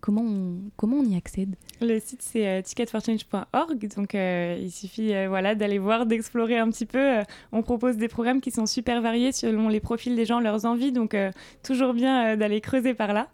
comment, 0.00 0.22
on, 0.22 0.56
comment 0.76 0.98
on 0.98 1.04
y 1.04 1.16
accède? 1.16 1.54
Le 1.80 1.98
site 2.00 2.22
c'est 2.22 2.62
ticketforchange.org, 2.62 3.88
donc 3.96 4.14
il 4.14 4.70
suffit 4.70 5.12
voilà, 5.26 5.54
d'aller 5.54 5.78
voir, 5.78 6.06
d'explorer 6.06 6.58
un 6.58 6.68
petit 6.70 6.86
peu. 6.86 7.22
on 7.52 7.62
propose 7.62 7.96
des 7.96 8.08
programmes 8.08 8.40
qui 8.40 8.50
sont 8.50 8.66
super 8.66 9.00
variés 9.00 9.32
selon 9.32 9.68
les 9.68 9.80
profils 9.80 10.16
des 10.16 10.26
gens, 10.26 10.40
leurs 10.40 10.66
envies, 10.66 10.92
donc 10.92 11.16
toujours 11.62 11.94
bien 11.94 12.36
d'aller 12.36 12.60
creuser 12.60 12.94
par 12.94 13.12
là. 13.12 13.28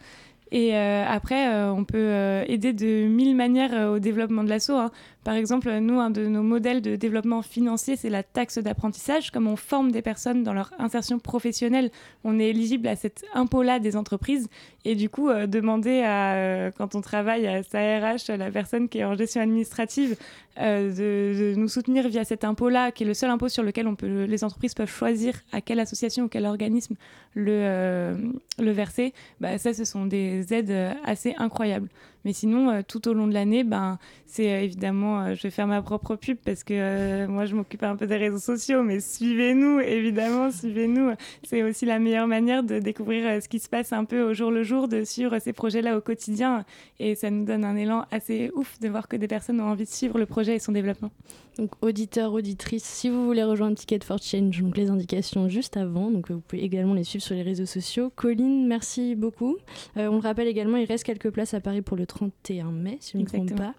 Et 0.51 0.77
après, 0.77 1.49
on 1.71 1.85
peut 1.85 2.43
aider 2.47 2.75
de 2.75 3.07
mille 3.07 3.35
manières 3.35 3.91
au 3.91 3.99
développement 3.99 4.45
de 4.45 4.51
l'assaut. 4.51 4.77
Hein. 4.77 4.93
Par 5.29 5.37
exemple, 5.37 5.71
nous, 5.81 6.01
un 6.01 6.09
de 6.09 6.27
nos 6.27 6.43
modèles 6.43 6.81
de 6.81 6.97
développement 6.97 7.43
financier, 7.43 7.97
c'est 7.97 8.09
la 8.09 8.23
taxe 8.23 8.57
d'apprentissage. 8.57 9.31
Comme 9.31 9.47
on 9.47 9.57
forme 9.57 9.93
des 9.93 10.01
personnes 10.01 10.43
dans 10.43 10.55
leur 10.55 10.73
insertion 10.79 11.19
professionnelle, 11.19 11.91
on 12.25 12.41
est 12.41 12.49
éligible 12.49 12.89
à 12.89 12.97
cet 12.97 13.27
impôt-là 13.35 13.79
des 13.79 13.95
entreprises. 13.95 14.49
Et 14.87 14.95
du 14.95 15.11
coup, 15.11 15.29
demander 15.47 16.01
à, 16.03 16.71
quand 16.79 16.95
on 16.95 17.03
travaille 17.03 17.47
à 17.47 17.63
sa 17.63 17.79
RH, 17.79 18.39
la 18.39 18.51
personne 18.51 18.89
qui 18.89 19.01
est 19.01 19.05
en 19.05 19.17
gestion 19.17 19.43
administrative, 19.43 20.17
de, 20.57 21.55
nous 21.57 21.69
soutenir 21.69 22.09
via 22.09 22.25
cet 22.25 22.43
impôt-là, 22.43 22.91
qui 22.91 23.05
est 23.05 23.07
le 23.07 23.13
seul 23.13 23.29
impôt 23.29 23.51
sur 23.51 23.63
lequel 23.63 23.87
les 24.01 24.45
entreprises 24.45 24.73
peuvent 24.73 24.91
choisir 24.91 25.35
à 25.53 25.61
quelle 25.61 25.79
association 25.79 26.25
ou 26.25 26.29
quel 26.29 26.47
organisme 26.47 26.97
le, 27.35 28.17
le 28.59 28.71
verser, 28.71 29.13
bah, 29.41 29.59
ça, 29.59 29.75
ce 29.75 29.85
sont 29.85 30.07
des 30.07 30.55
aides 30.55 30.97
assez 31.05 31.35
incroyables. 31.37 31.91
Mais 32.25 32.33
sinon, 32.33 32.71
euh, 32.71 32.83
tout 32.87 33.09
au 33.09 33.15
long 33.15 33.27
de 33.27 33.35
l'année, 33.35 33.65
ben, 33.65 33.99
c'est 34.27 34.53
euh, 34.53 34.63
évidemment, 34.63 35.21
euh, 35.21 35.35
je 35.35 35.43
vais 35.43 35.51
faire 35.51 35.67
ma 35.67 35.83
propre 35.83 36.17
pub 36.17 36.37
parce 36.45 36.65
que 36.65 37.27
moi, 37.27 37.45
je 37.45 37.55
m'occupe 37.55 37.83
un 37.83 37.97
peu 37.97 38.07
des 38.07 38.17
réseaux 38.17 38.39
sociaux, 38.39 38.83
mais 38.83 39.01
suivez-nous, 39.01 39.81
évidemment, 39.81 40.51
suivez-nous. 40.51 41.13
C'est 41.45 41.63
aussi 41.63 41.87
la 41.87 41.99
meilleure 41.99 42.27
manière 42.27 42.63
de 42.63 42.79
découvrir 42.79 43.43
ce 43.43 43.49
qui 43.49 43.61
se 43.61 43.69
passe 43.69 43.93
un 43.93 44.05
peu 44.05 44.23
au 44.23 44.35
jour 44.35 44.51
le 44.51 44.63
jour, 44.63 44.89
de 44.89 45.05
suivre 45.05 45.39
ces 45.39 45.53
projets-là 45.53 45.97
au 45.97 46.01
quotidien. 46.01 46.65
Et 46.99 47.15
ça 47.15 47.31
nous 47.31 47.45
donne 47.45 47.65
un 47.65 47.77
élan 47.77 48.05
assez 48.11 48.51
ouf 48.55 48.79
de 48.81 48.89
voir 48.89 49.09
que 49.09 49.17
des 49.17 49.29
personnes 49.29 49.61
ont 49.61 49.69
envie 49.71 49.85
de 49.85 49.91
suivre 49.91 50.19
le 50.19 50.27
projet 50.27 50.57
et 50.57 50.59
son 50.59 50.73
développement. 50.73 51.11
Donc, 51.57 51.73
auditeurs, 51.83 52.33
auditrices, 52.33 52.85
si 52.85 53.09
vous 53.09 53.25
voulez 53.25 53.43
rejoindre 53.43 53.77
Ticket 53.77 54.01
for 54.05 54.19
Change, 54.23 54.61
donc 54.61 54.77
les 54.77 54.91
indications 54.91 55.49
juste 55.49 55.77
avant, 55.77 56.11
donc 56.11 56.31
vous 56.31 56.41
pouvez 56.41 56.63
également 56.63 56.95
les 56.95 57.05
suivre 57.05 57.25
sur 57.25 57.35
les 57.35 57.43
réseaux 57.43 57.67
sociaux. 57.67 58.13
Colline, 58.15 58.67
merci 58.69 59.17
beaucoup. 59.17 59.57
on 59.97 60.17
le 60.17 60.19
rappelle 60.19 60.47
également, 60.47 60.77
il 60.77 60.85
reste 60.85 61.05
quelques 61.05 61.31
places 61.31 61.55
à 61.55 61.61
Paris 61.61 61.83
pour 61.83 61.97
le 61.97 62.07
31 62.09 62.73
mai, 62.73 62.99
si 63.01 63.13
je 63.13 63.19
ne 63.19 63.23
me 63.23 63.29
trompe 63.29 63.55
pas. 63.55 63.75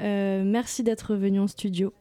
Euh, 0.00 0.44
merci 0.44 0.84
d'être 0.84 1.16
venu 1.16 1.40
en 1.40 1.48
studio. 1.48 1.92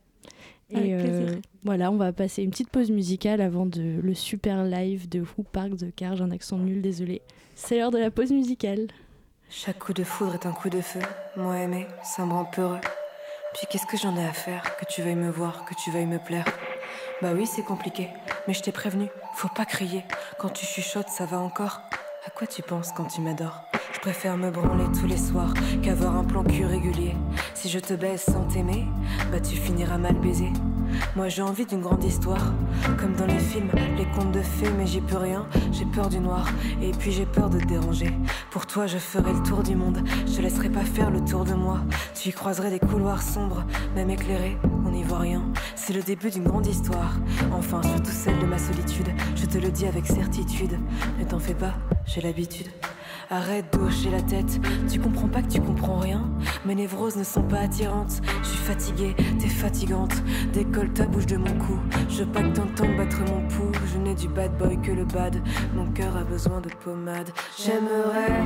Et 0.72 0.94
euh, 0.94 1.36
voilà, 1.64 1.92
on 1.92 1.96
va 1.96 2.14
passer 2.14 2.44
une 2.44 2.52
petite 2.52 2.70
pause 2.70 2.92
musicale 2.92 3.42
avant 3.42 3.66
de, 3.66 4.00
le 4.04 4.14
super 4.14 4.64
live 4.64 5.10
de 5.10 5.22
Who 5.22 5.44
Park 5.52 5.78
the 5.78 5.96
Car. 5.96 6.16
J'ai 6.16 6.24
un 6.24 6.30
accent 6.30 6.58
nul, 6.58 6.84
désolé. 6.84 7.24
C'est 7.56 7.80
l'heure 7.80 7.90
de 7.90 7.98
la 7.98 8.12
pause 8.12 8.32
musicale. 8.32 8.88
Chaque 9.50 9.80
coup 9.80 9.94
de 9.94 10.04
foudre 10.04 10.36
est 10.36 10.46
un 10.46 10.52
coup 10.52 10.70
de 10.70 10.82
feu. 10.82 11.00
Moi 11.36 11.58
aimé, 11.58 11.88
ça 12.04 12.24
me 12.24 12.34
rend 12.34 12.46
peureux. 12.46 12.80
Puis 13.56 13.66
qu'est-ce 13.72 13.88
que 13.88 13.98
j'en 13.98 14.16
ai 14.16 14.24
à 14.24 14.32
faire? 14.34 14.78
Que 14.78 14.86
tu 14.86 15.02
veuilles 15.02 15.16
me 15.16 15.32
voir, 15.32 15.66
que 15.66 15.74
tu 15.74 15.90
veuilles 15.90 16.06
me 16.06 16.20
plaire? 16.20 16.46
Bah 17.24 17.32
oui, 17.34 17.48
c'est 17.48 17.64
compliqué. 17.64 18.08
Mais 18.48 18.54
je 18.54 18.62
t'ai 18.62 18.72
prévenu, 18.72 19.08
faut 19.34 19.50
pas 19.50 19.66
crier. 19.66 20.04
Quand 20.38 20.50
tu 20.50 20.68
chuchotes, 20.68 21.10
ça 21.10 21.26
va 21.26 21.40
encore. 21.40 21.82
À 22.30 22.32
quoi 22.32 22.46
tu 22.46 22.62
penses 22.62 22.92
quand 22.92 23.06
tu 23.06 23.22
m'adores? 23.22 23.64
Je 23.92 24.00
préfère 24.02 24.38
me 24.38 24.52
branler 24.52 24.86
tous 24.94 25.08
les 25.08 25.18
soirs 25.18 25.52
qu'avoir 25.82 26.16
un 26.16 26.24
plan 26.24 26.44
cul 26.44 26.64
régulier. 26.64 27.16
Si 27.56 27.70
je 27.70 27.80
te 27.80 27.96
baisse 27.96 28.26
sans 28.26 28.44
t'aimer, 28.44 28.86
bah 29.32 29.40
tu 29.40 29.56
finiras 29.56 29.98
mal 29.98 30.14
baisé. 30.14 30.50
Moi 31.16 31.28
j'ai 31.28 31.42
envie 31.42 31.66
d'une 31.66 31.82
grande 31.82 32.04
histoire, 32.04 32.54
comme 32.98 33.14
dans 33.16 33.26
les 33.26 33.40
films, 33.40 33.70
les 33.98 34.06
contes 34.06 34.32
de 34.32 34.42
fées, 34.42 34.72
mais 34.78 34.86
j'y 34.86 35.02
peux 35.02 35.18
rien. 35.18 35.48
J'ai 35.72 35.86
peur 35.86 36.10
du 36.10 36.20
noir, 36.20 36.48
et 36.82 36.92
puis 36.92 37.12
j'ai 37.12 37.26
peur 37.26 37.50
de 37.50 37.60
te 37.60 37.66
déranger. 37.66 38.12
Pour 38.52 38.66
toi, 38.66 38.88
je 38.88 38.98
ferai 38.98 39.34
le 39.34 39.44
tour 39.44 39.64
du 39.64 39.76
monde, 39.76 40.00
je 40.28 40.38
te 40.38 40.42
laisserai 40.42 40.70
pas 40.70 40.84
faire 40.84 41.12
le 41.12 41.24
tour 41.24 41.46
de 41.46 41.54
moi. 41.54 41.80
Tu 42.14 42.30
y 42.30 42.32
croiserais 42.32 42.70
des 42.70 42.80
couloirs 42.80 43.22
sombres, 43.22 43.64
même 43.96 44.10
éclairés, 44.10 44.58
on 44.86 44.92
n'y 44.92 45.04
voit 45.04 45.20
rien. 45.20 45.44
C'est 45.76 45.94
le 45.94 46.02
début 46.02 46.30
d'une 46.30 46.44
grande 46.44 46.68
histoire, 46.68 47.14
enfin 47.52 47.82
surtout 47.84 48.12
celle 48.12 48.40
de 48.40 48.46
ma 48.46 48.58
solitude. 48.58 49.10
Je 49.36 49.46
te 49.46 49.58
le 49.58 49.72
dis 49.72 49.86
avec 49.86 50.06
certitude, 50.06 50.80
ne 51.20 51.26
t'en 51.26 51.40
fais 51.40 51.54
pas, 51.54 51.74
j'ai 52.06 52.22
l'habitude. 52.22 52.68
Arrête 53.32 53.72
d'hocher 53.72 54.10
la 54.10 54.24
tête, 54.24 54.60
tu 54.92 55.00
comprends 55.00 55.28
pas 55.28 55.44
que 55.44 55.50
tu 55.50 55.62
comprends 55.62 56.00
rien. 56.00 56.28
Mes 56.66 56.74
névroses 56.74 57.16
ne 57.16 57.24
sont 57.24 57.44
pas 57.44 57.60
attirantes, 57.60 58.22
je 58.42 58.48
suis 58.48 58.58
fatiguée, 58.58 59.16
t'es 59.40 59.48
fatigante. 59.48 60.16
Décolle 60.52 60.92
ta 60.94 61.06
bouche 61.06 61.28
de 61.28 61.38
mon 61.38 61.54
cou, 61.60 61.78
je 62.10 62.24
pas 62.24 62.42
que 62.42 62.56
t'entends 62.56 62.92
battre 62.98 63.20
mon 63.20 63.48
pouls. 63.48 63.72
Je 63.94 64.00
n'ai 64.00 64.16
du 64.16 64.28
bad 64.30 64.58
boy 64.58 64.82
que 64.82 64.92
le 64.92 65.06
bad, 65.06 65.40
mon 65.76 65.86
cœur 65.92 66.18
a 66.18 66.24
besoin 66.24 66.60
de 66.60 66.70
pommade. 66.84 67.30
J'aimerais 67.56 68.44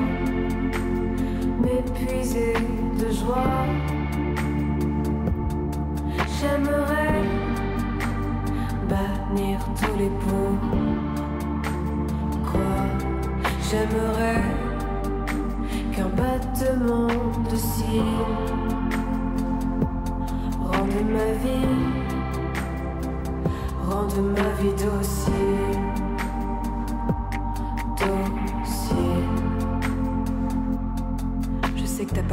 m'épuiser 1.61 2.53
de 2.99 3.09
joie. 3.09 3.65
J'aimerais 6.41 7.21
bannir 8.89 9.59
tous 9.79 9.97
les 9.97 10.09
pots. 10.09 10.59
Quoi? 12.51 12.59
J'aimerais 13.71 14.62
qu'un 15.95 16.09
battement 16.09 17.07
de 17.51 17.55
cils 17.55 18.01
rende 20.59 21.01
ma 21.11 21.29
vie, 21.43 21.75
rende 23.87 24.21
ma 24.35 24.49
vie 24.59 24.73
docile. 24.83 25.93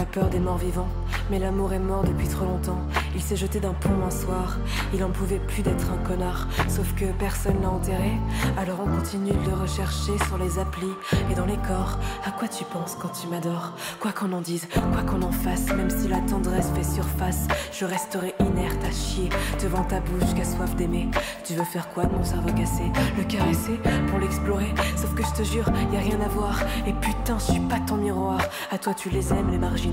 Pas 0.00 0.20
peur 0.20 0.30
des 0.30 0.38
morts 0.38 0.56
vivants, 0.56 0.88
mais 1.30 1.38
l'amour 1.38 1.74
est 1.74 1.78
mort 1.78 2.04
depuis 2.04 2.26
trop 2.26 2.46
longtemps. 2.46 2.80
Il 3.14 3.20
s'est 3.20 3.36
jeté 3.36 3.60
d'un 3.60 3.74
pont 3.74 4.02
un 4.06 4.10
soir, 4.10 4.56
il 4.94 5.04
en 5.04 5.10
pouvait 5.10 5.40
plus 5.40 5.62
d'être 5.62 5.90
un 5.90 5.98
connard. 6.08 6.48
Sauf 6.68 6.94
que 6.94 7.04
personne 7.18 7.60
l'a 7.60 7.68
enterré, 7.68 8.12
alors 8.56 8.78
on 8.80 8.96
continue 8.96 9.32
de 9.32 9.50
le 9.50 9.54
rechercher 9.54 10.12
sur 10.26 10.38
les 10.38 10.58
applis 10.58 10.94
et 11.30 11.34
dans 11.34 11.44
les 11.44 11.58
corps. 11.58 11.98
À 12.24 12.30
quoi 12.30 12.48
tu 12.48 12.64
penses 12.64 12.96
quand 12.98 13.10
tu 13.10 13.28
m'adores? 13.28 13.74
Quoi 14.00 14.12
qu'on 14.12 14.32
en 14.32 14.40
dise, 14.40 14.68
quoi 14.72 15.02
qu'on 15.02 15.20
en 15.20 15.32
fasse, 15.32 15.66
même 15.74 15.90
si 15.90 16.08
la 16.08 16.20
tendresse 16.20 16.70
fait 16.74 16.94
surface, 16.94 17.46
je 17.70 17.84
resterai 17.84 18.34
inerte 18.40 18.82
à 18.84 18.90
chier 18.90 19.28
devant 19.62 19.84
ta 19.84 20.00
bouche 20.00 20.32
qui 20.34 20.40
a 20.40 20.44
soif 20.46 20.74
d'aimer. 20.76 21.10
Tu 21.44 21.54
veux 21.54 21.64
faire 21.64 21.90
quoi 21.90 22.06
de 22.06 22.14
mon 22.14 22.24
cerveau 22.24 22.48
cassé 22.54 22.84
Le 23.18 23.24
caresser 23.24 23.78
pour 24.08 24.18
l'explorer? 24.18 24.72
Sauf 24.96 25.14
que 25.14 25.24
je 25.24 25.42
te 25.42 25.42
jure, 25.42 25.66
y 25.92 25.96
a 25.96 26.00
rien 26.00 26.20
à 26.24 26.28
voir. 26.28 26.58
Et 26.86 26.92
putain, 26.94 27.38
je 27.38 27.52
suis 27.52 27.60
pas 27.60 27.80
ton 27.80 27.96
miroir. 27.96 28.40
À 28.70 28.78
toi, 28.78 28.94
tu 28.94 29.10
les 29.10 29.30
aimes, 29.32 29.50
les 29.50 29.58
marginaux. 29.58 29.89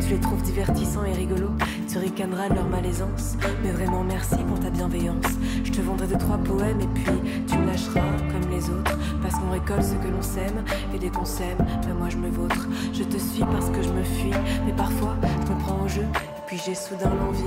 Tu 0.00 0.10
les 0.10 0.20
trouves 0.20 0.42
divertissants 0.42 1.04
et 1.04 1.12
rigolos. 1.12 1.52
Tu 1.88 1.98
ricaneras 1.98 2.48
leur 2.48 2.68
malaisance. 2.68 3.36
Mais 3.62 3.72
vraiment, 3.72 4.04
merci 4.04 4.36
pour 4.48 4.58
ta 4.60 4.70
bienveillance. 4.70 5.26
Je 5.64 5.72
te 5.72 5.80
vendrai 5.80 6.06
deux, 6.06 6.18
trois 6.18 6.38
poèmes 6.38 6.80
et 6.80 6.86
puis 6.88 7.04
tu 7.46 7.58
me 7.58 7.66
lâcheras 7.66 8.00
comme 8.30 8.50
les 8.50 8.68
autres. 8.70 8.98
Parce 9.22 9.34
qu'on 9.34 9.50
récolte 9.50 9.82
ce 9.82 9.94
que 9.94 10.08
l'on 10.08 10.22
sème. 10.22 10.64
Et 10.94 10.98
dès 10.98 11.10
qu'on 11.10 11.24
sème, 11.24 11.58
ben 11.82 11.94
moi 11.94 12.08
je 12.08 12.16
me 12.16 12.30
vautre. 12.30 12.66
Je 12.92 13.04
te 13.04 13.18
suis 13.18 13.44
parce 13.44 13.70
que 13.70 13.82
je 13.82 13.90
me 13.90 14.02
fuis. 14.02 14.32
Mais 14.66 14.72
parfois, 14.72 15.16
je 15.46 15.52
me 15.52 15.58
prends 15.60 15.82
au 15.82 15.88
jeu. 15.88 16.02
Et 16.02 16.42
puis 16.46 16.60
j'ai 16.64 16.74
soudain 16.74 17.12
l'envie 17.14 17.42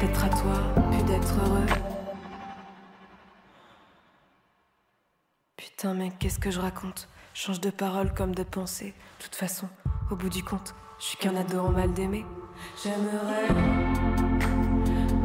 d'être 0.00 0.24
à 0.24 0.28
toi, 0.28 0.54
puis 0.90 1.02
d'être 1.04 1.34
heureux. 1.44 1.66
Putain, 5.56 5.94
mais 5.94 6.10
qu'est-ce 6.18 6.38
que 6.38 6.50
je 6.50 6.60
raconte? 6.60 7.08
Change 7.34 7.60
de 7.60 7.70
parole 7.70 8.12
comme 8.14 8.34
de 8.34 8.42
pensée. 8.42 8.94
De 9.18 9.24
toute 9.24 9.34
façon, 9.34 9.68
au 10.10 10.16
bout 10.16 10.30
du 10.30 10.42
compte, 10.42 10.74
je 10.98 11.04
suis 11.04 11.16
qu'un 11.18 11.36
ado 11.36 11.60
en 11.60 11.70
mal 11.70 11.92
d'aimer. 11.92 12.24
J'aimerais 12.82 13.48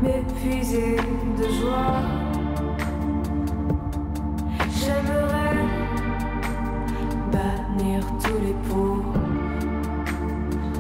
m'épuiser 0.02 0.98
de 1.38 1.44
joie. 1.44 2.02
J'aimerais 4.70 5.58
bannir 7.32 8.06
tous 8.22 8.40
les 8.46 8.56
pots. 8.70 9.04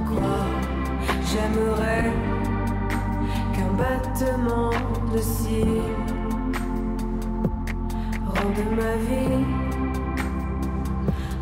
Quoi 0.07 0.45
J'aimerais 1.25 2.11
qu'un 3.53 3.73
battement 3.77 4.71
de 5.13 5.19
cils 5.19 5.81
rende 8.25 8.63
ma 8.75 8.95
vie, 9.07 9.45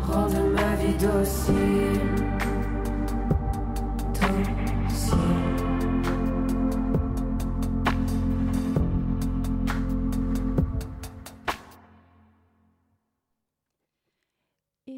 rende 0.06 0.52
ma 0.54 0.76
vie 0.76 0.94
docile. 0.94 2.29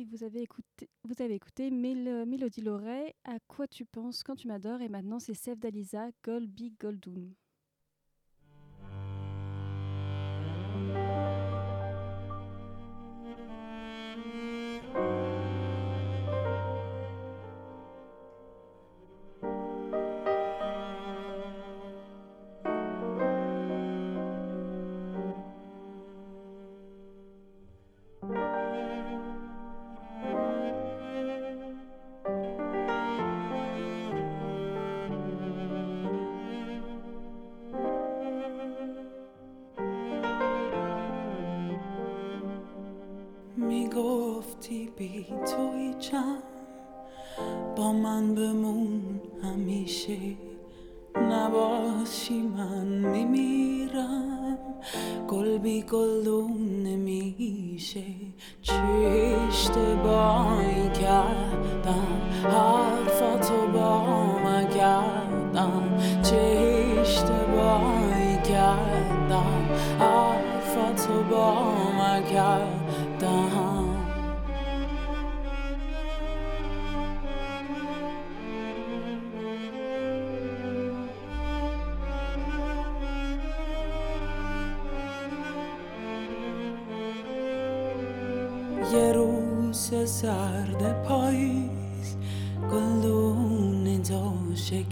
Vous 0.05 0.25
avez 0.25 0.43
écouté, 0.43 0.89
vous 1.05 1.23
avez 1.23 1.35
écouté 1.35 1.71
Mélodie 1.71 2.61
Loret, 2.63 3.15
À 3.25 3.39
quoi 3.47 3.67
tu 3.67 3.85
penses 3.85 4.23
quand 4.23 4.37
tu 4.37 4.49
m'adores 4.49 4.81
Et 4.81 4.89
maintenant, 4.89 5.19
c'est 5.19 5.35
Sef 5.35 5.59
d'Alisa, 5.59 6.11
Gold 6.25 6.51
Big 6.51 6.75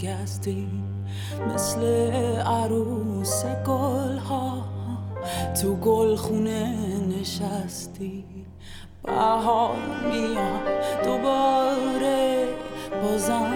شکستی 0.01 0.67
مثل 1.53 1.83
عروس 2.41 3.45
گل 3.45 4.17
ها 4.17 4.63
تو 5.61 5.75
گل 5.75 6.15
خونه 6.15 6.75
نشستی. 7.07 8.23
بهار 9.03 9.75
میاد 10.11 11.03
دوباره 11.03 12.47
بازم 13.03 13.51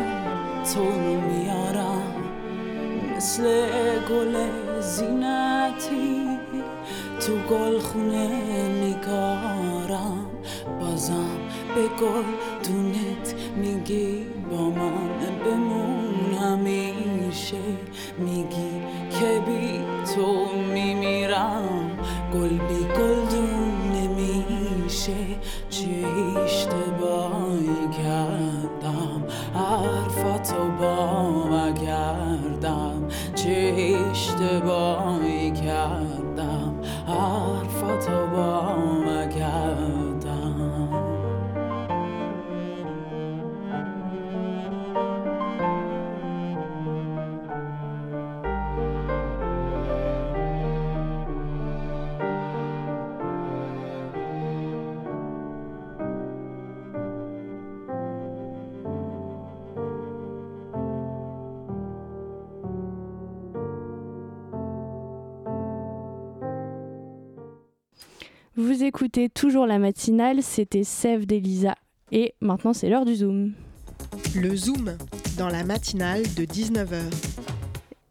تو 0.73 0.83
میارم. 1.29 2.13
مثل 3.15 3.43
گل 4.09 4.35
زینتی 4.81 6.27
تو 7.19 7.55
گل 7.55 7.79
خونه 7.79 8.27
نگارم 8.69 10.25
بازم 10.79 11.37
به 11.75 11.81
گل 11.81 12.23
حرفتو 30.25 30.71
باور 30.79 31.71
کردم. 31.71 33.07
چه 33.35 33.73
اشتباهی 34.11 35.51
کردم. 35.51 36.73
حرفتو 37.07 38.27
باور 38.35 39.27
کردم. 39.27 39.84
Écoutez 68.95 69.27
toujours 69.27 69.65
la 69.65 69.77
matinale, 69.77 70.41
c'était 70.41 70.85
Sève 70.85 71.25
d'Elisa. 71.25 71.75
Et 72.13 72.33
maintenant, 72.39 72.71
c'est 72.71 72.87
l'heure 72.87 73.03
du 73.03 73.13
Zoom. 73.13 73.51
Le 74.33 74.55
Zoom, 74.55 74.95
dans 75.37 75.49
la 75.49 75.65
matinale 75.65 76.21
de 76.37 76.45
19h. 76.45 77.01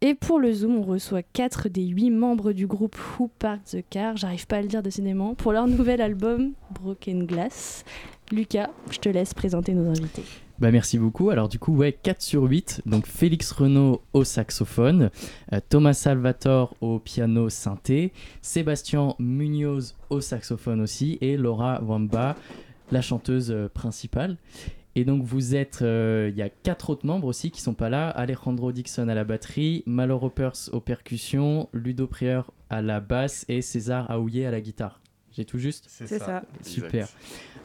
Et 0.01 0.13
pour 0.13 0.37
le 0.37 0.53
Zoom, 0.53 0.75
on 0.75 0.83
reçoit 0.83 1.23
4 1.23 1.69
des 1.69 1.87
8 1.87 2.11
membres 2.11 2.51
du 2.51 2.67
groupe 2.67 2.95
Who 3.17 3.31
Park 3.39 3.61
the 3.63 3.83
Car, 3.89 4.15
j'arrive 4.15 4.45
pas 4.45 4.57
à 4.57 4.61
le 4.61 4.67
dire 4.67 4.83
décidément, 4.83 5.33
pour 5.33 5.53
leur 5.53 5.65
nouvel 5.65 6.01
album 6.01 6.51
Broken 6.79 7.25
Glass. 7.25 7.83
Lucas, 8.31 8.69
je 8.91 8.99
te 8.99 9.09
laisse 9.09 9.33
présenter 9.33 9.73
nos 9.73 9.89
invités. 9.89 10.44
Bah 10.57 10.71
merci 10.71 10.97
beaucoup. 10.97 11.31
Alors 11.31 11.49
du 11.49 11.59
coup, 11.59 11.75
ouais, 11.75 11.91
4 11.91 12.21
sur 12.21 12.43
8. 12.43 12.83
Donc 12.85 13.07
Félix 13.07 13.51
Renaud 13.51 14.01
au 14.13 14.23
saxophone, 14.23 15.09
euh, 15.51 15.59
Thomas 15.67 15.93
Salvatore 15.93 16.75
au 16.79 16.99
piano 16.99 17.49
synthé, 17.49 18.13
Sébastien 18.41 19.15
Munoz 19.19 19.95
au 20.09 20.21
saxophone 20.21 20.79
aussi 20.79 21.17
et 21.19 21.35
Laura 21.35 21.81
Wamba, 21.83 22.37
la 22.91 23.01
chanteuse 23.01 23.51
euh, 23.51 23.67
principale. 23.67 24.37
Et 24.95 25.03
donc 25.03 25.23
vous 25.23 25.55
êtes, 25.55 25.81
euh, 25.81 26.29
il 26.31 26.37
y 26.37 26.41
a 26.41 26.47
quatre 26.47 26.89
autres 26.89 27.05
membres 27.05 27.27
aussi 27.27 27.51
qui 27.51 27.59
sont 27.59 27.73
pas 27.73 27.89
là. 27.89 28.07
Alejandro 28.09 28.71
Dixon 28.71 29.09
à 29.09 29.13
la 29.13 29.25
batterie, 29.25 29.83
Malo 29.85 30.17
Ropers 30.17 30.69
aux 30.71 30.79
percussions, 30.79 31.67
Ludo 31.73 32.07
Prieur 32.07 32.53
à 32.69 32.81
la 32.81 33.01
basse 33.01 33.43
et 33.49 33.61
César 33.61 34.09
Aouillet 34.09 34.45
à 34.45 34.51
la 34.51 34.61
guitare. 34.61 35.01
J'ai 35.35 35.45
tout 35.45 35.57
juste 35.57 35.85
C'est 35.89 36.07
ça. 36.07 36.25
ça. 36.25 36.43
Super. 36.61 37.07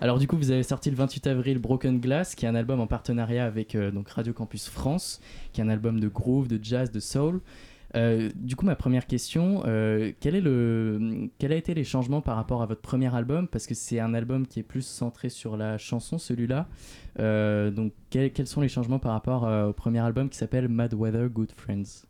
Alors 0.01 0.19
du 0.19 0.27
coup, 0.27 0.37
vous 0.37 0.51
avez 0.51 0.63
sorti 0.63 0.91
le 0.91 0.97
28 0.97 1.27
avril 1.29 1.59
Broken 1.59 2.01
Glass, 2.01 2.35
qui 2.35 2.45
est 2.45 2.49
un 2.49 2.55
album 2.55 2.81
en 2.81 2.87
partenariat 2.87 3.45
avec 3.45 3.75
euh, 3.75 3.91
donc 3.91 4.09
Radio 4.09 4.33
Campus 4.33 4.69
France, 4.69 5.21
qui 5.53 5.61
est 5.61 5.65
un 5.65 5.69
album 5.69 6.01
de 6.01 6.09
groove, 6.09 6.49
de 6.49 6.59
jazz, 6.63 6.91
de 6.91 7.01
soul. 7.01 7.41
Euh, 7.97 8.31
du 8.37 8.55
coup, 8.57 8.65
ma 8.65 8.77
première 8.77 9.07
question, 9.07 9.63
euh, 9.67 10.13
quel, 10.21 10.37
est 10.37 10.41
le, 10.41 11.29
quel 11.39 11.53
a 11.53 11.57
été 11.57 11.75
les 11.75 11.85
changements 11.85 12.21
par 12.21 12.37
rapport 12.37 12.63
à 12.63 12.67
votre 12.67 12.81
premier 12.81 13.13
album? 13.15 13.49
Parce 13.49 13.67
que 13.67 13.75
c'est 13.75 13.99
un 13.99 14.15
album 14.15 14.47
qui 14.47 14.61
est 14.61 14.65
plus 14.65 14.87
centré 14.87 15.29
sur 15.29 15.57
la 15.57 15.77
chanson, 15.79 16.19
celui-là. 16.19 16.69
Euh, 17.19 17.71
donc, 17.71 17.93
quels, 18.11 18.33
quels 18.33 18.47
sont 18.47 18.61
les 18.61 18.69
changements 18.69 19.01
par 19.01 19.13
rapport 19.13 19.47
euh, 19.47 19.69
au 19.69 19.73
premier 19.73 19.99
album 20.01 20.29
qui 20.29 20.39
s'appelle 20.39 20.69
Mad 20.69 20.95
Weather, 20.95 21.29
Good 21.29 21.53
Friends? 21.57 22.07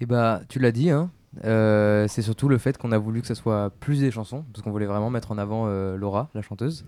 Et 0.00 0.06
bah, 0.06 0.42
tu 0.48 0.58
l'as 0.58 0.72
dit, 0.72 0.90
hein, 0.90 1.10
euh, 1.44 2.06
c'est 2.08 2.22
surtout 2.22 2.48
le 2.48 2.58
fait 2.58 2.76
qu'on 2.78 2.92
a 2.92 2.98
voulu 2.98 3.20
que 3.20 3.26
ça 3.26 3.34
soit 3.34 3.70
plus 3.80 4.00
des 4.00 4.10
chansons, 4.10 4.44
parce 4.52 4.62
qu'on 4.62 4.70
voulait 4.70 4.86
vraiment 4.86 5.10
mettre 5.10 5.32
en 5.32 5.38
avant 5.38 5.64
euh, 5.66 5.96
Laura, 5.96 6.28
la 6.34 6.42
chanteuse. 6.42 6.84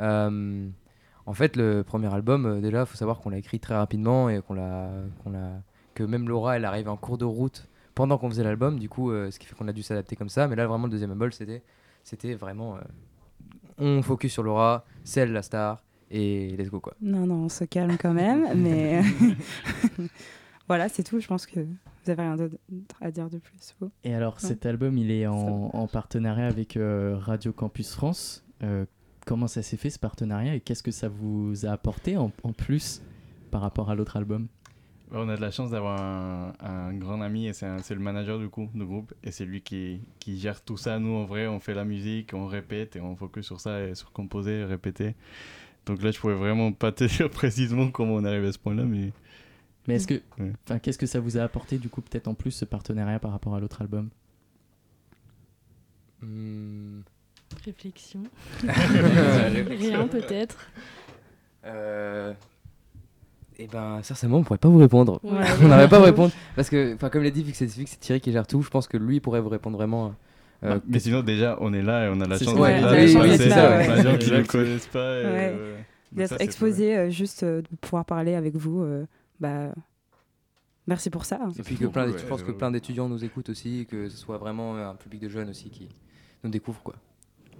Euh, 0.00 0.68
en 1.26 1.34
fait, 1.34 1.56
le 1.56 1.82
premier 1.82 2.12
album, 2.12 2.60
déjà, 2.60 2.80
il 2.80 2.86
faut 2.86 2.96
savoir 2.96 3.20
qu'on 3.20 3.30
l'a 3.30 3.38
écrit 3.38 3.60
très 3.60 3.74
rapidement 3.74 4.28
et 4.28 4.40
qu'on 4.42 4.54
l'a, 4.54 4.90
qu'on 5.22 5.30
l'a, 5.30 5.62
que 5.94 6.02
même 6.02 6.28
Laura, 6.28 6.56
elle 6.56 6.64
arrive 6.64 6.88
en 6.88 6.96
cours 6.96 7.18
de 7.18 7.24
route 7.24 7.68
pendant 7.94 8.18
qu'on 8.18 8.28
faisait 8.28 8.44
l'album, 8.44 8.78
du 8.78 8.88
coup, 8.88 9.10
ce 9.10 9.38
qui 9.38 9.46
fait 9.46 9.54
qu'on 9.54 9.68
a 9.68 9.72
dû 9.72 9.82
s'adapter 9.82 10.16
comme 10.16 10.28
ça. 10.28 10.48
Mais 10.48 10.56
là, 10.56 10.66
vraiment, 10.66 10.86
le 10.86 10.90
deuxième 10.90 11.12
album, 11.12 11.30
c'était, 11.30 11.62
c'était 12.02 12.34
vraiment, 12.34 12.78
on 13.78 14.02
focus 14.02 14.32
sur 14.32 14.42
Laura, 14.42 14.84
c'est 15.04 15.20
elle 15.20 15.32
la 15.32 15.42
star 15.42 15.82
et 16.10 16.54
let's 16.56 16.68
go 16.68 16.80
quoi. 16.80 16.94
Non, 17.00 17.26
non, 17.26 17.44
on 17.44 17.48
se 17.48 17.64
calme 17.64 17.96
quand 17.98 18.12
même, 18.12 18.46
mais 18.54 19.02
voilà, 20.68 20.88
c'est 20.88 21.02
tout. 21.02 21.20
Je 21.20 21.26
pense 21.26 21.46
que 21.46 21.66
vous 22.04 22.10
avez 22.10 22.22
rien 22.22 22.36
d'autre 22.36 22.56
à 23.00 23.10
dire 23.10 23.28
de 23.30 23.38
plus. 23.38 23.74
Vous? 23.80 23.90
Et 24.04 24.14
alors, 24.14 24.34
Non. 24.42 24.48
cet 24.48 24.66
album, 24.66 24.96
il 24.98 25.10
est 25.10 25.26
en, 25.26 25.70
en 25.72 25.86
partenariat 25.86 26.46
avec 26.46 26.76
euh, 26.76 27.16
Radio 27.18 27.52
Campus 27.52 27.94
France. 27.94 28.44
Euh, 28.62 28.84
comment 29.26 29.46
ça 29.46 29.62
s'est 29.62 29.76
fait 29.76 29.90
ce 29.90 29.98
partenariat? 29.98 30.54
Et 30.54 30.60
qu'est-ce 30.60 30.82
que 30.82 30.90
ça 30.90 31.08
vous 31.08 31.66
a 31.66 31.70
apporté 31.70 32.16
en, 32.16 32.30
en 32.42 32.52
plus 32.52 33.02
par 33.50 33.60
rapport 33.60 33.90
à 33.90 33.94
l'autre 33.94 34.16
album? 34.16 34.48
Ouais, 35.10 35.18
On 35.20 35.28
a 35.28 35.36
de 35.36 35.40
la 35.42 35.50
chance 35.50 35.70
d'avoir 35.70 36.00
un, 36.00 36.52
un 36.60 36.94
grand 36.94 37.20
ami 37.20 37.46
et 37.46 37.52
c'est 37.52 37.90
le 37.90 38.00
manager 38.00 38.38
du 38.38 38.48
coup 38.48 38.68
du 38.74 38.84
groupe 38.84 39.12
et 39.22 39.30
c'est 39.30 39.44
lui 39.44 39.60
qui, 39.60 40.00
qui 40.18 40.38
gère 40.38 40.62
tout 40.64 40.76
ça. 40.78 40.98
Nous 40.98 41.14
en 41.14 41.24
vrai 41.26 41.46
on 41.46 41.60
fait 41.60 41.74
la 41.74 41.84
musique, 41.84 42.32
on 42.32 42.46
répète 42.46 42.96
et 42.96 43.00
on 43.00 43.14
focus 43.14 43.44
sur 43.44 43.60
ça 43.60 43.82
et 43.84 43.94
sur 43.94 44.10
composer 44.12 44.60
et 44.60 44.64
répéter. 44.64 45.14
Donc 45.84 46.02
là 46.02 46.12
je 46.12 46.18
pouvais 46.18 46.34
vraiment 46.34 46.72
pas 46.72 46.92
te 46.92 47.04
dire 47.04 47.28
précisément 47.28 47.90
comment 47.90 48.14
on 48.14 48.24
est 48.24 48.28
arrivé 48.28 48.48
à 48.48 48.52
ce 48.52 48.58
point-là 48.58 48.84
mais... 48.84 49.12
Mais 49.88 49.94
est-ce 49.96 50.06
que, 50.06 50.14
Ouais. 50.38 50.52
enfin, 50.64 50.78
qu'est-ce 50.78 50.98
que 50.98 51.06
ça 51.06 51.18
vous 51.20 51.38
a 51.38 51.42
apporté 51.42 51.78
du 51.78 51.88
coup 51.88 52.00
peut-être 52.02 52.28
en 52.28 52.34
plus 52.34 52.52
ce 52.52 52.64
partenariat 52.64 53.18
par 53.18 53.32
rapport 53.32 53.54
à 53.54 53.60
l'autre 53.60 53.80
album? 53.82 54.08
Hmm. 56.22 57.00
Réflexion. 57.64 58.22
Rien 58.66 60.06
peut-être. 60.08 60.56
Euh... 61.66 62.32
Et 63.58 63.66
ben, 63.66 64.00
sincèrement, 64.02 64.38
on 64.38 64.42
pourrait 64.42 64.58
pas 64.58 64.68
vous 64.68 64.78
répondre. 64.78 65.20
Ouais. 65.22 65.44
on 65.62 65.68
n'arrive 65.68 65.88
pas 65.88 65.96
à 65.96 65.98
vous 66.00 66.04
répondre. 66.06 66.32
Parce 66.56 66.70
que, 66.70 66.94
enfin, 66.94 67.10
comme 67.10 67.22
l'a 67.22 67.30
dit, 67.30 67.42
vu 67.42 67.52
que 67.52 67.58
c'est 67.58 67.66
Thierry 67.66 68.20
qui 68.20 68.32
gère 68.32 68.46
tout, 68.46 68.62
je 68.62 68.70
pense 68.70 68.88
que 68.88 68.96
lui 68.96 69.20
pourrait 69.20 69.40
vous 69.40 69.50
répondre 69.50 69.76
vraiment. 69.76 70.14
euh, 70.64 70.76
Bah, 70.76 70.80
mais 70.88 70.98
sinon 71.00 71.22
déjà 71.22 71.58
on 71.60 71.72
est 71.74 71.82
là 71.82 72.06
et 72.06 72.08
on 72.08 72.20
a 72.20 72.26
la 72.26 72.38
chance 72.38 72.54
d'être 72.54 72.82
là. 72.82 72.92
oui, 72.94 73.16
oui, 73.20 73.36
c'est 73.36 73.50
ça, 73.50 73.70
ouais. 73.76 73.96
des 73.96 74.02
gens 74.02 74.16
qui 74.18 74.30
ne 74.32 74.42
connaissent 74.42 74.86
pas. 74.86 75.22
Donc 75.22 75.60
D'être 76.12 76.40
exposé, 76.40 76.96
euh, 76.96 77.10
juste 77.10 77.42
euh, 77.42 77.62
de 77.62 77.68
pouvoir 77.80 78.04
parler 78.04 78.34
avec 78.34 78.54
vous, 78.56 78.82
euh, 78.82 79.06
bah, 79.42 79.74
merci 80.86 81.10
pour 81.10 81.24
ça. 81.26 81.38
Et 81.58 81.62
puis 81.62 81.76
que 81.76 81.86
plein 81.86 82.06
d'étu- 82.06 82.20
je 82.20 82.26
pense 82.26 82.42
que 82.42 82.52
plein 82.52 82.70
d'étudiants 82.70 83.08
nous 83.08 83.22
écoutent 83.24 83.50
aussi, 83.50 83.86
que 83.90 84.08
ce 84.08 84.16
soit 84.16 84.38
vraiment 84.38 84.76
un 84.76 84.94
public 84.94 85.20
de 85.20 85.28
jeunes 85.28 85.50
aussi 85.50 85.68
qui 85.70 85.88
nous 86.42 86.50
découvre 86.50 86.80
quoi. 86.82 86.94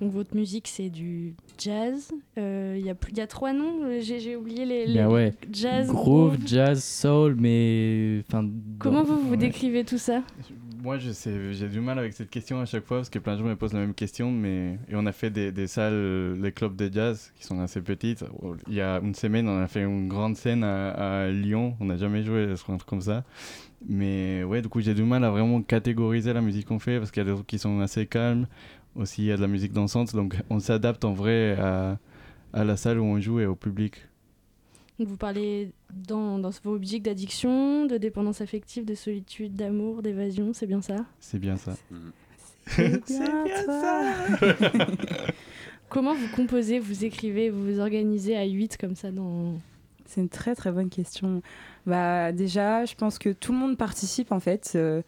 Donc 0.01 0.13
votre 0.13 0.35
musique 0.35 0.67
c'est 0.69 0.89
du 0.91 1.35
jazz. 1.59 2.11
Euh, 2.39 2.77
Il 2.79 2.85
y, 2.85 2.91
a 2.91 2.95
plus- 2.95 3.13
il 3.13 3.19
y 3.19 3.21
a 3.21 3.27
trois 3.27 3.53
noms, 3.53 3.85
euh, 3.85 4.01
j'ai 4.01 4.35
oublié 4.37 4.65
les, 4.65 4.87
les- 4.87 4.93
Bien 4.95 5.09
ouais. 5.11 5.35
jazz. 5.53 5.87
Groove, 5.89 6.39
jazz, 6.47 6.83
soul, 6.83 7.37
mais. 7.39 8.23
enfin, 8.27 8.49
Comment 8.79 9.03
dans- 9.03 9.15
vous 9.15 9.21
vous 9.21 9.31
ouais. 9.33 9.37
décrivez 9.37 9.85
tout 9.85 9.99
ça? 9.99 10.23
Moi, 10.83 10.99
j'ai 10.99 11.69
du 11.69 11.81
mal 11.81 11.97
avec 12.01 12.13
cette 12.13 12.29
question 12.29 12.61
à 12.61 12.65
chaque 12.65 12.85
fois 12.85 12.97
parce 12.97 13.09
que 13.09 13.21
plein 13.21 13.35
de 13.35 13.39
gens 13.39 13.45
me 13.45 13.55
posent 13.55 13.73
la 13.73 13.79
même 13.79 13.95
question. 13.95 14.33
Mais 14.33 14.81
et 14.89 14.97
on 14.97 15.07
a 15.07 15.13
fait 15.13 15.31
des, 15.31 15.53
des 15.53 15.69
salles, 15.69 15.93
euh, 15.93 16.37
les 16.43 16.51
clubs 16.51 16.75
de 16.75 16.93
jazz 16.93 17.33
qui 17.37 17.45
sont 17.45 17.61
assez 17.61 17.81
petites. 17.81 18.25
Il 18.67 18.75
y 18.75 18.81
a 18.81 18.99
une 18.99 19.15
semaine, 19.15 19.49
on 19.49 19.63
a 19.63 19.69
fait 19.69 19.83
une 19.83 20.09
grande 20.09 20.35
scène 20.37 20.65
à, 20.65 20.91
à 21.23 21.29
Lyon. 21.29 21.77
On 21.79 21.85
n'a 21.85 21.97
jamais 21.97 22.25
joué 22.25 22.51
un 22.51 22.57
truc 22.57 22.85
comme 22.85 23.01
ça. 23.01 23.23
Mais 23.89 24.43
ouais, 24.43 24.61
du 24.61 24.69
coup, 24.69 24.81
j'ai 24.81 24.95
du 24.95 25.05
mal 25.05 25.23
à 25.23 25.31
vraiment 25.31 25.63
catégoriser 25.63 26.33
la 26.33 26.41
musique 26.41 26.67
qu'on 26.67 26.81
fait 26.81 26.99
parce 26.99 27.13
qu'il 27.13 27.23
y 27.23 27.27
a 27.27 27.29
des 27.29 27.35
trucs 27.35 27.47
qui 27.47 27.61
sont 27.61 27.79
assez 27.79 28.07
calmes. 28.07 28.49
Aussi, 28.97 29.23
il 29.23 29.27
y 29.27 29.33
a 29.33 29.37
de 29.37 29.43
la 29.43 29.47
musique 29.49 29.73
dansante. 29.73 30.17
Donc, 30.17 30.35
on 30.51 30.59
s'adapte 30.59 31.05
en 31.05 31.13
vrai 31.13 31.57
à, 31.61 31.97
à 32.53 32.65
la 32.65 32.77
salle 32.77 32.99
où 32.99 33.05
on 33.05 33.21
joue 33.21 33.39
et 33.39 33.47
au 33.47 33.55
public. 33.55 34.09
Donc 35.03 35.09
vous 35.09 35.17
parlez 35.17 35.73
dans, 35.93 36.39
dans 36.39 36.51
vos 36.63 36.79
musiques 36.79 37.03
d'addiction, 37.03 37.87
de 37.87 37.97
dépendance 37.99 38.41
affective, 38.41 38.85
de 38.85 38.95
solitude, 38.95 39.57
d'amour, 39.57 40.01
d'évasion, 40.01 40.53
c'est 40.53 40.69
bien 40.69 40.81
ça? 40.81 40.95
C'est 41.19 41.41
bien 41.41 41.57
ça. 41.57 41.75
C'est 42.69 43.05
bien 43.05 43.47
ça. 43.67 44.15
Comment 45.89 46.15
vous 46.15 46.29
composez, 46.37 46.79
vous 46.79 47.05
écrivez, 47.05 47.51
vous 47.51 47.65
vous 47.65 47.81
organisez 47.81 48.37
à 48.37 48.45
8 48.45 48.77
comme 48.77 48.95
ça 48.95 49.11
dans... 49.11 49.55
C'est 50.07 50.21
une 50.21 50.29
très 50.29 50.55
très 50.55 50.71
bonne 50.71 50.89
question. 50.89 51.43
Bah 51.85 52.31
déjà, 52.31 52.85
je 52.85 52.95
pense 52.95 53.19
que 53.19 53.31
tout 53.31 53.51
le 53.51 53.59
monde 53.59 53.77
participe 53.77 54.31
en 54.31 54.39
fait, 54.39 54.75
euh, 54.77 55.03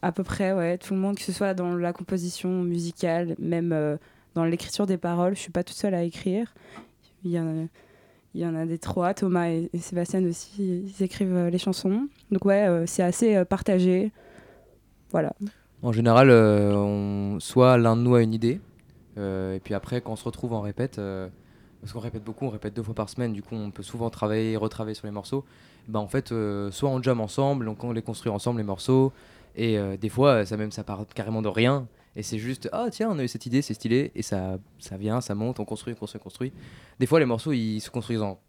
à 0.00 0.10
peu 0.10 0.24
près, 0.24 0.54
ouais, 0.54 0.78
tout 0.78 0.94
le 0.94 1.00
monde, 1.00 1.16
que 1.16 1.22
ce 1.22 1.32
soit 1.32 1.52
dans 1.52 1.76
la 1.76 1.92
composition 1.92 2.62
musicale, 2.62 3.36
même 3.38 3.72
euh, 3.74 3.98
dans 4.34 4.46
l'écriture 4.46 4.86
des 4.86 4.96
paroles. 4.96 5.36
Je 5.36 5.40
suis 5.40 5.52
pas 5.52 5.64
toute 5.64 5.76
seule 5.76 5.92
à 5.92 6.02
écrire. 6.02 6.54
Il 7.24 7.32
y 7.32 7.38
en 7.38 7.64
a, 7.64 7.66
il 8.34 8.42
y 8.42 8.46
en 8.46 8.54
a 8.54 8.66
des 8.66 8.78
trois, 8.78 9.14
Thomas 9.14 9.48
et, 9.48 9.70
Sébastien 9.80 10.24
aussi, 10.24 10.84
ils 10.98 11.02
écrivent 11.02 11.34
euh, 11.34 11.50
les 11.50 11.58
chansons. 11.58 12.08
Donc 12.30 12.44
ouais, 12.44 12.66
euh, 12.66 12.84
c'est 12.86 13.02
assez 13.02 13.36
euh, 13.36 13.44
partagé. 13.44 14.12
Voilà. 15.10 15.32
En 15.82 15.92
général, 15.92 16.28
soit 17.40 17.78
l'un 17.78 17.96
de 17.96 18.02
nous 18.02 18.14
a 18.16 18.22
une 18.22 18.34
idée, 18.34 18.60
et 19.16 19.60
puis 19.62 19.74
après, 19.74 20.00
quand 20.00 20.12
on 20.12 20.16
se 20.16 20.24
retrouve 20.24 20.52
en 20.52 20.60
répète, 20.60 21.00
parce 21.80 21.92
qu'on 21.92 22.00
répète 22.00 22.24
beaucoup, 22.24 22.46
on 22.46 22.50
répète 22.50 22.74
deux 22.74 22.82
fois 22.82 22.94
par 22.94 23.08
semaine, 23.08 23.32
du 23.32 23.42
coup, 23.42 23.54
on 23.54 23.70
peut 23.70 23.84
souvent 23.84 24.10
travailler 24.10 24.52
et 24.52 24.56
retravailler 24.56 24.96
sur 24.96 25.06
les 25.06 25.12
morceaux. 25.12 25.44
Bah, 25.86 26.00
en 26.00 26.08
fait, 26.08 26.34
soit 26.72 26.90
on 26.90 27.00
jam 27.00 27.20
ensemble, 27.20 27.64
donc 27.64 27.84
on 27.84 27.92
les 27.92 28.02
construit 28.02 28.30
ensemble 28.30 28.58
les 28.58 28.66
morceaux, 28.66 29.12
et 29.54 29.78
des 29.98 30.08
fois, 30.08 30.44
ça 30.44 30.56
même 30.56 30.72
ça 30.72 30.82
part 30.82 31.06
carrément 31.14 31.42
de 31.42 31.48
rien, 31.48 31.86
et 32.18 32.22
c'est 32.22 32.38
juste 32.38 32.68
ah 32.72 32.88
tiens, 32.90 33.08
on 33.12 33.18
a 33.18 33.24
eu 33.24 33.28
cette 33.28 33.46
idée, 33.46 33.62
c'est 33.62 33.74
stylé, 33.74 34.10
et 34.14 34.22
ça, 34.22 34.58
ça 34.78 34.96
vient, 34.96 35.20
ça 35.20 35.34
monte, 35.34 35.60
on 35.60 35.64
construit, 35.64 35.94
on 35.94 35.96
construit, 35.96 36.20
on 36.20 36.24
construit. 36.24 36.52
Des 36.98 37.06
fois, 37.06 37.20
les 37.20 37.26
morceaux 37.26 37.52
ils 37.52 37.80
se 37.80 37.90
construisent 37.90 38.22
en 38.22 38.40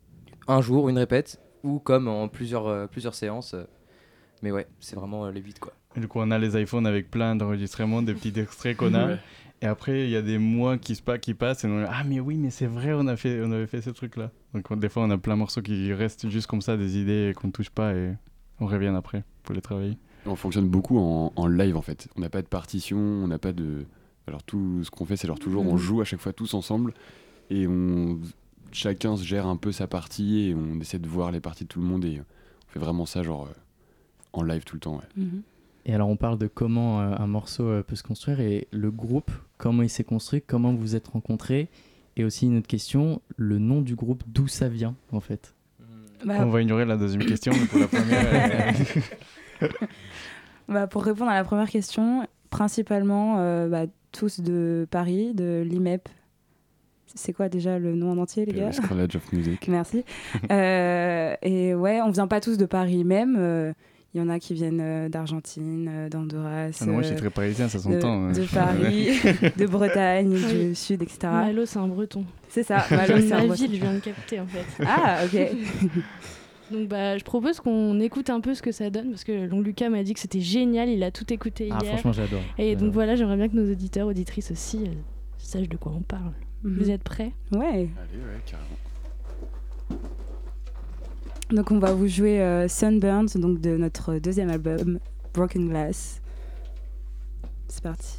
un 0.48 0.62
jour, 0.62 0.90
une 0.90 0.98
répète, 0.98 1.40
ou 1.64 1.78
comme 1.80 2.08
en 2.08 2.28
plusieurs, 2.28 2.68
euh, 2.68 2.88
plusieurs 2.88 3.14
séances. 3.14 3.54
euh, 3.54 3.64
mais 4.42 4.52
ouais, 4.52 4.68
c'est 4.80 4.96
vraiment 4.96 5.26
euh, 5.26 5.32
les 5.32 5.42
8 5.42 5.60
quoi. 5.60 5.74
Et 5.96 6.00
du 6.00 6.08
coup, 6.08 6.20
on 6.20 6.32
a 6.32 6.40
les 6.40 6.60
iPhones 6.62 6.88
avec 6.88 7.12
plein 7.12 7.36
d'enregistrements, 7.36 8.02
des 8.02 8.14
petits 8.14 8.38
extraits 8.40 8.76
qu'on 8.76 8.94
a. 8.94 9.06
Ouais. 9.08 9.18
Et 9.62 9.66
après, 9.66 10.06
il 10.06 10.10
y 10.10 10.16
a 10.16 10.22
des 10.22 10.38
mois 10.38 10.78
qui, 10.78 10.96
se 10.96 11.02
qui 11.18 11.34
passent 11.34 11.66
et 11.66 11.68
on 11.68 11.82
est 11.84 11.88
ah 11.90 12.04
mais 12.06 12.22
oui, 12.22 12.38
mais 12.38 12.50
c'est 12.50 12.66
vrai, 12.66 12.94
on, 12.94 13.06
a 13.08 13.18
fait, 13.18 13.42
on 13.44 13.52
avait 13.52 13.68
fait 13.68 13.82
ce 13.82 13.90
truc-là. 13.90 14.32
Donc 14.54 14.72
on- 14.72 14.78
des 14.78 14.88
fois, 14.88 15.04
on 15.04 15.10
a 15.10 15.18
plein 15.18 15.34
de 15.34 15.40
morceaux 15.40 15.62
qui 15.62 15.92
restent 15.94 16.30
juste 16.30 16.48
comme 16.48 16.62
ça, 16.62 16.78
des 16.78 16.98
idées 16.98 17.34
qu'on 17.36 17.48
ne 17.48 17.52
touche 17.52 17.70
pas 17.70 17.94
et 17.94 18.14
on 18.62 18.68
revient 18.68 18.94
après 18.96 19.26
pour 19.44 19.54
les 19.54 19.62
travailler. 19.62 19.98
On 20.26 20.36
fonctionne 20.36 20.68
beaucoup 20.68 20.98
en, 21.00 21.32
en 21.36 21.48
live 21.48 21.76
en 21.78 21.82
fait. 21.82 22.08
On 22.16 22.22
n'a 22.22 22.30
pas 22.30 22.42
de 22.42 22.48
partition, 22.48 22.98
on 22.98 23.28
n'a 23.28 23.38
pas 23.40 23.52
de. 23.54 23.86
Alors 24.28 24.44
tout 24.44 24.84
ce 24.84 24.92
qu'on 24.92 25.06
fait, 25.06 25.16
c'est 25.18 25.28
genre 25.28 25.40
toujours 25.40 25.66
on 25.66 25.74
Mhm. 25.74 25.78
joue 25.78 26.02
à 26.02 26.06
chaque 26.06 26.20
fois 26.20 26.34
tous 26.34 26.54
ensemble 26.54 26.94
et 27.50 27.66
on 27.68 28.20
chacun 28.72 29.16
se 29.18 29.24
gère 29.24 29.48
un 29.48 29.56
peu 29.58 29.72
sa 29.72 29.88
partie 29.88 30.50
et 30.50 30.54
on 30.56 30.80
essaie 30.80 31.00
de 31.00 31.08
voir 31.08 31.32
les 31.32 31.40
parties 31.40 31.64
de 31.64 31.70
tout 31.70 31.80
le 31.80 31.88
monde 31.88 32.06
et 32.06 32.20
on 32.20 32.72
fait 32.72 32.80
vraiment 32.80 33.06
ça 33.08 33.24
genre 33.24 33.46
euh, 33.46 33.54
en 34.34 34.44
live 34.44 34.64
tout 34.66 34.76
le 34.76 34.82
temps. 34.82 34.98
Ouais. 35.18 35.24
Et 35.86 35.94
alors 35.96 36.10
on 36.10 36.18
parle 36.18 36.38
de 36.38 36.46
comment 36.48 37.02
euh, 37.02 37.16
un 37.18 37.26
morceau 37.26 37.64
euh, 37.64 37.82
peut 37.82 37.96
se 37.96 38.04
construire 38.04 38.40
et 38.42 38.68
le 38.72 38.92
groupe, 38.92 39.32
comment 39.58 39.82
il 39.82 39.90
s'est 39.90 40.04
construit, 40.04 40.44
comment 40.46 40.72
vous 40.72 40.78
vous 40.80 40.96
êtes 40.96 41.08
rencontrés. 41.08 41.70
Et 42.16 42.24
aussi 42.26 42.46
une 42.48 42.58
autre 42.58 42.68
question, 42.68 43.22
le 43.38 43.58
nom 43.60 43.82
du 43.82 43.96
groupe, 43.96 44.24
d'où 44.28 44.48
ça 44.48 44.68
vient 44.70 44.94
en 45.12 45.22
fait? 45.22 45.56
Bah, 46.26 46.36
On 46.46 46.50
va 46.50 46.62
ignorer 46.62 46.84
la 46.86 46.98
deuxième 46.98 47.26
question, 47.26 47.54
mais 47.60 47.66
pour 47.66 47.80
la 47.80 47.88
première. 47.88 48.76
Bah, 50.68 50.86
pour 50.86 51.04
répondre 51.04 51.32
à 51.32 51.36
la 51.36 51.44
première 51.44 51.68
question, 51.70 52.28
principalement 52.52 53.38
euh, 53.40 53.68
bah, 53.68 53.86
tous 54.12 54.40
de 54.40 54.88
Paris, 54.92 55.34
de 55.34 55.64
l'IMEP. 55.68 56.08
C'est 57.16 57.34
quoi 57.34 57.50
déjà 57.50 57.80
le 57.80 57.96
nom 57.96 58.12
en 58.12 58.18
entier, 58.20 58.46
les 58.46 58.54
gars 58.54 58.70
College 58.88 59.16
of 59.16 59.34
Music. 59.34 59.68
Merci. 59.68 60.06
Euh, 60.52 61.34
et 61.42 61.74
ouais, 61.74 62.02
on 62.02 62.12
vient 62.12 62.28
pas 62.28 62.40
tous 62.40 62.58
de 62.58 62.68
Paris 62.68 63.04
même. 63.04 63.36
euh, 63.40 63.74
Il 64.14 64.20
y 64.20 64.24
en 64.24 64.30
a 64.30 64.38
qui 64.38 64.54
viennent 64.54 65.10
d'Argentine, 65.10 66.08
d'Honduras. 66.12 66.70
Ah 66.80 66.86
non, 66.86 66.94
moi, 66.94 67.02
je 67.02 67.08
suis 67.08 67.16
euh, 67.16 67.20
très 67.20 67.30
parisien, 67.32 67.68
ça 67.68 67.80
de- 67.80 67.84
s'entend, 67.84 68.26
hein. 68.28 68.32
De, 68.32 68.44
Paris, 68.54 69.20
de 69.58 69.66
Bretagne, 69.66 70.30
Oui. 70.34 70.68
du 70.70 70.76
Sud, 70.76 71.02
etc. 71.02 71.20
Malo, 71.24 71.66
c'est 71.66 71.80
un 71.80 71.88
breton. 71.88 72.26
C'est 72.48 72.62
ça, 72.64 72.86
Malo, 72.92 73.14
c'est 73.20 73.34
un 73.34 73.40
breton. 73.48 73.54
ville, 73.54 73.74
je 73.76 73.82
viens 73.82 73.94
de 73.94 74.00
capter 74.00 74.40
en 74.40 74.46
fait. 74.46 74.66
Ah, 74.86 75.22
ok. 75.26 75.48
Donc 76.72 76.88
bah, 76.88 77.18
je 77.18 77.24
propose 77.24 77.60
qu'on 77.60 78.00
écoute 78.00 78.30
un 78.30 78.42
peu 78.42 78.54
ce 78.54 78.62
que 78.62 78.72
ça 78.72 78.90
donne 78.90 79.10
parce 79.10 79.24
que 79.24 79.48
Long 79.48 79.62
Lucas 79.62 79.90
m'a 79.90 80.04
dit 80.04 80.14
que 80.14 80.20
c'était 80.20 80.40
génial, 80.42 80.88
il 80.90 81.04
a 81.04 81.12
tout 81.12 81.32
écouté 81.34 81.70
Ah, 81.72 81.80
hier. 81.82 81.94
franchement, 81.94 82.14
j'adore. 82.14 82.42
Et 82.58 82.76
donc 82.76 82.94
voilà, 82.94 83.16
j'aimerais 83.16 83.38
bien 83.38 83.50
que 83.50 83.56
nos 83.56 83.72
auditeurs, 83.72 84.08
auditrices 84.08 84.52
aussi 84.52 84.84
euh, 84.86 84.92
sachent 85.38 85.70
de 85.70 85.78
quoi 85.78 85.94
on 85.96 86.02
parle. 86.02 86.34
Mhm. 86.64 86.78
Vous 86.78 86.90
êtes 86.92 87.04
prêts? 87.04 87.32
Ouais. 87.52 87.60
Allez, 87.68 87.88
ouais, 87.88 88.42
carrément. 88.46 90.02
Donc 91.50 91.72
on 91.72 91.80
va 91.80 91.94
vous 91.94 92.08
jouer 92.08 92.40
euh, 92.42 92.68
Sunburns, 92.68 93.36
donc 93.36 93.60
de 93.60 93.76
notre 93.76 94.20
deuxième 94.20 94.50
album, 94.52 95.00
Broken 95.34 95.68
Glass. 95.70 96.22
C'est 97.68 97.82
parti. 97.82 98.16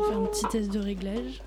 On 0.00 0.02
faire 0.02 0.18
un 0.18 0.26
petit 0.26 0.46
test 0.46 0.72
de 0.72 0.78
réglage. 0.78 1.42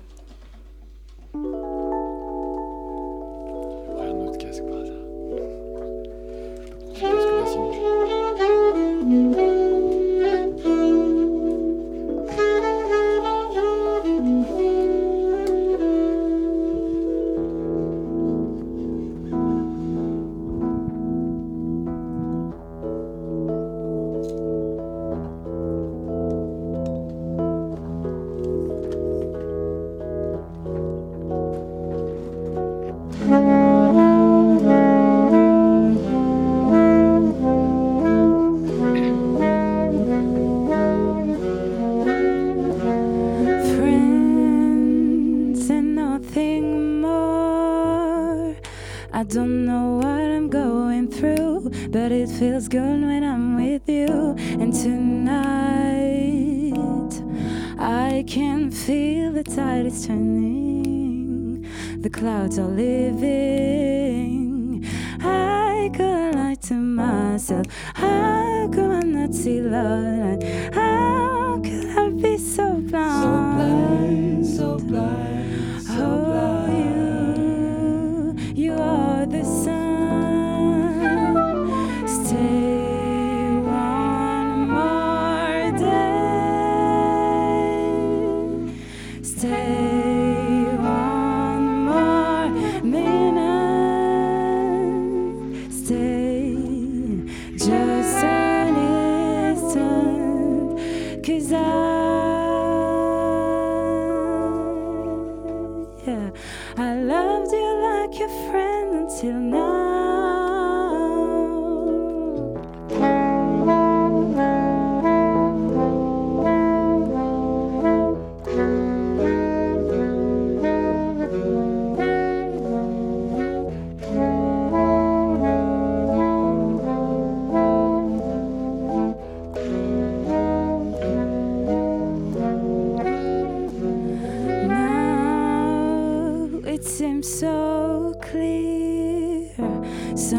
Clouds 62.14 62.58
are 62.60 62.68
leaving. 62.68 63.43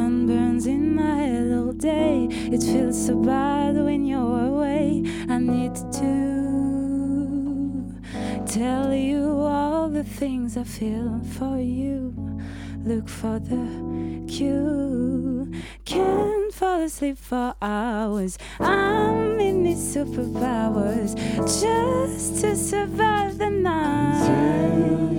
Sunburns 0.05 0.67
in 0.67 0.93
my 0.93 1.15
head 1.15 1.51
all 1.51 1.71
day. 1.71 2.27
It 2.29 2.61
feels 2.61 3.07
so 3.07 3.15
bad 3.15 3.75
when 3.75 4.05
you're 4.05 4.39
away. 4.51 5.03
I 5.27 5.39
need 5.39 5.73
to 5.93 6.11
tell 8.45 8.93
you 8.93 9.23
all 9.39 9.89
the 9.89 10.03
things 10.03 10.57
I 10.57 10.63
feel 10.63 11.19
for 11.39 11.57
you. 11.57 12.13
Look 12.83 13.09
for 13.09 13.39
the 13.39 13.65
cue. 14.27 15.51
Can't 15.85 16.53
fall 16.53 16.81
asleep 16.83 17.17
for 17.17 17.55
hours. 17.59 18.37
I'm 18.59 19.39
in 19.39 19.63
these 19.63 19.95
superpowers 19.95 21.15
just 21.63 22.41
to 22.41 22.55
survive 22.55 23.39
the 23.39 23.49
night. 23.49 25.14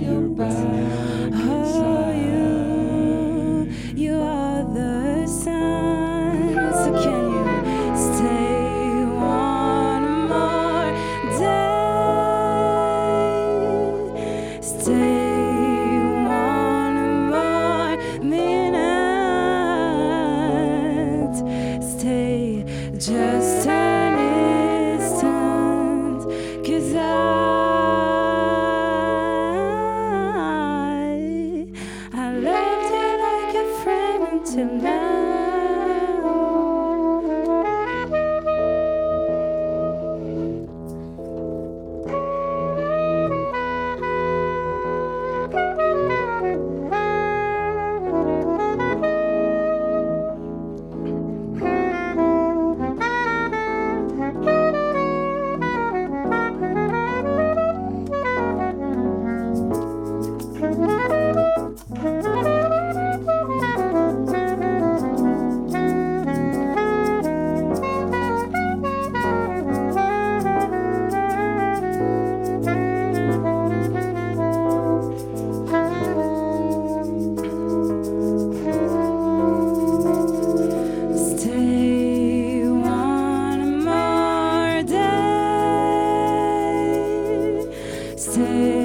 say 88.37 88.76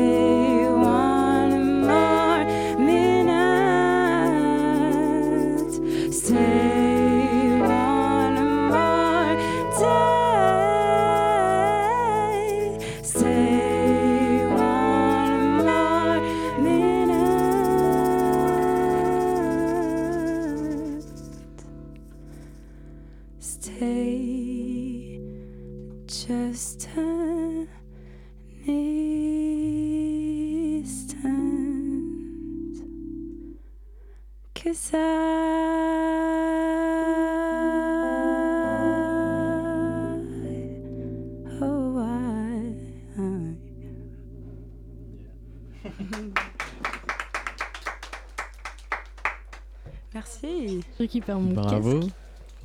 récupère 51.13 51.39
mon 51.41 51.53
Bravo. 51.53 52.01
casque. 52.01 52.13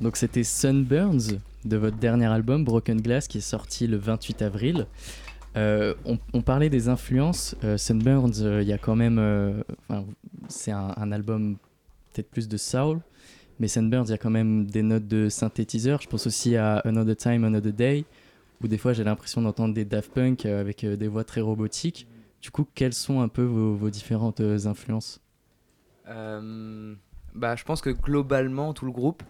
Donc 0.00 0.16
c'était 0.16 0.44
Sunburns 0.44 1.38
de 1.64 1.76
votre 1.76 1.96
dernier 1.96 2.26
album 2.26 2.64
Broken 2.64 3.00
Glass 3.00 3.26
qui 3.28 3.38
est 3.38 3.42
sorti 3.42 3.86
le 3.86 3.96
28 3.96 4.42
avril. 4.42 4.86
Euh, 5.56 5.94
on, 6.04 6.18
on 6.34 6.40
parlait 6.42 6.70
des 6.70 6.88
influences. 6.88 7.56
Euh, 7.64 7.76
Sunburns, 7.76 8.42
euh, 8.42 8.62
il 8.62 8.68
y 8.68 8.72
a 8.72 8.78
quand 8.78 8.94
même. 8.94 9.18
euh, 9.18 9.62
enfin, 9.88 10.04
c'est 10.48 10.70
un, 10.70 10.94
un 10.96 11.10
album 11.12 11.56
peut-être 12.12 12.30
plus 12.30 12.46
de 12.48 12.56
soul, 12.56 13.00
mais 13.58 13.66
Sunburns, 13.66 14.04
il 14.06 14.10
y 14.10 14.14
a 14.14 14.18
quand 14.18 14.30
même 14.30 14.66
des 14.66 14.82
notes 14.82 15.08
de 15.08 15.28
synthétiseur. 15.28 16.00
Je 16.00 16.08
pense 16.08 16.26
aussi 16.26 16.56
à 16.56 16.76
Another 16.80 17.16
Time, 17.16 17.44
Another 17.44 17.72
Day, 17.72 18.04
où 18.62 18.68
des 18.68 18.78
fois 18.78 18.92
j'ai 18.92 19.04
l'impression 19.04 19.42
d'entendre 19.42 19.74
des 19.74 19.84
Daft 19.84 20.12
Punk 20.12 20.46
avec 20.46 20.84
euh, 20.84 20.96
des 20.96 21.08
voix 21.08 21.24
très 21.24 21.40
robotiques. 21.40 22.06
Du 22.40 22.50
coup, 22.52 22.64
quelles 22.72 22.94
sont 22.94 23.20
un 23.20 23.28
peu 23.28 23.42
vos, 23.42 23.74
vos 23.74 23.90
différentes 23.90 24.40
influences? 24.40 25.20
Euh, 26.08 26.94
bah, 27.38 27.56
je 27.56 27.64
pense 27.64 27.80
que 27.80 27.90
globalement, 27.90 28.74
tout 28.74 28.84
le 28.84 28.92
groupe, 28.92 29.22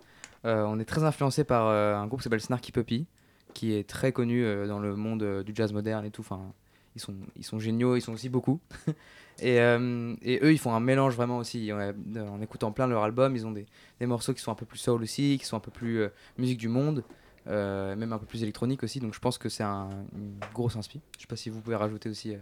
euh, 0.44 0.64
on 0.64 0.78
est 0.78 0.84
très 0.84 1.04
influencé 1.04 1.44
par 1.44 1.66
euh, 1.66 1.94
un 1.94 2.06
groupe 2.06 2.20
qui 2.20 2.24
s'appelle 2.24 2.40
Snarky 2.40 2.72
Puppy, 2.72 3.06
qui 3.54 3.74
est 3.74 3.88
très 3.88 4.12
connu 4.12 4.44
euh, 4.44 4.66
dans 4.66 4.78
le 4.78 4.96
monde 4.96 5.22
euh, 5.22 5.42
du 5.42 5.52
jazz 5.54 5.72
moderne 5.72 6.04
et 6.04 6.10
tout. 6.10 6.22
Enfin, 6.22 6.52
ils 6.98 7.00
sont, 7.00 7.14
ils 7.36 7.44
sont 7.44 7.58
géniaux, 7.58 7.96
ils 7.96 8.00
sont 8.00 8.12
aussi 8.12 8.28
beaucoup. 8.28 8.60
et, 9.40 9.60
euh, 9.60 10.14
et 10.22 10.40
eux, 10.42 10.52
ils 10.52 10.58
font 10.58 10.74
un 10.74 10.80
mélange 10.80 11.14
vraiment 11.14 11.38
aussi. 11.38 11.72
ouais, 11.72 11.94
en 12.18 12.40
écoutant 12.40 12.72
plein 12.72 12.86
leur 12.86 13.02
album, 13.04 13.36
ils 13.36 13.46
ont 13.46 13.52
des, 13.52 13.66
des 14.00 14.06
morceaux 14.06 14.34
qui 14.34 14.40
sont 14.40 14.52
un 14.52 14.56
peu 14.56 14.66
plus 14.66 14.78
soul 14.78 15.02
aussi, 15.02 15.38
qui 15.38 15.46
sont 15.46 15.56
un 15.56 15.60
peu 15.60 15.70
plus 15.70 16.00
euh, 16.00 16.08
musique 16.38 16.58
du 16.58 16.68
monde, 16.68 17.04
euh, 17.46 17.94
même 17.96 18.12
un 18.12 18.18
peu 18.18 18.26
plus 18.26 18.42
électronique 18.42 18.82
aussi. 18.82 19.00
Donc 19.00 19.14
je 19.14 19.20
pense 19.20 19.38
que 19.38 19.48
c'est 19.48 19.62
un, 19.62 19.90
une 20.14 20.38
grosse 20.52 20.76
inspi. 20.76 21.00
Je 21.16 21.22
sais 21.22 21.28
pas 21.28 21.36
si 21.36 21.50
vous 21.50 21.60
pouvez 21.60 21.76
rajouter 21.76 22.08
aussi 22.08 22.34
euh, 22.34 22.38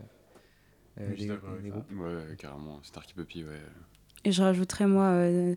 euh, 1.00 1.14
des, 1.14 1.70
groupes. 1.70 1.90
Ouais, 1.92 2.36
carrément. 2.38 2.82
Starky 2.82 3.14
Puppy, 3.14 3.44
ouais. 3.44 3.60
Et 4.26 4.32
je 4.32 4.42
rajouterais 4.42 4.88
moi 4.88 5.04
euh, 5.04 5.54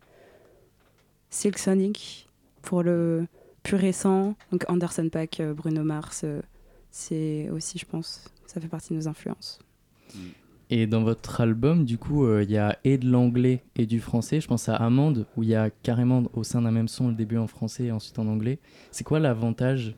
Silk 1.28 1.58
Sonic 1.58 2.28
pour 2.62 2.84
le 2.84 3.26
plus 3.64 3.74
récent. 3.74 4.36
Donc 4.52 4.64
Anderson 4.68 5.08
Paak, 5.10 5.40
euh, 5.40 5.52
Bruno 5.54 5.82
Mars, 5.82 6.22
euh, 6.22 6.40
c'est 6.92 7.50
aussi, 7.50 7.78
je 7.80 7.84
pense, 7.84 8.32
ça 8.46 8.60
fait 8.60 8.68
partie 8.68 8.92
de 8.92 8.98
nos 8.98 9.08
influences. 9.08 9.58
Et 10.70 10.86
dans 10.86 11.02
votre 11.02 11.40
album, 11.40 11.84
du 11.84 11.98
coup, 11.98 12.24
euh, 12.24 12.44
il 12.44 12.50
y 12.52 12.58
a 12.58 12.78
et 12.84 12.96
de 12.96 13.10
l'anglais 13.10 13.64
et 13.74 13.86
du 13.86 13.98
français. 13.98 14.40
Je 14.40 14.46
pense 14.46 14.68
à 14.68 14.76
Amande, 14.76 15.26
où 15.36 15.42
il 15.42 15.48
y 15.48 15.56
a 15.56 15.68
carrément 15.70 16.22
au 16.32 16.44
sein 16.44 16.62
d'un 16.62 16.70
même 16.70 16.86
son 16.86 17.08
le 17.08 17.14
début 17.14 17.38
en 17.38 17.48
français 17.48 17.86
et 17.86 17.90
ensuite 17.90 18.20
en 18.20 18.28
anglais. 18.28 18.60
C'est 18.92 19.02
quoi 19.02 19.18
l'avantage 19.18 19.96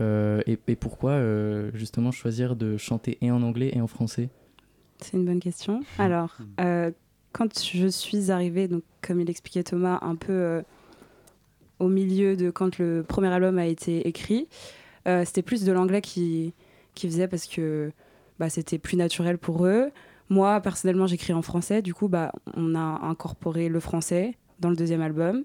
euh, 0.00 0.42
et, 0.44 0.58
et 0.66 0.74
pourquoi 0.74 1.12
euh, 1.12 1.70
justement 1.72 2.10
choisir 2.10 2.56
de 2.56 2.78
chanter 2.78 3.16
et 3.20 3.30
en 3.30 3.44
anglais 3.44 3.70
et 3.72 3.80
en 3.80 3.86
français? 3.86 4.28
C'est 5.00 5.16
une 5.16 5.24
bonne 5.24 5.38
question. 5.38 5.82
Alors, 5.98 6.36
euh, 6.58 6.90
quand 7.32 7.62
je 7.62 7.88
suis 7.88 8.30
arrivée, 8.30 8.68
donc 8.68 8.82
comme 9.02 9.20
il 9.20 9.30
expliquait 9.30 9.62
Thomas, 9.62 9.98
un 10.02 10.16
peu 10.16 10.32
euh, 10.32 10.62
au 11.78 11.88
milieu 11.88 12.36
de 12.36 12.50
quand 12.50 12.78
le 12.78 13.04
premier 13.06 13.28
album 13.28 13.58
a 13.58 13.66
été 13.66 14.06
écrit. 14.08 14.48
Euh, 15.06 15.24
c'était 15.24 15.42
plus 15.42 15.64
de 15.64 15.72
l'anglais 15.72 16.00
qui, 16.00 16.52
qui 16.94 17.08
faisait 17.08 17.28
parce 17.28 17.46
que 17.46 17.92
bah, 18.38 18.50
c'était 18.50 18.78
plus 18.78 18.96
naturel 18.96 19.38
pour 19.38 19.66
eux. 19.66 19.90
Moi, 20.30 20.60
personnellement, 20.60 21.06
j'écris 21.06 21.32
en 21.32 21.42
français. 21.42 21.80
Du 21.80 21.94
coup, 21.94 22.08
bah, 22.08 22.32
on 22.54 22.74
a 22.74 23.00
incorporé 23.06 23.68
le 23.68 23.80
français 23.80 24.34
dans 24.60 24.70
le 24.70 24.76
deuxième 24.76 25.00
album. 25.00 25.44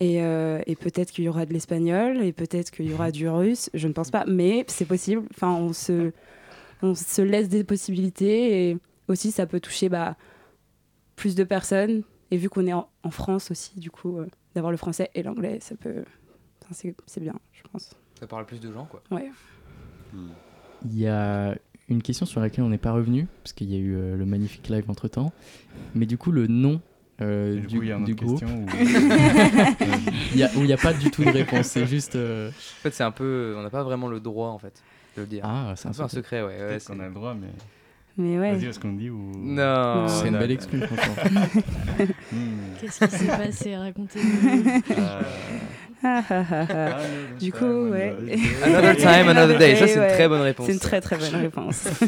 Et, 0.00 0.22
euh, 0.22 0.60
et 0.66 0.76
peut-être 0.76 1.10
qu'il 1.10 1.24
y 1.24 1.28
aura 1.28 1.44
de 1.44 1.52
l'espagnol 1.52 2.22
et 2.22 2.32
peut-être 2.32 2.70
qu'il 2.70 2.86
y 2.86 2.94
aura 2.94 3.10
du 3.10 3.28
russe. 3.28 3.70
Je 3.74 3.86
ne 3.86 3.92
pense 3.92 4.10
pas, 4.10 4.24
mais 4.26 4.64
c'est 4.66 4.86
possible. 4.86 5.22
Enfin, 5.34 5.52
on 5.52 5.72
se, 5.72 6.12
on 6.82 6.94
se 6.94 7.20
laisse 7.20 7.48
des 7.48 7.64
possibilités 7.64 8.70
et 8.70 8.78
aussi 9.08 9.30
ça 9.30 9.46
peut 9.46 9.60
toucher 9.60 9.90
bah, 9.90 10.16
plus 11.20 11.34
de 11.34 11.44
personnes. 11.44 12.02
Et 12.32 12.36
vu 12.36 12.48
qu'on 12.48 12.66
est 12.66 12.72
en, 12.72 12.88
en 13.02 13.10
France 13.10 13.50
aussi, 13.50 13.78
du 13.78 13.90
coup, 13.90 14.18
euh, 14.18 14.26
d'avoir 14.54 14.70
le 14.70 14.76
français 14.76 15.10
et 15.14 15.22
l'anglais, 15.22 15.58
ça 15.60 15.74
peut, 15.74 16.04
enfin, 16.62 16.72
c'est 16.72 16.94
c'est 17.06 17.20
bien, 17.20 17.34
je 17.52 17.62
pense. 17.72 17.90
Ça 18.18 18.26
parle 18.26 18.46
plus 18.46 18.60
de 18.60 18.72
gens, 18.72 18.84
quoi. 18.86 19.02
Ouais. 19.10 19.30
Il 20.84 20.98
y 20.98 21.06
a 21.08 21.56
une 21.88 22.02
question 22.02 22.24
sur 22.26 22.40
laquelle 22.40 22.64
on 22.64 22.68
n'est 22.68 22.78
pas 22.78 22.92
revenu, 22.92 23.26
parce 23.42 23.52
qu'il 23.52 23.68
y 23.70 23.74
a 23.74 23.78
eu 23.78 23.94
euh, 23.96 24.16
le 24.16 24.24
magnifique 24.26 24.68
live 24.68 24.88
entre 24.88 25.08
temps. 25.08 25.32
Mais 25.94 26.06
du 26.06 26.16
coup, 26.18 26.30
le 26.32 26.46
nom 26.46 26.80
euh, 27.20 27.56
du 27.60 27.66
du, 27.66 27.76
coup, 27.76 27.82
il 27.82 27.88
y 27.88 27.92
a 27.92 27.96
une 27.96 28.04
du 28.04 28.12
autre 28.12 28.24
groupe. 28.24 28.38
question 28.40 28.66
Il 30.32 30.38
y 30.38 30.42
a- 30.42 30.50
où 30.56 30.60
il 30.60 30.66
n'y 30.66 30.72
a 30.72 30.78
pas 30.78 30.94
du 30.94 31.10
tout 31.10 31.22
de 31.24 31.30
réponse, 31.30 31.66
c'est 31.66 31.86
juste. 31.86 32.16
euh, 32.16 32.48
En 32.48 32.82
fait, 32.82 32.94
c'est 32.94 33.02
un 33.04 33.10
peu. 33.10 33.54
On 33.58 33.62
n'a 33.62 33.68
pas 33.70 33.82
vraiment 33.82 34.08
le 34.08 34.20
droit, 34.20 34.48
en 34.48 34.58
fait, 34.58 34.82
de 35.16 35.22
le 35.22 35.26
dire. 35.26 35.42
Ah, 35.44 35.74
c'est 35.76 35.88
un 35.88 35.92
peu 35.92 36.02
un 36.02 36.08
secret, 36.08 36.42
ouais. 36.42 36.58
ouais 36.64 36.78
qu'on 36.86 36.98
a 37.00 37.08
le 37.08 37.12
droit, 37.14 37.34
mais. 37.34 37.48
Mais 38.16 38.38
ouais. 38.38 38.52
Vas-y, 38.52 38.66
est-ce 38.66 38.80
qu'on 38.80 38.92
dit 38.92 39.10
ou. 39.10 39.32
Non. 39.36 40.06
C'est 40.08 40.28
une 40.28 40.38
belle 40.38 40.58
franchement. 40.60 41.42
Hmm. 42.32 42.74
Qu'est-ce 42.80 43.04
qui 43.04 43.10
s'est 43.10 43.26
passé? 43.26 43.76
Racontez-nous. 43.76 44.80
Ah, 46.02 46.22
ah, 46.30 46.42
ah, 46.50 46.66
ah. 46.70 46.98
du 47.38 47.52
coup, 47.52 47.90
ouais. 47.90 48.16
Another 48.64 48.96
time, 48.96 49.28
another 49.28 49.58
day. 49.58 49.76
Ça, 49.76 49.86
c'est 49.86 49.96
une 49.96 50.14
très 50.14 50.28
bonne 50.28 50.40
réponse. 50.40 50.66
C'est 50.66 50.72
une 50.72 50.78
très 50.78 51.00
très 51.00 51.16
bonne 51.16 51.40
réponse. 51.40 51.88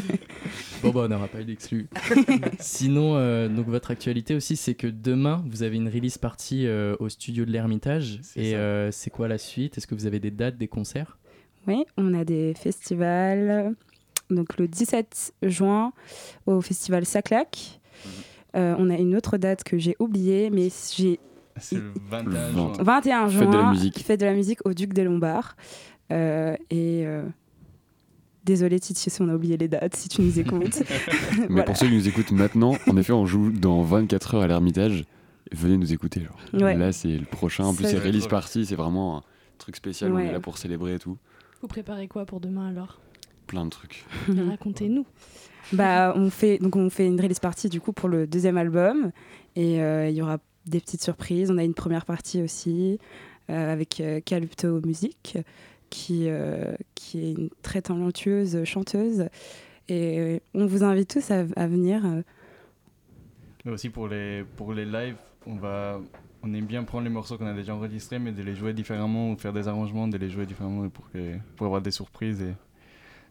Bon, 0.81 0.89
bah, 0.89 1.03
on 1.05 1.07
n'aura 1.07 1.29
pas 1.29 1.39
eu 1.39 1.45
d'exclus. 1.45 1.87
Sinon, 2.59 3.15
euh, 3.15 3.47
donc, 3.47 3.67
votre 3.67 3.91
actualité 3.91 4.35
aussi, 4.35 4.57
c'est 4.57 4.73
que 4.73 4.87
demain, 4.87 5.41
vous 5.47 5.63
avez 5.63 5.77
une 5.77 5.87
release 5.87 6.17
party 6.17 6.67
euh, 6.67 6.97
au 6.99 7.07
studio 7.07 7.45
de 7.45 7.51
l'Ermitage. 7.51 8.19
Et 8.35 8.55
euh, 8.55 8.91
c'est 8.91 9.09
quoi 9.09 9.29
la 9.29 9.37
suite? 9.37 9.77
Est-ce 9.77 9.87
que 9.87 9.95
vous 9.95 10.07
avez 10.07 10.19
des 10.19 10.29
dates, 10.29 10.57
des 10.57 10.67
concerts? 10.67 11.17
Oui, 11.67 11.85
on 11.95 12.13
a 12.13 12.25
des 12.25 12.53
festivals. 12.53 13.73
Donc 14.33 14.57
le 14.57 14.67
17 14.67 15.33
juin 15.43 15.93
au 16.45 16.61
festival 16.61 17.05
Saclac. 17.05 17.79
Euh, 18.55 18.75
on 18.77 18.89
a 18.89 18.95
une 18.95 19.15
autre 19.15 19.37
date 19.37 19.63
que 19.63 19.77
j'ai 19.79 19.95
oubliée, 19.99 20.49
mais 20.51 20.69
j'ai 20.95 21.19
C'est 21.59 21.75
le 21.77 21.91
21 22.09 22.23
Le 22.29 22.51
juin. 22.53 22.73
21 22.79 23.27
juin. 23.27 23.39
Fête 23.41 23.49
de 23.51 23.57
la 23.57 23.69
musique. 23.71 23.99
Fête 23.99 24.19
de 24.19 24.25
la 24.25 24.33
musique 24.33 24.59
au 24.65 24.73
Duc 24.73 24.93
des 24.93 25.03
Lombards. 25.03 25.55
Euh, 26.11 26.55
et 26.69 27.03
euh, 27.07 27.23
désolé 28.43 28.79
Titi 28.79 29.09
si 29.09 29.21
on 29.21 29.29
a 29.29 29.33
oublié 29.35 29.57
les 29.57 29.67
dates, 29.67 29.95
si 29.95 30.07
tu 30.09 30.21
nous 30.21 30.39
écoutes. 30.39 30.83
Mais 31.39 31.45
Voilà. 31.47 31.63
pour 31.63 31.77
ceux 31.77 31.87
qui 31.87 31.93
nous 31.95 32.07
écoutent 32.07 32.31
maintenant, 32.31 32.75
en 32.87 32.97
effet, 32.97 33.13
on 33.13 33.25
joue 33.25 33.51
dans 33.51 33.81
24 33.81 34.35
heures 34.35 34.41
à 34.43 34.47
l'Ermitage. 34.47 35.05
Venez 35.51 35.77
nous 35.77 35.91
écouter. 35.93 36.21
Genre. 36.21 36.61
Ouais. 36.63 36.75
Là, 36.77 36.91
c'est 36.91 37.17
le 37.17 37.25
prochain. 37.25 37.65
En 37.65 37.73
plus, 37.73 37.85
c'est 37.87 37.97
release 37.99 38.27
party. 38.27 38.65
C'est 38.65 38.75
vraiment 38.75 39.17
un 39.17 39.23
truc 39.57 39.75
spécial. 39.75 40.11
On 40.13 40.19
est 40.19 40.31
là 40.31 40.39
pour 40.39 40.57
célébrer 40.59 40.95
et 40.95 40.99
tout. 40.99 41.17
Vous 41.61 41.67
préparez 41.67 42.07
quoi 42.07 42.25
pour 42.25 42.39
demain 42.39 42.67
alors? 42.69 42.99
Plein 43.47 43.65
de 43.65 43.69
trucs. 43.69 44.05
Racontez-nous. 44.27 45.05
Bah, 45.71 46.13
on 46.15 46.29
fait 46.29 46.57
donc 46.57 46.75
on 46.75 46.89
fait 46.89 47.07
une 47.07 47.19
release 47.19 47.39
party 47.39 47.69
du 47.69 47.79
coup 47.79 47.93
pour 47.93 48.09
le 48.09 48.27
deuxième 48.27 48.57
album 48.57 49.11
et 49.55 49.81
euh, 49.81 50.09
il 50.09 50.15
y 50.15 50.21
aura 50.21 50.37
des 50.65 50.79
petites 50.79 51.03
surprises. 51.03 51.49
On 51.51 51.57
a 51.57 51.63
une 51.63 51.73
première 51.73 52.05
partie 52.05 52.41
aussi 52.41 52.99
euh, 53.49 53.73
avec 53.73 53.99
euh, 54.01 54.19
Calupto 54.19 54.81
Music 54.85 55.37
qui 55.89 56.27
euh, 56.27 56.75
qui 56.95 57.19
est 57.19 57.31
une 57.31 57.49
très 57.61 57.81
talentueuse 57.81 58.63
chanteuse 58.65 59.29
et 59.87 60.19
euh, 60.19 60.39
on 60.53 60.65
vous 60.65 60.83
invite 60.83 61.09
tous 61.09 61.31
à, 61.31 61.45
à 61.55 61.67
venir. 61.67 62.01
Mais 63.65 63.71
aussi 63.71 63.89
pour 63.89 64.07
les, 64.07 64.43
pour 64.57 64.73
les 64.73 64.85
lives, 64.85 65.15
on, 65.45 65.55
va, 65.55 65.99
on 66.41 66.53
aime 66.53 66.65
bien 66.65 66.83
prendre 66.83 67.05
les 67.05 67.09
morceaux 67.09 67.37
qu'on 67.37 67.47
a 67.47 67.53
déjà 67.53 67.75
enregistrés, 67.75 68.19
mais 68.19 68.31
de 68.31 68.43
les 68.43 68.55
jouer 68.55 68.73
différemment 68.73 69.31
ou 69.31 69.37
faire 69.37 69.53
des 69.53 69.67
arrangements, 69.67 70.07
de 70.07 70.17
les 70.17 70.29
jouer 70.29 70.45
différemment 70.45 70.89
pour, 70.89 71.09
que, 71.11 71.37
pour 71.55 71.67
avoir 71.67 71.81
des 71.81 71.91
surprises. 71.91 72.41
Et... 72.41 72.53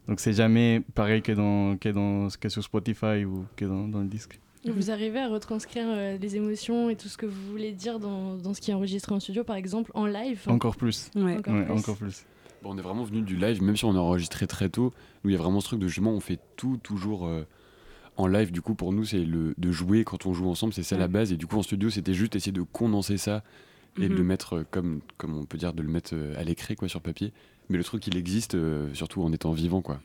Donc 0.08 0.20
c'est 0.20 0.32
jamais 0.32 0.82
pareil 0.94 1.22
que, 1.22 1.32
dans, 1.32 1.76
que, 1.76 1.88
dans, 1.88 2.28
que 2.40 2.48
sur 2.48 2.62
Spotify 2.62 3.24
ou 3.24 3.44
que 3.56 3.64
dans, 3.64 3.86
dans 3.88 4.00
le 4.00 4.08
disque. 4.08 4.40
Vous 4.64 4.90
arrivez 4.92 5.18
à 5.18 5.28
retranscrire 5.28 5.86
euh, 5.88 6.16
les 6.18 6.36
émotions 6.36 6.88
et 6.88 6.94
tout 6.96 7.08
ce 7.08 7.16
que 7.16 7.26
vous 7.26 7.50
voulez 7.50 7.72
dire 7.72 7.98
dans, 7.98 8.36
dans 8.36 8.54
ce 8.54 8.60
qui 8.60 8.70
est 8.70 8.74
enregistré 8.74 9.12
en 9.12 9.18
studio, 9.20 9.42
par 9.42 9.56
exemple, 9.56 9.90
en 9.94 10.06
live? 10.06 10.42
Encore 10.46 10.76
plus. 10.76 11.10
Ouais. 11.16 11.36
Encore 11.38 11.54
Ouais, 11.54 11.64
plus. 11.64 11.72
encore 11.72 11.96
plus. 11.96 12.24
Bon, 12.62 12.74
on 12.74 12.78
est 12.78 12.82
vraiment 12.82 13.02
venu 13.02 13.22
du 13.22 13.36
live, 13.36 13.60
même 13.60 13.76
si 13.76 13.84
on 13.84 13.90
a 13.96 13.98
enregistré 13.98 14.46
très 14.46 14.68
tôt. 14.68 14.92
Nous, 15.24 15.30
il 15.30 15.32
y 15.32 15.36
a 15.36 15.38
vraiment 15.40 15.58
ce 15.60 15.66
truc 15.66 15.80
de 15.80 15.88
justement, 15.88 16.12
on 16.12 16.20
fait 16.20 16.38
tout 16.56 16.76
toujours 16.80 17.26
euh, 17.26 17.44
en 18.16 18.28
live. 18.28 18.52
Du 18.52 18.62
coup, 18.62 18.76
pour 18.76 18.92
nous, 18.92 19.04
c'est 19.04 19.24
le 19.24 19.52
de 19.58 19.72
jouer 19.72 20.04
quand 20.04 20.26
on 20.26 20.32
joue 20.32 20.48
ensemble, 20.48 20.72
c'est 20.72 20.84
ça 20.84 20.96
la 20.96 21.08
base. 21.08 21.32
Et 21.32 21.36
du 21.36 21.46
coup, 21.48 21.56
en 21.58 21.62
studio, 21.62 21.90
c'était 21.90 22.14
juste 22.14 22.36
essayer 22.36 22.52
de 22.52 22.62
condenser 22.62 23.16
ça 23.16 23.42
et 23.98 24.02
de 24.02 24.12
Mhm. 24.12 24.16
le 24.18 24.22
mettre 24.24 24.52
euh, 24.58 24.64
comme, 24.70 25.00
comme 25.18 25.36
on 25.36 25.44
peut 25.44 25.58
dire, 25.58 25.72
de 25.72 25.82
le 25.82 25.88
mettre 25.88 26.14
à 26.38 26.44
l'écrit 26.44 26.76
quoi 26.76 26.88
sur 26.88 27.00
papier. 27.00 27.32
Mais 27.72 27.78
le 27.78 27.84
truc, 27.84 28.06
il 28.06 28.16
existe 28.18 28.54
euh, 28.54 28.92
surtout 28.92 29.22
en 29.22 29.32
étant 29.32 29.52
vivant 29.52 29.80
quoi. 29.80 29.98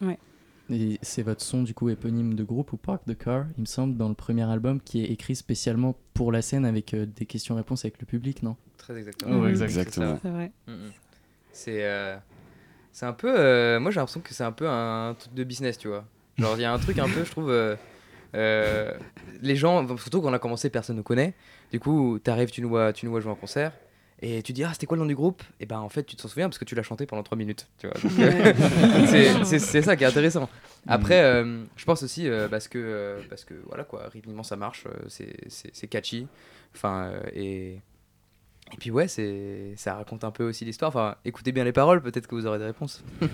Et 0.70 1.00
c'est 1.02 1.22
votre 1.22 1.42
son 1.42 1.64
du 1.64 1.74
coup 1.74 1.90
éponyme 1.90 2.34
de 2.34 2.44
groupe 2.44 2.72
ou 2.74 2.78
Park 2.78 3.04
the 3.08 3.18
Car, 3.18 3.46
il 3.58 3.62
me 3.62 3.66
semble, 3.66 3.96
dans 3.98 4.10
le 4.10 4.16
premier 4.16 4.44
album 4.44 4.82
qui 4.82 5.02
est 5.04 5.08
écrit 5.08 5.36
spécialement 5.36 5.96
pour 6.14 6.32
la 6.32 6.42
scène 6.42 6.66
avec 6.66 6.94
euh, 6.94 7.06
des 7.06 7.26
questions-réponses 7.26 7.86
avec 7.86 8.00
le 8.00 8.06
public, 8.06 8.42
non? 8.44 8.56
Très 8.78 8.98
exactement. 8.98 9.40
Ouais, 9.40 9.52
C'est 9.52 9.58
ça, 9.60 9.66
exactement. 9.66 10.12
ouais. 10.14 10.20
C'est 10.22 10.30
vrai. 10.30 10.52
Mm, 10.68 10.72
mm. 10.72 10.92
C'est 11.52 11.86
euh, 11.86 12.18
c'est 12.92 13.06
un 13.06 13.14
peu. 13.14 13.34
euh, 13.38 13.80
moi, 13.80 13.92
j'ai 13.92 14.00
l'impression 14.00 14.22
que 14.22 14.34
c'est 14.34 14.44
un 14.44 14.52
peu 14.52 14.68
un 14.68 15.14
truc 15.20 15.34
de 15.34 15.44
business, 15.44 15.78
tu 15.78 15.88
vois. 15.90 16.06
Genre, 16.38 16.56
il 16.58 16.62
y 16.62 16.66
a 16.66 16.74
un 16.74 16.80
truc 16.80 17.00
un 17.00 17.08
peu, 17.10 17.24
je 17.24 17.32
trouve. 17.32 17.50
euh, 17.50 17.76
euh, 18.36 18.92
les 19.42 19.56
gens, 19.56 19.88
surtout 19.98 20.22
quand 20.22 20.30
on 20.30 20.34
a 20.34 20.40
commencé, 20.40 20.70
personne 20.70 20.98
ne 20.98 21.02
connaît. 21.02 21.34
Du 21.72 21.80
coup, 21.80 22.20
t'arrives, 22.20 22.52
tu 22.52 22.62
nous 22.62 22.70
vois, 22.70 22.92
tu 22.94 23.06
nous 23.06 23.12
vois 23.12 23.22
jouer 23.22 23.32
en 23.32 23.36
concert. 23.36 23.72
Et 24.22 24.42
tu 24.42 24.52
dis, 24.52 24.64
ah, 24.64 24.70
c'était 24.74 24.88
quoi 24.88 24.98
le 24.98 25.04
nom 25.04 25.08
du 25.08 25.16
groupe? 25.16 25.44
Et 25.60 25.66
ben, 25.68 25.80
en 25.80 25.90
fait, 25.90 26.04
tu 26.04 26.16
t'en 26.16 26.28
souviens 26.28 26.50
parce 26.50 26.58
que 26.58 26.66
tu 26.66 26.74
l'as 26.74 26.82
chanté 26.84 27.06
pendant 27.06 27.22
3 27.24 27.38
minutes. 27.38 27.68
Tu 27.78 27.88
vois, 27.88 27.96
euh, 28.26 28.54
c'est- 29.44 29.82
ça 29.84 29.96
qui 29.96 30.04
est 30.04 30.08
intéressant. 30.08 30.50
Après, 30.88 31.22
euh, 31.22 31.64
je 31.76 31.86
pense 31.86 32.02
aussi 32.02 32.28
euh, 32.28 32.48
parce, 32.48 32.68
que, 32.68 32.80
euh, 32.80 33.20
parce 33.30 33.46
que, 33.46 33.54
voilà, 33.68 33.84
quoi, 33.84 34.10
rythmiquement, 34.12 34.44
ça 34.44 34.56
marche, 34.56 34.86
euh, 34.88 35.06
c'est- 35.08 35.36
c'est 35.50 35.70
c'est 35.74 35.88
catchy. 35.88 36.28
Enfin, 36.76 37.12
euh, 37.14 37.20
et. 37.36 37.80
Et 38.74 38.78
puis 38.78 38.92
ouais, 38.92 39.08
c'est 39.08 39.74
ça 39.76 39.96
raconte 39.96 40.24
un 40.24 40.32
peu 40.32 40.48
aussi 40.48 40.66
l'histoire. 40.66 40.90
Enfin, 40.90 41.16
écoutez 41.26 41.52
bien 41.52 41.64
les 41.64 41.72
paroles, 41.72 42.02
peut-être 42.02 42.28
que 42.28 42.36
vous 42.36 42.46
aurez 42.46 42.60
des 42.60 42.66
réponses. 42.66 43.04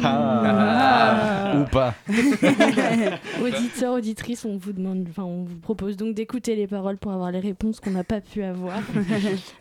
Ah, 0.00 1.54
ou 1.60 1.64
pas. 1.70 1.94
Auditeurs, 3.42 3.94
auditrices, 3.94 4.44
on 4.44 4.56
vous 4.56 4.72
demande, 4.72 5.06
enfin, 5.08 5.24
on 5.24 5.44
vous 5.44 5.58
propose 5.58 5.96
donc 5.96 6.14
d'écouter 6.14 6.56
les 6.56 6.66
paroles 6.66 6.98
pour 6.98 7.12
avoir 7.12 7.30
les 7.30 7.40
réponses 7.40 7.80
qu'on 7.80 7.90
n'a 7.90 8.04
pas 8.04 8.20
pu 8.20 8.42
avoir. 8.42 8.78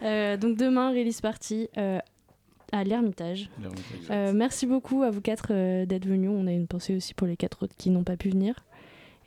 Euh, 0.04 0.38
donc 0.38 0.58
demain, 0.58 0.90
release 0.90 1.22
party 1.22 1.70
euh, 1.78 2.00
à 2.72 2.84
l'Ermitage. 2.84 3.50
Euh, 4.10 4.34
merci 4.34 4.66
beaucoup 4.66 5.04
à 5.04 5.10
vous 5.10 5.22
quatre 5.22 5.48
euh, 5.52 5.86
d'être 5.86 6.06
venus. 6.06 6.30
On 6.34 6.48
a 6.48 6.52
une 6.52 6.68
pensée 6.68 6.96
aussi 6.96 7.14
pour 7.14 7.28
les 7.28 7.38
quatre 7.38 7.64
autres 7.64 7.76
qui 7.78 7.90
n'ont 7.90 8.04
pas 8.04 8.18
pu 8.18 8.30
venir. 8.30 8.56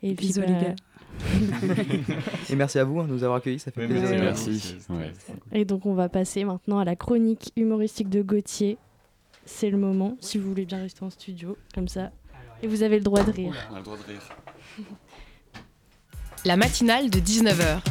Et 0.03 0.13
puis, 0.15 0.27
Bisous, 0.27 0.41
bah, 0.41 0.47
les 0.47 0.53
gars. 0.53 0.75
Et 2.49 2.55
merci 2.55 2.79
à 2.79 2.83
vous 2.83 2.99
hein, 2.99 3.05
de 3.05 3.11
nous 3.11 3.23
avoir 3.23 3.37
accueillis, 3.39 3.59
ça 3.59 3.71
fait 3.71 3.81
Oui, 3.85 3.87
plaisir. 3.87 4.19
merci. 4.19 4.77
Et 5.51 5.65
donc 5.65 5.85
on 5.85 5.93
va 5.93 6.09
passer 6.09 6.43
maintenant 6.43 6.79
à 6.79 6.85
la 6.85 6.95
chronique 6.95 7.51
humoristique 7.55 8.09
de 8.09 8.21
Gauthier. 8.21 8.77
C'est 9.45 9.69
le 9.69 9.77
moment, 9.77 10.17
si 10.19 10.37
vous 10.37 10.47
voulez 10.49 10.65
bien 10.65 10.79
rester 10.79 11.03
en 11.03 11.09
studio, 11.09 11.57
comme 11.73 11.87
ça. 11.87 12.11
Et 12.63 12.67
vous 12.67 12.83
avez 12.83 12.97
le 12.97 13.03
droit 13.03 13.23
de 13.23 13.31
rire. 13.31 13.53
On 13.71 13.75
a 13.75 13.77
le 13.79 13.83
droit 13.83 13.97
de 13.97 14.03
rire. 14.03 14.21
La 16.45 16.57
matinale 16.57 17.09
de 17.09 17.19
19h. 17.19 17.81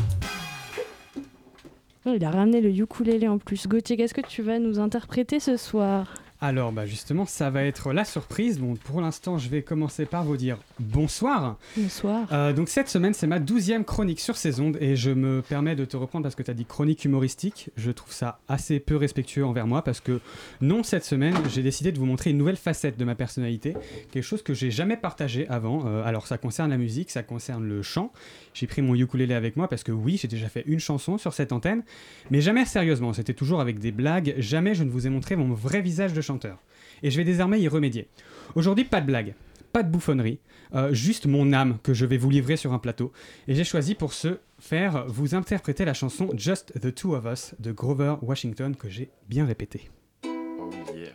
Oh, 2.06 2.12
il 2.16 2.24
a 2.24 2.30
ramené 2.30 2.60
le 2.60 2.70
ukulélé 2.70 3.28
en 3.28 3.38
plus. 3.38 3.66
Gauthier, 3.68 3.96
qu'est-ce 3.96 4.14
que 4.14 4.26
tu 4.26 4.42
vas 4.42 4.58
nous 4.58 4.78
interpréter 4.80 5.38
ce 5.38 5.56
soir? 5.56 6.14
Alors, 6.40 6.72
bah 6.72 6.86
justement, 6.86 7.26
ça 7.26 7.50
va 7.50 7.64
être 7.64 7.92
la 7.92 8.04
surprise. 8.04 8.58
Bon, 8.58 8.74
pour 8.74 9.00
l'instant, 9.02 9.36
je 9.38 9.48
vais 9.50 9.62
commencer 9.62 10.06
par 10.06 10.24
vous 10.24 10.36
dire 10.38 10.56
bonsoir. 10.80 11.58
Bonsoir. 11.76 12.26
Euh, 12.32 12.52
donc, 12.52 12.68
cette 12.68 12.88
semaine, 12.88 13.14
c'est 13.14 13.26
ma 13.26 13.38
douzième 13.38 13.84
chronique 13.84 14.20
sur 14.20 14.36
ces 14.36 14.60
ondes 14.60 14.76
et 14.80 14.96
je 14.96 15.10
me 15.10 15.42
permets 15.42 15.76
de 15.76 15.84
te 15.84 15.96
reprendre 15.96 16.22
parce 16.22 16.34
que 16.34 16.42
tu 16.42 16.50
as 16.50 16.54
dit 16.54 16.64
chronique 16.64 17.04
humoristique. 17.04 17.70
Je 17.76 17.90
trouve 17.90 18.12
ça 18.12 18.40
assez 18.48 18.80
peu 18.80 18.96
respectueux 18.96 19.44
envers 19.44 19.66
moi 19.66 19.82
parce 19.82 20.00
que, 20.00 20.20
non, 20.60 20.82
cette 20.82 21.04
semaine, 21.04 21.34
j'ai 21.48 21.62
décidé 21.62 21.92
de 21.92 21.98
vous 21.98 22.06
montrer 22.06 22.30
une 22.30 22.38
nouvelle 22.38 22.56
facette 22.56 22.98
de 22.98 23.04
ma 23.04 23.14
personnalité, 23.14 23.74
quelque 24.10 24.24
chose 24.24 24.42
que 24.42 24.54
j'ai 24.54 24.70
jamais 24.70 24.96
partagé 24.96 25.46
avant. 25.48 25.86
Euh, 25.86 26.02
alors, 26.04 26.26
ça 26.26 26.38
concerne 26.38 26.70
la 26.70 26.78
musique, 26.78 27.10
ça 27.10 27.22
concerne 27.22 27.68
le 27.68 27.82
chant. 27.82 28.12
J'ai 28.54 28.66
pris 28.66 28.82
mon 28.82 28.94
ukulélé 28.94 29.34
avec 29.34 29.56
moi 29.56 29.68
parce 29.68 29.84
que, 29.84 29.92
oui, 29.92 30.18
j'ai 30.20 30.28
déjà 30.28 30.48
fait 30.48 30.64
une 30.66 30.80
chanson 30.80 31.18
sur 31.18 31.34
cette 31.34 31.52
antenne, 31.52 31.82
mais 32.30 32.40
jamais 32.40 32.64
sérieusement. 32.64 33.12
C'était 33.12 33.34
toujours 33.34 33.60
avec 33.60 33.78
des 33.78 33.92
blagues. 33.92 34.34
Jamais 34.38 34.74
je 34.74 34.84
ne 34.84 34.90
vous 34.90 35.06
ai 35.06 35.10
montré 35.10 35.36
mon 35.36 35.52
vrai 35.52 35.82
visage 35.82 36.12
de 36.12 36.20
chanteur. 36.20 36.58
Et 37.02 37.10
je 37.10 37.16
vais 37.16 37.24
désormais 37.24 37.60
y 37.60 37.68
remédier. 37.68 38.08
Aujourd'hui, 38.54 38.84
pas 38.84 39.00
de 39.00 39.06
blague. 39.06 39.34
pas 39.72 39.82
de 39.82 39.90
bouffonnerie, 39.90 40.40
euh, 40.74 40.92
juste 40.92 41.26
mon 41.26 41.52
âme 41.52 41.78
que 41.82 41.94
je 41.94 42.06
vais 42.06 42.16
vous 42.16 42.30
livrer 42.30 42.56
sur 42.56 42.72
un 42.72 42.78
plateau. 42.78 43.12
Et 43.48 43.54
j'ai 43.54 43.64
choisi 43.64 43.94
pour 43.94 44.12
ce 44.12 44.38
faire 44.58 45.04
vous 45.08 45.34
interpréter 45.34 45.84
la 45.84 45.94
chanson 45.94 46.28
Just 46.36 46.72
the 46.80 46.94
Two 46.94 47.14
of 47.14 47.24
Us 47.24 47.54
de 47.58 47.72
Grover 47.72 48.16
Washington 48.22 48.76
que 48.76 48.88
j'ai 48.88 49.10
bien 49.28 49.46
répété. 49.46 49.90
Oh 50.24 50.70
yeah. 50.94 51.08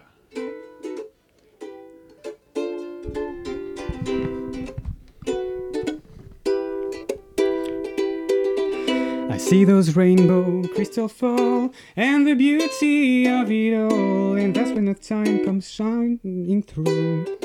I 9.30 9.38
see 9.38 9.66
those 9.66 9.95
rainbow 9.95 10.64
crystal 10.74 11.08
fall 11.08 11.72
and 11.97 12.26
the 12.26 12.36
beauty 12.36 13.28
of 13.28 13.51
it 13.51 13.76
all, 13.76 14.38
and 14.38 14.53
that's 14.53 14.72
when 14.72 14.86
the 14.86 14.95
time 14.95 15.43
comes 15.43 15.70
shining 15.70 16.64
through. 16.64 17.45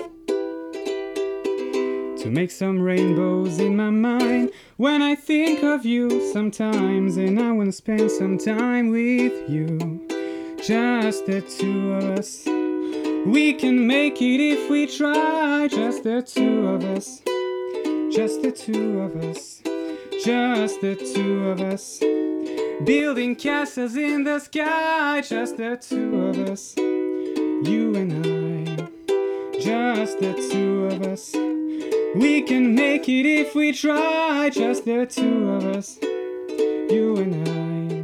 To 2.21 2.31
make 2.31 2.51
some 2.51 2.79
rainbows 2.79 3.59
in 3.61 3.75
my 3.77 3.89
mind 3.89 4.51
when 4.77 5.01
I 5.01 5.15
think 5.15 5.63
of 5.63 5.87
you 5.87 6.31
sometimes, 6.35 7.17
and 7.17 7.41
I 7.41 7.51
wanna 7.51 7.73
spend 7.73 8.11
some 8.11 8.37
time 8.37 8.91
with 8.91 9.49
you. 9.49 10.07
Just 10.63 11.25
the 11.25 11.41
two 11.41 11.95
of 11.95 12.05
us. 12.19 12.45
We 13.25 13.55
can 13.55 13.87
make 13.87 14.21
it 14.21 14.39
if 14.39 14.69
we 14.69 14.87
try, 14.87 15.67
just 15.69 16.05
the 16.05 16.21
two 16.21 16.69
of 16.69 16.85
us. 16.85 17.23
Just 18.15 18.43
the 18.43 18.53
two 18.53 19.01
of 19.01 19.17
us. 19.25 19.63
Just 20.23 20.83
the 20.83 20.97
two 20.97 21.49
of 21.49 21.63
us. 21.63 22.01
Building 22.85 23.35
castles 23.35 23.97
in 23.97 24.25
the 24.25 24.41
sky, 24.41 25.23
just 25.23 25.57
the 25.57 25.79
two 25.81 26.27
of 26.27 26.39
us. 26.51 26.77
You 26.77 27.95
and 27.95 28.13
I. 28.27 29.59
Just 29.59 30.19
the 30.21 30.35
two 30.53 30.85
of 30.85 31.03
us. 31.03 31.35
We 32.15 32.43
can 32.45 32.75
make 32.75 33.09
it 33.09 33.27
if 33.27 33.55
we 33.55 33.73
try, 33.73 34.51
just 34.53 34.85
the 34.85 35.07
two 35.07 35.49
of 35.51 35.65
us. 35.77 35.99
You 36.91 37.17
and 37.19 37.49
I. 37.49 38.03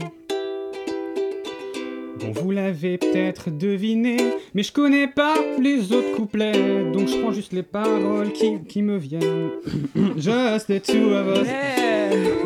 Bon, 2.20 2.32
vous 2.40 2.50
l'avez 2.52 2.98
peut-être 2.98 3.50
deviné, 3.50 4.16
mais 4.54 4.62
je 4.62 4.72
connais 4.72 5.08
pas 5.08 5.34
les 5.60 5.92
autres 5.92 6.14
couplets, 6.14 6.84
donc 6.92 7.08
je 7.08 7.16
prends 7.20 7.32
juste 7.32 7.52
les 7.52 7.62
paroles 7.64 8.32
qui, 8.32 8.58
qui 8.68 8.82
me 8.82 8.96
viennent. 8.96 9.50
Just 10.16 10.68
the 10.68 10.80
two 10.80 11.12
of 11.12 11.26
us. 11.38 11.48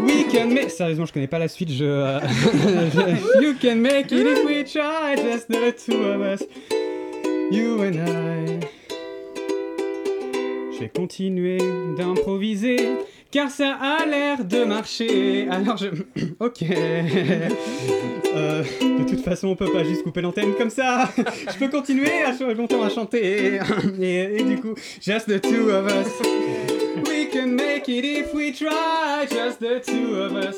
We 0.02 0.24
can 0.32 0.48
make. 0.48 0.70
Sérieusement, 0.70 1.06
je 1.06 1.12
connais 1.12 1.28
pas 1.28 1.38
la 1.38 1.48
suite. 1.48 1.70
Je, 1.70 1.84
euh, 1.84 2.18
je- 2.20 3.42
You 3.42 3.54
can 3.61 3.76
make 3.76 4.11
it 4.11 4.26
if 4.26 4.44
we 4.44 4.64
try. 4.64 5.14
Just 5.16 5.48
the 5.48 5.72
two 5.76 6.02
of 6.04 6.20
us. 6.22 6.42
You 7.52 7.82
and 7.82 7.96
I. 8.08 8.80
Vais 10.81 10.89
continuer 10.89 11.59
d'improviser. 11.99 12.78
Car 13.31 13.51
ça 13.51 13.74
a 13.74 14.07
l'air 14.07 14.47
de 14.47 14.64
marcher. 14.64 15.47
Alors 15.51 15.76
je. 15.76 15.89
ok. 16.41 16.62
Euh, 18.33 18.62
de 18.62 19.09
toute 19.09 19.20
façon, 19.20 19.49
on 19.49 19.57
peut 19.57 19.70
pas 19.70 19.85
juste 19.85 20.05
couper 20.05 20.22
l'antenne 20.22 20.55
comme 20.57 20.70
ça. 20.70 21.11
je 21.16 21.59
peux 21.59 21.68
continuer 21.68 22.22
à 22.22 22.33
longtemps 22.55 22.83
à 22.83 22.89
chanter. 22.89 23.59
et, 24.01 24.39
et 24.39 24.43
du 24.43 24.57
coup, 24.59 24.74
just 25.03 25.26
the 25.26 25.41
two 25.41 25.68
of 25.68 25.87
us. 25.87 26.09
We 27.09 27.28
can 27.31 27.49
make 27.49 27.89
it 27.89 28.05
if 28.05 28.33
we 28.33 28.53
try, 28.57 29.26
just 29.28 29.59
the 29.59 29.83
two 29.85 30.14
of 30.14 30.33
us. 30.33 30.57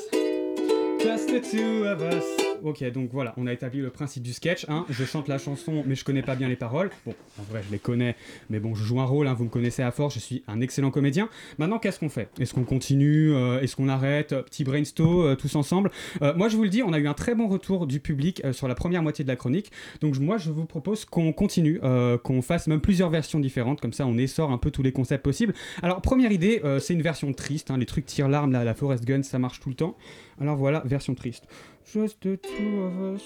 Just 1.03 1.29
the 1.29 1.41
two 1.41 1.85
of 1.85 2.01
us. 2.01 2.52
Ok, 2.63 2.85
donc 2.93 3.11
voilà, 3.13 3.35
on 3.37 3.47
a 3.47 3.53
établi 3.53 3.81
le 3.81 3.91
principe 3.91 4.23
du 4.23 4.33
sketch. 4.33 4.67
Hein. 4.69 4.87
Je 4.89 5.05
chante 5.05 5.27
la 5.29 5.39
chanson, 5.39 5.83
mais 5.87 5.95
je 5.97 6.05
connais 6.05 6.23
pas 6.23 6.37
bien 6.37 6.49
les 6.49 6.57
paroles. 6.57 6.91
Bon, 7.05 7.15
en 7.41 7.43
vrai, 7.43 7.61
je 7.67 7.73
les 7.73 7.79
connais, 7.81 8.15
mais 8.51 8.61
bon, 8.61 8.75
je 8.75 8.85
joue 8.85 9.01
un 9.01 9.05
rôle, 9.05 9.27
hein, 9.27 9.35
vous 9.35 9.45
me 9.45 9.49
connaissez 9.49 9.83
à 9.83 9.91
force, 9.91 10.15
je 10.15 10.21
suis 10.21 10.45
un 10.47 10.61
excellent 10.61 10.91
comédien. 10.93 11.29
Maintenant, 11.59 11.79
qu'est-ce 11.79 11.99
qu'on 11.99 12.09
fait? 12.09 12.29
Est-ce 12.39 12.55
qu'on 12.55 12.65
continue? 12.65 13.33
Euh, 13.35 13.61
Est-ce 13.61 13.75
qu'on 13.75 13.89
arrête? 13.89 14.33
Euh, 14.33 14.43
Petit 14.43 14.63
brainstorm, 14.65 15.27
euh, 15.27 15.35
tous 15.35 15.57
ensemble. 15.57 15.91
Moi, 16.21 16.49
je 16.49 16.57
vous 16.57 16.63
le 16.63 16.69
dis, 16.69 16.83
on 16.83 16.93
a 16.93 16.99
eu 16.99 17.09
un 17.09 17.15
très 17.15 17.35
bon 17.35 17.49
retour 17.49 17.87
du 17.87 17.99
public 17.99 18.43
sur 18.53 18.69
la 18.69 18.75
première 18.75 19.03
moitié 19.03 19.25
de 19.25 19.29
la 19.29 19.37
chronique. 19.37 19.73
Donc, 20.01 20.19
moi, 20.21 20.39
je 20.39 20.51
vous 20.51 20.65
propose 20.65 21.05
qu'on 21.05 21.33
continue, 21.33 21.81
qu'on 22.23 22.43
fasse 22.43 22.67
même 22.69 22.81
plusieurs 22.81 23.11
versions 23.11 23.41
différentes. 23.41 23.81
Comme 23.81 23.93
ça, 23.93 24.07
on 24.07 24.17
essore 24.19 24.53
un 24.53 24.59
peu 24.59 24.71
tous 24.71 24.83
les 24.83 24.93
concepts 24.93 25.25
possibles. 25.25 25.55
Alors, 25.83 26.01
première 26.01 26.31
idée, 26.33 26.63
c'est 26.81 26.95
une 26.95 27.03
version 27.03 27.33
triste. 27.33 27.71
hein, 27.71 27.79
les 27.79 27.87
trucs 27.87 28.07
tire-larmes, 28.07 28.53
là, 28.53 28.63
la 28.65 28.75
Forest 28.75 29.05
Gun, 29.05 29.23
ça 29.23 29.39
marche 29.39 29.61
tout 29.61 29.69
le 29.69 29.75
temps. 29.75 29.97
Alors 30.41 30.57
voilà, 30.57 30.83
version 30.85 31.15
triste. 31.15 31.45
Just 31.85 32.21
the 32.21 32.37
two 32.37 32.85
of 32.85 33.15
us. 33.15 33.23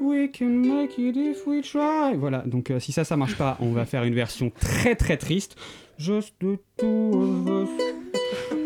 We 0.00 0.30
can 0.30 0.62
make 0.62 0.96
it 0.98 1.16
if 1.16 1.46
we 1.46 1.60
try. 1.60 2.14
Voilà, 2.16 2.44
donc 2.46 2.70
euh, 2.70 2.78
si 2.78 2.92
ça, 2.92 3.02
ça 3.02 3.16
marche 3.16 3.36
pas, 3.36 3.56
on 3.60 3.72
va 3.72 3.84
faire 3.84 4.04
une 4.04 4.14
version 4.14 4.50
très 4.50 4.94
très 4.94 5.16
triste. 5.16 5.56
Just 5.98 6.34
the 6.38 6.58
two 6.76 7.12
of 7.14 7.48
us. 7.48 7.68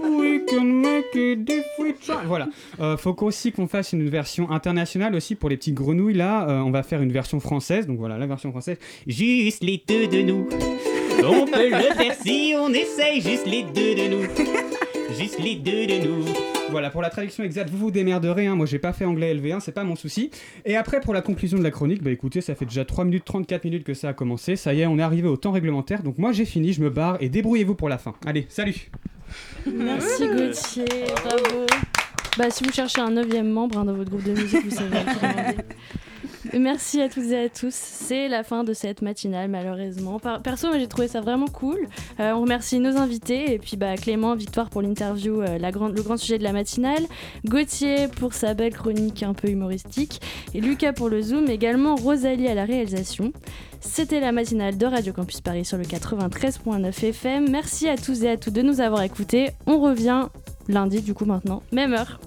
We 0.03 0.44
can 0.46 0.64
make 0.64 1.14
it 1.14 1.48
if 1.48 1.64
we 1.78 1.94
try. 1.98 2.26
Voilà. 2.26 2.48
Euh, 2.80 2.98
faut 2.98 3.16
aussi 3.22 3.50
qu'on 3.50 3.66
fasse 3.66 3.92
une 3.94 4.09
version 4.11 4.50
internationale 4.50 5.14
aussi 5.14 5.34
pour 5.34 5.48
les 5.48 5.57
petites 5.57 5.74
grenouilles 5.74 6.14
là. 6.14 6.48
Euh, 6.48 6.61
on 6.61 6.70
va 6.70 6.82
faire 6.82 7.00
une 7.00 7.12
version 7.12 7.40
française. 7.40 7.86
Donc 7.86 7.98
voilà, 7.98 8.18
la 8.18 8.26
version 8.26 8.50
française. 8.50 8.76
Juste 9.07 9.62
les 9.62 9.82
deux 9.88 10.09
de 10.09 10.20
nous. 10.20 10.48
On 11.24 11.46
peut 11.46 11.70
le 11.70 11.94
faire 11.94 12.14
si 12.22 12.55
on 12.59 12.68
essaye. 12.74 13.22
Juste 13.22 13.46
les 13.46 13.62
deux 13.62 13.94
de 13.94 14.09
nous. 14.09 14.22
Juste 15.18 15.38
les 15.38 15.57
deux 15.57 15.86
de 15.86 16.07
nous. 16.07 16.24
Voilà, 16.72 16.90
pour 16.90 17.02
la 17.02 17.10
traduction 17.10 17.44
exacte, 17.44 17.70
vous 17.70 17.78
vous 17.78 17.90
démerderez. 17.90 18.46
Hein. 18.46 18.56
Moi, 18.56 18.66
j'ai 18.66 18.78
pas 18.78 18.92
fait 18.92 19.04
anglais 19.04 19.34
LV1, 19.34 19.60
c'est 19.60 19.72
pas 19.72 19.84
mon 19.84 19.96
souci. 19.96 20.30
Et 20.64 20.76
après, 20.76 21.00
pour 21.00 21.14
la 21.14 21.22
conclusion 21.22 21.58
de 21.58 21.62
la 21.62 21.70
chronique, 21.70 22.02
bah 22.02 22.10
écoutez, 22.10 22.40
ça 22.40 22.54
fait 22.54 22.64
déjà 22.64 22.84
3 22.84 23.04
minutes 23.04 23.24
34 23.24 23.64
minutes 23.64 23.84
que 23.84 23.94
ça 23.94 24.08
a 24.08 24.12
commencé. 24.12 24.56
Ça 24.56 24.74
y 24.74 24.80
est, 24.80 24.86
on 24.86 24.98
est 24.98 25.02
arrivé 25.02 25.28
au 25.28 25.36
temps 25.36 25.52
réglementaire. 25.52 26.02
Donc 26.02 26.18
moi, 26.18 26.32
j'ai 26.32 26.44
fini, 26.44 26.72
je 26.72 26.82
me 26.82 26.90
barre 26.90 27.18
et 27.20 27.28
débrouillez-vous 27.28 27.74
pour 27.74 27.88
la 27.88 27.98
fin. 27.98 28.14
Allez, 28.26 28.46
salut 28.48 28.90
Merci 29.66 30.28
Gauthier, 30.28 31.04
bravo. 31.24 31.66
Bah, 32.38 32.50
si 32.50 32.64
vous 32.64 32.72
cherchez 32.72 33.00
un 33.00 33.10
neuvième 33.10 33.50
membre 33.50 33.78
hein, 33.78 33.84
dans 33.84 33.94
votre 33.94 34.10
groupe 34.10 34.24
de 34.24 34.32
musique, 34.32 34.64
vous 34.64 34.76
savez. 34.76 34.98
Merci 36.53 37.01
à 37.01 37.09
toutes 37.09 37.26
et 37.26 37.45
à 37.45 37.49
tous. 37.49 37.72
C'est 37.72 38.28
la 38.28 38.43
fin 38.43 38.64
de 38.64 38.72
cette 38.72 39.01
matinale, 39.01 39.49
malheureusement. 39.49 40.18
Perso, 40.43 40.68
j'ai 40.74 40.88
trouvé 40.88 41.07
ça 41.07 41.20
vraiment 41.20 41.47
cool. 41.47 41.86
Euh, 42.18 42.32
on 42.32 42.43
remercie 42.43 42.80
nos 42.80 42.97
invités 42.97 43.55
et 43.55 43.59
puis 43.59 43.76
bah, 43.76 43.97
Clément, 43.97 44.34
Victoire 44.34 44.68
pour 44.68 44.82
l'interview, 44.82 45.40
euh, 45.40 45.59
le 45.59 46.03
grand 46.03 46.16
sujet 46.16 46.38
de 46.38 46.43
la 46.43 46.53
matinale. 46.53 47.05
Gauthier 47.45 48.09
pour 48.09 48.34
sa 48.34 48.55
belle 48.55 48.74
chronique 48.74 49.22
un 49.22 49.34
peu 49.34 49.49
humoristique. 49.49 50.20
Et 50.55 50.61
Lucas 50.61 50.93
pour 50.93 51.09
le 51.09 51.22
Zoom. 51.22 51.49
Également 51.49 51.95
Rosalie 51.95 52.49
à 52.49 52.55
la 52.55 52.64
réalisation. 52.64 53.32
C'était 53.80 54.20
la 54.20 54.32
matinale 54.32 54.76
de 54.76 54.86
Radio 54.86 55.12
Campus 55.12 55.40
Paris 55.40 55.64
sur 55.64 55.78
le 55.78 55.84
93.9 55.84 57.05
FM. 57.05 57.51
Merci 57.51 57.88
à 57.88 57.97
tous 57.97 58.22
et 58.24 58.30
à 58.30 58.36
toutes 58.36 58.55
de 58.55 58.62
nous 58.62 58.80
avoir 58.80 59.03
écoutés. 59.03 59.51
On 59.66 59.80
revient 59.80 60.28
lundi, 60.68 61.03
du 61.03 61.14
coup, 61.14 61.24
maintenant, 61.24 61.62
même 61.72 61.93
heure. 61.93 62.18